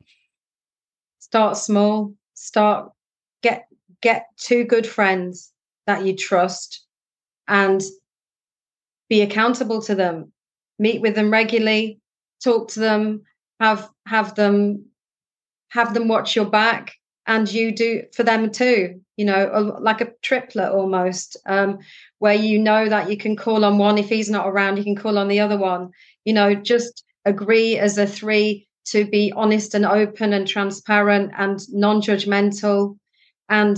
Start 1.19 1.57
small. 1.57 2.13
Start 2.35 2.91
get 3.41 3.67
get 4.01 4.27
two 4.37 4.63
good 4.63 4.85
friends 4.87 5.51
that 5.87 6.05
you 6.05 6.15
trust 6.15 6.85
and 7.47 7.81
be 9.09 9.21
accountable 9.21 9.81
to 9.83 9.95
them. 9.95 10.31
Meet 10.79 11.01
with 11.01 11.15
them 11.15 11.31
regularly, 11.31 11.99
talk 12.43 12.69
to 12.69 12.79
them, 12.79 13.23
have 13.59 13.89
have 14.05 14.35
them 14.35 14.85
have 15.69 15.93
them 15.93 16.07
watch 16.07 16.35
your 16.35 16.45
back 16.45 16.93
and 17.25 17.51
you 17.51 17.71
do 17.73 18.03
for 18.13 18.23
them 18.23 18.51
too 18.51 19.01
you 19.17 19.25
know 19.25 19.77
like 19.81 19.99
a 19.99 20.11
triplet 20.21 20.71
almost 20.71 21.35
um, 21.47 21.79
where 22.19 22.35
you 22.35 22.59
know 22.59 22.87
that 22.87 23.09
you 23.09 23.17
can 23.17 23.35
call 23.35 23.65
on 23.65 23.77
one. 23.77 23.97
If 23.97 24.09
he's 24.09 24.29
not 24.29 24.47
around 24.47 24.77
you 24.77 24.83
can 24.83 24.95
call 24.95 25.17
on 25.17 25.27
the 25.27 25.39
other 25.39 25.57
one. 25.57 25.89
You 26.23 26.33
know 26.33 26.55
just 26.55 27.03
agree 27.25 27.77
as 27.77 27.97
a 27.97 28.07
three 28.07 28.67
to 28.85 29.05
be 29.05 29.33
honest 29.35 29.73
and 29.73 29.85
open 29.85 30.31
and 30.31 30.47
transparent 30.47 31.33
and 31.37 31.59
non-judgmental 31.73 32.97
and 33.49 33.77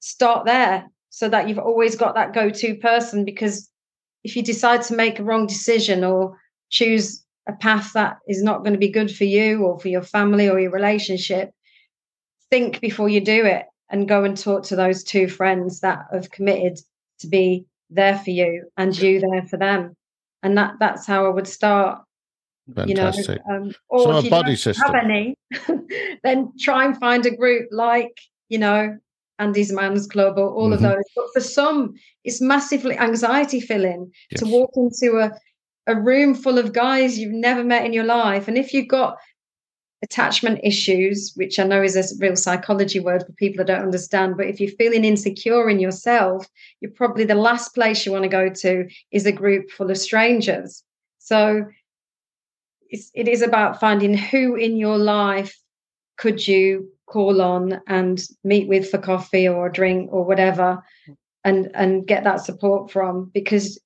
start 0.00 0.44
there 0.44 0.88
so 1.10 1.28
that 1.28 1.48
you've 1.48 1.58
always 1.58 1.94
got 1.94 2.16
that 2.16 2.34
go-to 2.34 2.74
person. 2.76 3.24
Because 3.24 3.70
if 4.24 4.34
you 4.34 4.42
decide 4.42 4.82
to 4.82 4.96
make 4.96 5.20
a 5.20 5.24
wrong 5.24 5.46
decision 5.46 6.02
or 6.02 6.36
choose 6.70 7.24
a 7.48 7.52
path 7.52 7.92
that 7.94 8.18
is 8.26 8.42
not 8.42 8.58
going 8.58 8.72
to 8.72 8.78
be 8.78 8.90
good 8.90 9.14
for 9.14 9.24
you 9.24 9.62
or 9.62 9.78
for 9.78 9.88
your 9.88 10.02
family 10.02 10.48
or 10.48 10.58
your 10.58 10.72
relationship 10.72 11.50
think 12.50 12.80
before 12.80 13.08
you 13.08 13.20
do 13.20 13.44
it 13.44 13.66
and 13.90 14.08
go 14.08 14.24
and 14.24 14.36
talk 14.36 14.64
to 14.64 14.76
those 14.76 15.02
two 15.02 15.28
friends 15.28 15.80
that 15.80 16.06
have 16.12 16.30
committed 16.30 16.78
to 17.20 17.26
be 17.26 17.66
there 17.90 18.18
for 18.18 18.30
you 18.30 18.68
and 18.76 18.96
you 18.98 19.20
there 19.20 19.42
for 19.42 19.56
them. 19.56 19.94
And 20.42 20.56
that 20.58 20.74
that's 20.78 21.06
how 21.06 21.26
I 21.26 21.30
would 21.30 21.48
start. 21.48 22.02
Fantastic. 22.74 23.40
You 23.46 23.52
know, 23.52 23.56
um, 23.56 23.74
or 23.88 24.02
so 24.02 24.18
if 24.18 24.24
you 24.24 24.30
body 24.30 24.50
don't 24.50 24.56
system. 24.58 24.94
have 24.94 25.04
any, 25.04 25.34
then 26.22 26.52
try 26.58 26.84
and 26.84 26.98
find 26.98 27.24
a 27.24 27.34
group 27.34 27.68
like, 27.72 28.12
you 28.50 28.58
know, 28.58 28.98
Andy's 29.38 29.72
Man's 29.72 30.06
Club 30.06 30.38
or 30.38 30.50
all 30.50 30.64
mm-hmm. 30.64 30.74
of 30.74 30.80
those. 30.80 31.04
But 31.16 31.26
for 31.32 31.40
some, 31.40 31.94
it's 32.24 32.40
massively 32.40 32.98
anxiety 32.98 33.60
filling 33.60 34.12
yes. 34.30 34.40
to 34.40 34.46
walk 34.46 34.70
into 34.76 35.18
a, 35.18 35.32
a 35.86 35.98
room 35.98 36.34
full 36.34 36.58
of 36.58 36.72
guys 36.72 37.18
you've 37.18 37.32
never 37.32 37.64
met 37.64 37.86
in 37.86 37.92
your 37.92 38.04
life. 38.04 38.48
And 38.48 38.58
if 38.58 38.74
you've 38.74 38.88
got 38.88 39.16
attachment 40.02 40.60
issues, 40.62 41.32
which 41.34 41.58
I 41.58 41.64
know 41.64 41.82
is 41.82 41.96
a 41.96 42.16
real 42.18 42.36
psychology 42.36 43.00
word 43.00 43.24
for 43.26 43.32
people 43.32 43.58
that 43.58 43.72
don't 43.72 43.84
understand, 43.84 44.36
but 44.36 44.46
if 44.46 44.60
you're 44.60 44.70
feeling 44.72 45.04
insecure 45.04 45.68
in 45.68 45.80
yourself, 45.80 46.46
you're 46.80 46.90
probably 46.92 47.24
the 47.24 47.34
last 47.34 47.74
place 47.74 48.06
you 48.06 48.12
want 48.12 48.22
to 48.22 48.28
go 48.28 48.48
to 48.48 48.88
is 49.10 49.26
a 49.26 49.32
group 49.32 49.70
full 49.70 49.90
of 49.90 49.98
strangers. 49.98 50.84
So 51.18 51.66
it's, 52.88 53.10
it 53.14 53.28
is 53.28 53.42
about 53.42 53.80
finding 53.80 54.16
who 54.16 54.54
in 54.54 54.76
your 54.76 54.98
life 54.98 55.58
could 56.16 56.46
you 56.46 56.90
call 57.06 57.40
on 57.40 57.80
and 57.86 58.22
meet 58.44 58.68
with 58.68 58.90
for 58.90 58.98
coffee 58.98 59.48
or 59.48 59.66
a 59.66 59.72
drink 59.72 60.10
or 60.12 60.24
whatever 60.24 60.84
and 61.44 61.70
and 61.74 62.06
get 62.06 62.24
that 62.24 62.44
support 62.44 62.90
from 62.90 63.30
because 63.32 63.80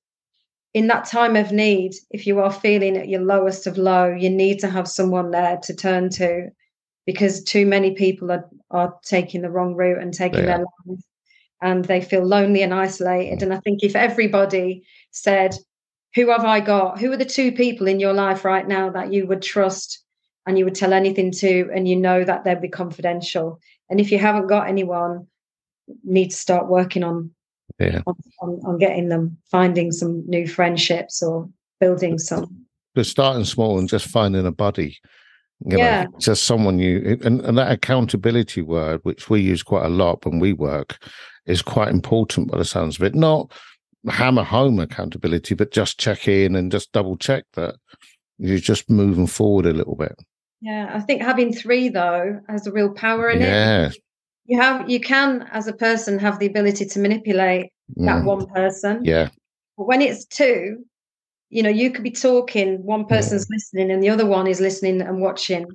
in 0.73 0.87
that 0.87 1.05
time 1.05 1.35
of 1.35 1.51
need 1.51 1.93
if 2.09 2.25
you 2.25 2.39
are 2.39 2.51
feeling 2.51 2.97
at 2.97 3.07
your 3.09 3.21
lowest 3.21 3.67
of 3.67 3.77
low 3.77 4.07
you 4.13 4.29
need 4.29 4.59
to 4.59 4.69
have 4.69 4.87
someone 4.87 5.31
there 5.31 5.57
to 5.57 5.73
turn 5.75 6.09
to 6.09 6.49
because 7.05 7.43
too 7.43 7.65
many 7.65 7.91
people 7.91 8.31
are 8.31 8.49
are 8.71 8.97
taking 9.03 9.41
the 9.41 9.51
wrong 9.51 9.75
route 9.75 10.01
and 10.01 10.13
taking 10.13 10.39
Yeah. 10.39 10.57
their 10.57 10.65
life 10.87 10.99
and 11.61 11.85
they 11.85 12.01
feel 12.01 12.25
lonely 12.25 12.61
and 12.61 12.73
isolated. 12.73 13.39
Mm. 13.39 13.43
And 13.43 13.53
i 13.53 13.59
think 13.59 13.83
if 13.83 13.95
everybody 13.95 14.83
said 15.11 15.55
who 16.15 16.29
have 16.29 16.45
i 16.45 16.59
got? 16.59 16.99
Who 16.99 17.11
are 17.11 17.17
the 17.17 17.25
two 17.25 17.51
people 17.51 17.87
in 17.87 17.99
your 17.99 18.13
life 18.13 18.45
right 18.45 18.67
now 18.67 18.89
that 18.91 19.11
you 19.11 19.25
would 19.27 19.41
trust 19.41 20.03
and 20.45 20.59
you 20.59 20.65
would 20.65 20.75
tell 20.75 20.93
anything 20.93 21.31
to 21.31 21.69
and 21.73 21.87
you 21.87 21.95
know 21.95 22.23
that 22.23 22.43
they'd 22.43 22.61
be 22.61 22.69
confidential? 22.69 23.59
And 23.89 23.99
if 23.99 24.11
you 24.11 24.19
haven't 24.19 24.47
got 24.47 24.67
anyone 24.67 25.27
need 26.03 26.29
to 26.29 26.35
start 26.35 26.67
working 26.69 27.03
on 27.03 27.31
Yeah. 27.79 28.01
on, 28.05 28.15
on, 28.41 28.59
on 28.65 28.77
getting 28.77 29.09
them 29.09 29.37
finding 29.49 29.91
some 29.91 30.23
new 30.27 30.47
friendships 30.47 31.21
or 31.23 31.49
building 31.79 32.19
some 32.19 32.65
Just 32.95 33.11
starting 33.11 33.45
small 33.45 33.79
and 33.79 33.89
just 33.89 34.07
finding 34.07 34.45
a 34.45 34.51
buddy. 34.51 34.97
You 35.65 35.77
Yeah. 35.77 36.03
know, 36.03 36.17
just 36.19 36.43
someone 36.43 36.79
you 36.79 37.17
and, 37.23 37.41
and 37.41 37.57
that 37.57 37.71
accountability 37.71 38.61
word, 38.61 38.99
which 39.03 39.29
we 39.29 39.41
use 39.41 39.63
quite 39.63 39.85
a 39.85 39.89
lot 39.89 40.25
when 40.25 40.39
we 40.39 40.53
work, 40.53 40.97
is 41.45 41.61
quite 41.61 41.89
important 41.89 42.51
by 42.51 42.57
the 42.57 42.65
sounds 42.65 42.97
of 42.97 43.03
it. 43.03 43.15
Not 43.15 43.51
hammer 44.09 44.43
home 44.43 44.79
accountability, 44.79 45.55
but 45.55 45.71
just 45.71 45.99
check 45.99 46.27
in 46.27 46.55
and 46.55 46.71
just 46.71 46.91
double 46.91 47.15
check 47.17 47.45
that 47.53 47.75
you're 48.37 48.57
just 48.59 48.89
moving 48.89 49.27
forward 49.27 49.65
a 49.65 49.73
little 49.73 49.95
bit. 49.95 50.15
yeah 50.61 50.89
i 50.93 50.99
think 50.99 51.21
having 51.21 51.53
three 51.53 51.87
though 51.89 52.39
has 52.49 52.65
a 52.67 52.71
real 52.71 52.91
power 52.93 53.29
in 53.29 53.41
it 53.41 53.45
Yeah. 53.45 53.91
You 54.45 54.59
have 54.59 54.89
you 54.89 54.99
can 54.99 55.47
as 55.51 55.67
a 55.67 55.73
person 55.73 56.19
have 56.19 56.39
the 56.39 56.45
ability 56.45 56.85
to 56.85 56.99
manipulate 56.99 57.71
that 57.97 58.21
Mm. 58.21 58.25
one 58.25 58.45
person 58.47 59.05
Yeah. 59.05 59.29
but 59.77 59.87
when 59.87 60.01
it's 60.01 60.25
two 60.25 60.85
you 61.49 61.61
know 61.63 61.69
you 61.69 61.91
could 61.91 62.03
be 62.03 62.11
talking 62.11 62.83
one 62.83 63.05
person's 63.05 63.47
listening 63.49 63.91
and 63.91 64.01
the 64.01 64.09
other 64.09 64.25
one 64.25 64.47
is 64.47 64.59
listening 64.59 65.01
and 65.01 65.21
watching 65.21 65.65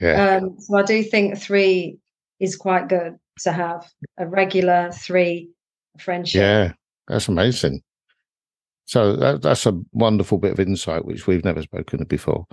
Yeah. 0.00 0.36
um 0.38 0.56
so 0.58 0.76
i 0.76 0.82
do 0.82 1.02
think 1.02 1.38
three 1.38 1.96
is 2.40 2.56
quite 2.56 2.88
good 2.88 3.16
to 3.40 3.52
have 3.52 3.88
a 4.18 4.26
regular 4.26 4.90
three 4.92 5.50
friendship 5.98 6.40
Yeah, 6.40 6.72
that's 7.08 7.28
amazing. 7.28 7.82
So 8.86 9.16
that, 9.16 9.42
that's 9.42 9.64
a 9.66 9.80
wonderful 9.92 10.38
bit 10.38 10.52
of 10.52 10.60
insight 10.60 11.04
which 11.04 11.26
we've 11.26 11.44
never 11.44 11.62
spoken 11.62 12.02
of 12.02 12.08
before. 12.08 12.46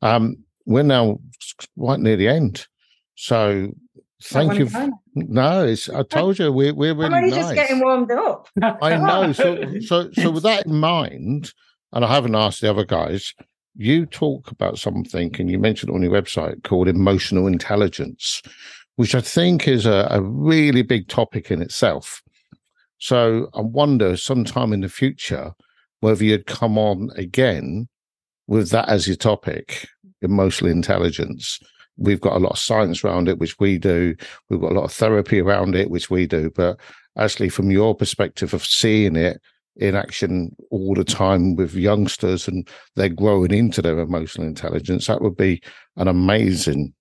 Um, 0.00 0.36
we're 0.64 0.82
now 0.82 1.20
quite 1.78 2.00
near 2.00 2.16
the 2.16 2.28
end, 2.28 2.66
so 3.16 3.70
thank 4.22 4.58
you. 4.58 4.68
No, 5.14 5.64
it's 5.64 5.88
I 5.88 6.02
told 6.02 6.38
you 6.38 6.52
we're 6.52 6.74
we're 6.74 6.90
i'm 6.92 6.98
really 6.98 7.14
only 7.14 7.30
nice. 7.30 7.38
just 7.40 7.54
getting 7.54 7.80
warmed 7.80 8.10
up 8.10 8.48
I 8.82 8.96
know. 8.96 9.32
So 9.32 9.78
so 9.80 10.10
so 10.12 10.30
with 10.30 10.42
that 10.42 10.66
in 10.66 10.74
mind, 10.74 11.52
and 11.92 12.04
I 12.04 12.12
haven't 12.12 12.34
asked 12.34 12.60
the 12.60 12.70
other 12.70 12.84
guys. 12.84 13.32
You 13.76 14.06
talk 14.06 14.50
about 14.50 14.78
something, 14.78 15.34
and 15.38 15.50
you 15.50 15.58
mentioned 15.58 15.90
it 15.90 15.94
on 15.94 16.02
your 16.02 16.12
website 16.12 16.62
called 16.62 16.88
emotional 16.88 17.46
intelligence, 17.46 18.42
which 18.96 19.14
I 19.14 19.20
think 19.20 19.66
is 19.66 19.86
a, 19.86 20.06
a 20.10 20.20
really 20.20 20.82
big 20.82 21.08
topic 21.08 21.50
in 21.50 21.60
itself. 21.60 22.22
So 22.98 23.48
I 23.54 23.60
wonder 23.60 24.16
sometime 24.16 24.72
in 24.72 24.80
the 24.80 24.88
future 24.88 25.52
whether 26.00 26.24
you'd 26.24 26.46
come 26.46 26.78
on 26.78 27.10
again 27.16 27.88
with 28.46 28.70
that 28.70 28.88
as 28.88 29.06
your 29.06 29.16
topic, 29.16 29.88
emotional 30.22 30.70
intelligence. 30.70 31.58
We've 31.96 32.20
got 32.20 32.36
a 32.36 32.38
lot 32.40 32.52
of 32.52 32.58
science 32.58 33.04
around 33.04 33.28
it, 33.28 33.38
which 33.38 33.58
we 33.58 33.78
do. 33.78 34.14
We've 34.48 34.60
got 34.60 34.72
a 34.72 34.74
lot 34.74 34.84
of 34.84 34.92
therapy 34.92 35.40
around 35.40 35.76
it, 35.76 35.90
which 35.90 36.10
we 36.10 36.26
do. 36.26 36.50
But 36.54 36.78
actually, 37.16 37.48
from 37.50 37.70
your 37.70 37.94
perspective 37.94 38.52
of 38.54 38.64
seeing 38.64 39.16
it 39.16 39.40
in 39.76 39.94
action 39.94 40.54
all 40.70 40.94
the 40.94 41.04
time 41.04 41.56
with 41.56 41.74
youngsters 41.74 42.46
and 42.48 42.68
they're 42.96 43.08
growing 43.08 43.52
into 43.52 43.82
their 43.82 43.98
emotional 43.98 44.46
intelligence, 44.46 45.06
that 45.06 45.20
would 45.22 45.36
be 45.36 45.62
an 45.96 46.08
amazing 46.08 46.92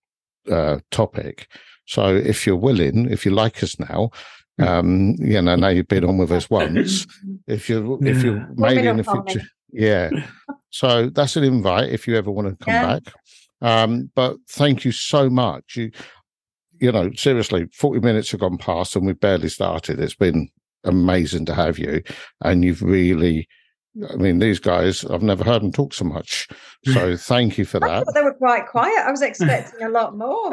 uh, 0.52 0.80
topic. 0.92 1.48
So 1.86 2.16
if 2.16 2.46
you're 2.48 2.56
willing, 2.56 3.10
if 3.12 3.26
you 3.26 3.32
like 3.32 3.62
us 3.64 3.80
now, 3.80 4.12
um, 4.60 5.16
you 5.20 5.42
know, 5.42 5.56
now 5.56 5.70
you've 5.70 5.88
been 5.88 6.06
on 6.06 6.18
with 6.20 6.32
us 6.32 6.50
once. 6.50 7.08
If 7.48 7.68
you're, 7.70 7.98
if 8.08 8.24
you're 8.24 8.48
maybe 8.56 8.88
in 8.88 8.98
the 8.98 9.04
up 9.04 9.18
on 9.18 9.26
me. 9.26 9.32
future, 9.34 9.48
yeah. 9.72 10.10
So 10.76 11.08
that's 11.12 11.36
an 11.36 11.44
invite 11.44 11.90
if 11.90 12.08
you 12.08 12.16
ever 12.18 12.32
want 12.32 12.48
to 12.48 12.66
come 12.66 12.74
Yeah. 12.74 12.94
back. 13.00 13.14
Um, 13.64 14.12
but 14.14 14.36
thank 14.50 14.86
you 14.86 14.92
so 14.92 15.30
much. 15.30 15.78
You, 15.78 15.92
you 16.80 16.92
know, 16.92 17.10
seriously, 17.16 17.68
40 17.74 18.02
minutes 18.02 18.32
have 18.32 18.42
gone 18.42 18.58
past 18.58 18.96
and 18.96 19.06
we've 19.08 19.20
barely 19.20 19.50
started. 19.50 20.00
It's 20.00 20.16
been 20.16 20.50
amazing 20.84 21.46
to 21.46 21.56
have 21.56 21.80
you. 21.80 22.04
And 22.42 22.64
you've 22.64 22.82
really, 22.82 23.48
I 24.12 24.18
mean, 24.18 24.40
these 24.40 24.60
guys, 24.60 25.06
I've 25.06 25.24
never 25.24 25.46
heard 25.46 25.62
them 25.62 25.72
talk 25.72 25.94
so 25.94 26.04
much. 26.04 26.48
So 26.86 27.16
thank 27.18 27.58
you 27.58 27.64
for 27.64 27.80
that. 27.80 28.06
they 28.14 28.22
were 28.22 28.34
quite 28.34 28.68
quiet. 28.68 29.06
I 29.06 29.12
was 29.12 29.22
expecting 29.24 29.82
a 29.82 29.90
lot 29.90 30.18
more. 30.18 30.52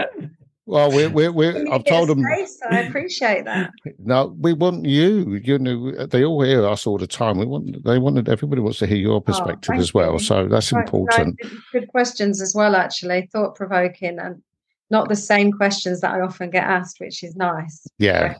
Well, 0.70 0.90
we're, 0.92 1.10
we're, 1.10 1.26
Give 1.28 1.34
we're 1.34 1.64
me 1.64 1.70
a 1.70 1.74
I've 1.74 1.84
told 1.84 2.08
them, 2.08 2.22
space, 2.22 2.58
I 2.70 2.80
appreciate 2.80 3.44
that. 3.44 3.72
no, 3.98 4.36
we 4.38 4.52
want 4.52 4.84
you. 4.84 5.40
You 5.42 5.58
know, 5.58 6.06
they 6.06 6.24
all 6.24 6.42
hear 6.42 6.64
us 6.66 6.86
all 6.86 6.96
the 6.98 7.06
time. 7.06 7.38
We 7.38 7.46
want, 7.46 7.84
they 7.84 7.98
wanted, 7.98 8.28
everybody 8.28 8.60
wants 8.62 8.78
to 8.78 8.86
hear 8.86 8.96
your 8.96 9.16
oh, 9.16 9.20
perspective 9.20 9.74
Oh, 9.74 9.78
as 9.80 9.92
well. 9.92 10.12
you. 10.14 10.18
So 10.20 10.46
that's 10.46 10.72
Right, 10.72 10.84
important. 10.86 11.38
right, 11.42 11.50
good- 11.50 11.60
Good 11.72 11.88
questions 11.88 12.40
as 12.40 12.54
well, 12.54 12.76
actually, 12.76 13.28
thought 13.32 13.54
provoking 13.56 14.18
and 14.18 14.42
not 14.90 15.08
the 15.08 15.16
same 15.16 15.52
questions 15.52 16.00
that 16.00 16.12
I 16.14 16.20
often 16.20 16.50
get 16.50 16.64
asked, 16.64 16.98
which 17.00 17.22
is 17.22 17.36
nice. 17.36 17.86
Yeah. 17.98 18.36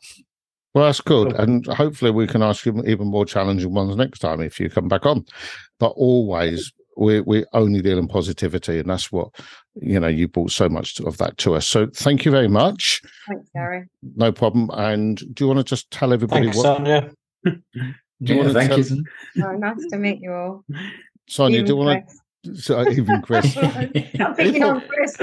Well, 0.74 0.84
that's 0.86 1.00
good. 1.00 1.32
And 1.32 1.66
hopefully 1.66 2.12
we 2.12 2.26
can 2.28 2.42
ask 2.42 2.64
you 2.64 2.80
even 2.86 3.08
more 3.08 3.26
challenging 3.26 3.74
ones 3.74 3.96
next 3.96 4.20
time 4.20 4.40
if 4.40 4.60
you 4.60 4.70
come 4.70 4.86
back 4.88 5.04
on. 5.04 5.24
But 5.80 5.88
always 5.96 6.72
we 7.00 7.20
we 7.22 7.44
only 7.52 7.80
deal 7.82 7.98
in 7.98 8.06
positivity 8.06 8.78
and 8.78 8.88
that's 8.90 9.10
what 9.10 9.30
you 9.74 9.98
know, 9.98 10.08
you 10.08 10.28
brought 10.28 10.50
so 10.50 10.68
much 10.68 11.00
of 11.00 11.16
that 11.18 11.36
to 11.38 11.54
us. 11.54 11.66
So 11.66 11.86
thank 11.94 12.24
you 12.24 12.30
very 12.30 12.48
much. 12.48 13.00
Thanks, 13.28 13.48
Gary. 13.54 13.86
No 14.16 14.30
problem. 14.32 14.68
And 14.74 15.16
do 15.34 15.44
you 15.44 15.48
want 15.48 15.58
to 15.58 15.64
just 15.64 15.90
tell 15.90 16.12
everybody 16.12 16.46
Thank 16.46 16.54
you, 16.54 16.60
what 16.62 16.76
Sonia. 16.76 17.10
do 17.44 17.52
you 17.52 17.94
Yeah, 18.20 18.36
want 18.36 18.48
to 18.48 18.54
thank 18.54 18.68
tell, 18.68 18.78
you. 18.78 18.84
son. 18.84 19.04
Oh, 19.42 19.52
nice 19.52 19.86
to 19.90 19.96
meet 19.96 20.20
you 20.20 20.32
all. 20.32 20.64
Sonia, 21.28 21.62
do 21.62 21.68
you 21.68 21.76
want 21.76 22.06
to 22.06 22.14
so 22.54 22.78
uh, 22.80 22.84
even 22.90 23.20
Chris? 23.22 23.56
I'm 23.56 24.34
thinking 24.34 24.62
on 24.64 24.80
Chris. 24.88 25.16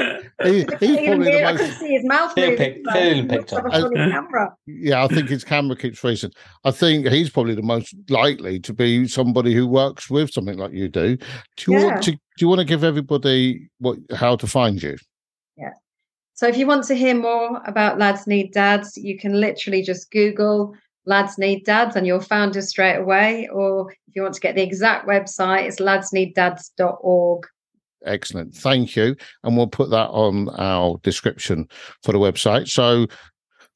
He, 0.43 0.53
he's 0.53 0.65
probably 0.65 1.25
the 1.25 1.31
hear- 1.31 1.45
I 1.47 1.57
can 1.57 1.71
see 1.71 1.93
his 1.95 2.05
mouth 2.05 2.33
moving. 2.37 2.57
pick- 2.57 2.81
so 2.85 2.91
feeling 2.93 3.15
he 3.15 3.21
must 3.23 3.29
picked 3.49 3.53
up. 3.53 3.71
camera. 3.93 4.55
Yeah, 4.67 5.03
I 5.03 5.07
think 5.07 5.29
his 5.29 5.43
camera 5.43 5.75
keeps 5.75 5.97
freezing. 5.99 6.31
I 6.63 6.71
think 6.71 7.07
he's 7.07 7.29
probably 7.29 7.55
the 7.55 7.63
most 7.63 7.95
likely 8.09 8.59
to 8.61 8.73
be 8.73 9.07
somebody 9.07 9.53
who 9.53 9.67
works 9.67 10.09
with 10.09 10.31
something 10.31 10.57
like 10.57 10.73
you 10.73 10.89
do. 10.89 11.17
Do 11.57 11.71
you 11.71 11.79
Yeah. 11.79 11.85
want 11.85 12.03
to 12.03 12.11
do 12.11 12.17
you 12.45 12.47
want 12.49 12.59
to 12.59 12.65
give 12.65 12.83
everybody 12.83 13.67
what 13.79 13.97
how 14.15 14.35
to 14.35 14.45
find 14.47 14.81
you? 14.81 14.97
Yeah. 15.57 15.71
So 16.35 16.47
if 16.47 16.55
you 16.55 16.67
want 16.67 16.83
to 16.85 16.93
hear 16.93 17.15
more 17.15 17.61
about 17.65 17.97
Lads 17.97 18.27
Need 18.27 18.53
Dads, 18.53 18.95
you 18.95 19.17
can 19.17 19.39
literally 19.41 19.81
just 19.81 20.11
Google 20.11 20.75
Lads 21.07 21.37
Need 21.37 21.65
Dads 21.65 21.95
and 21.95 22.05
you'll 22.05 22.19
find 22.19 22.55
us 22.55 22.69
straight 22.69 22.97
away. 22.97 23.49
Or 23.51 23.91
if 23.91 24.15
you 24.15 24.21
want 24.21 24.35
to 24.35 24.41
get 24.41 24.55
the 24.55 24.61
exact 24.61 25.07
website, 25.07 25.63
it's 25.63 25.79
ladsneeddads.org. 25.79 27.47
Excellent. 28.05 28.53
Thank 28.53 28.95
you. 28.95 29.15
And 29.43 29.57
we'll 29.57 29.67
put 29.67 29.89
that 29.89 30.09
on 30.09 30.49
our 30.49 30.99
description 31.03 31.67
for 32.03 32.11
the 32.11 32.19
website. 32.19 32.67
So 32.67 33.07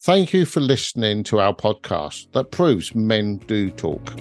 thank 0.03 0.33
you 0.33 0.45
for 0.45 0.59
listening 0.59 1.23
to 1.23 1.39
our 1.39 1.55
podcast 1.55 2.31
that 2.33 2.51
proves 2.51 2.93
men 2.93 3.37
do 3.47 3.71
talk. 3.71 4.13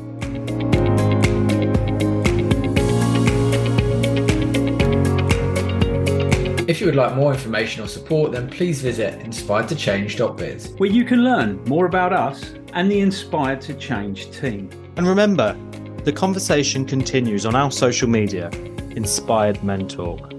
If 6.70 6.80
you 6.80 6.86
would 6.86 6.94
like 6.94 7.16
more 7.16 7.32
information 7.32 7.82
or 7.82 7.88
support, 7.88 8.30
then 8.30 8.48
please 8.48 8.80
visit 8.80 9.18
inspiredtochange.biz. 9.18 10.74
where 10.76 10.88
you 10.88 11.04
can 11.04 11.24
learn 11.24 11.60
more 11.64 11.86
about 11.86 12.12
us 12.12 12.54
and 12.74 12.88
the 12.88 13.00
Inspired 13.00 13.60
to 13.62 13.74
Change 13.74 14.30
team. 14.30 14.70
And 14.96 15.04
remember, 15.04 15.56
the 16.04 16.12
conversation 16.12 16.84
continues 16.84 17.44
on 17.44 17.56
our 17.56 17.72
social 17.72 18.08
media, 18.08 18.50
Inspired 18.94 19.64
Men 19.64 19.88
Talk. 19.88 20.30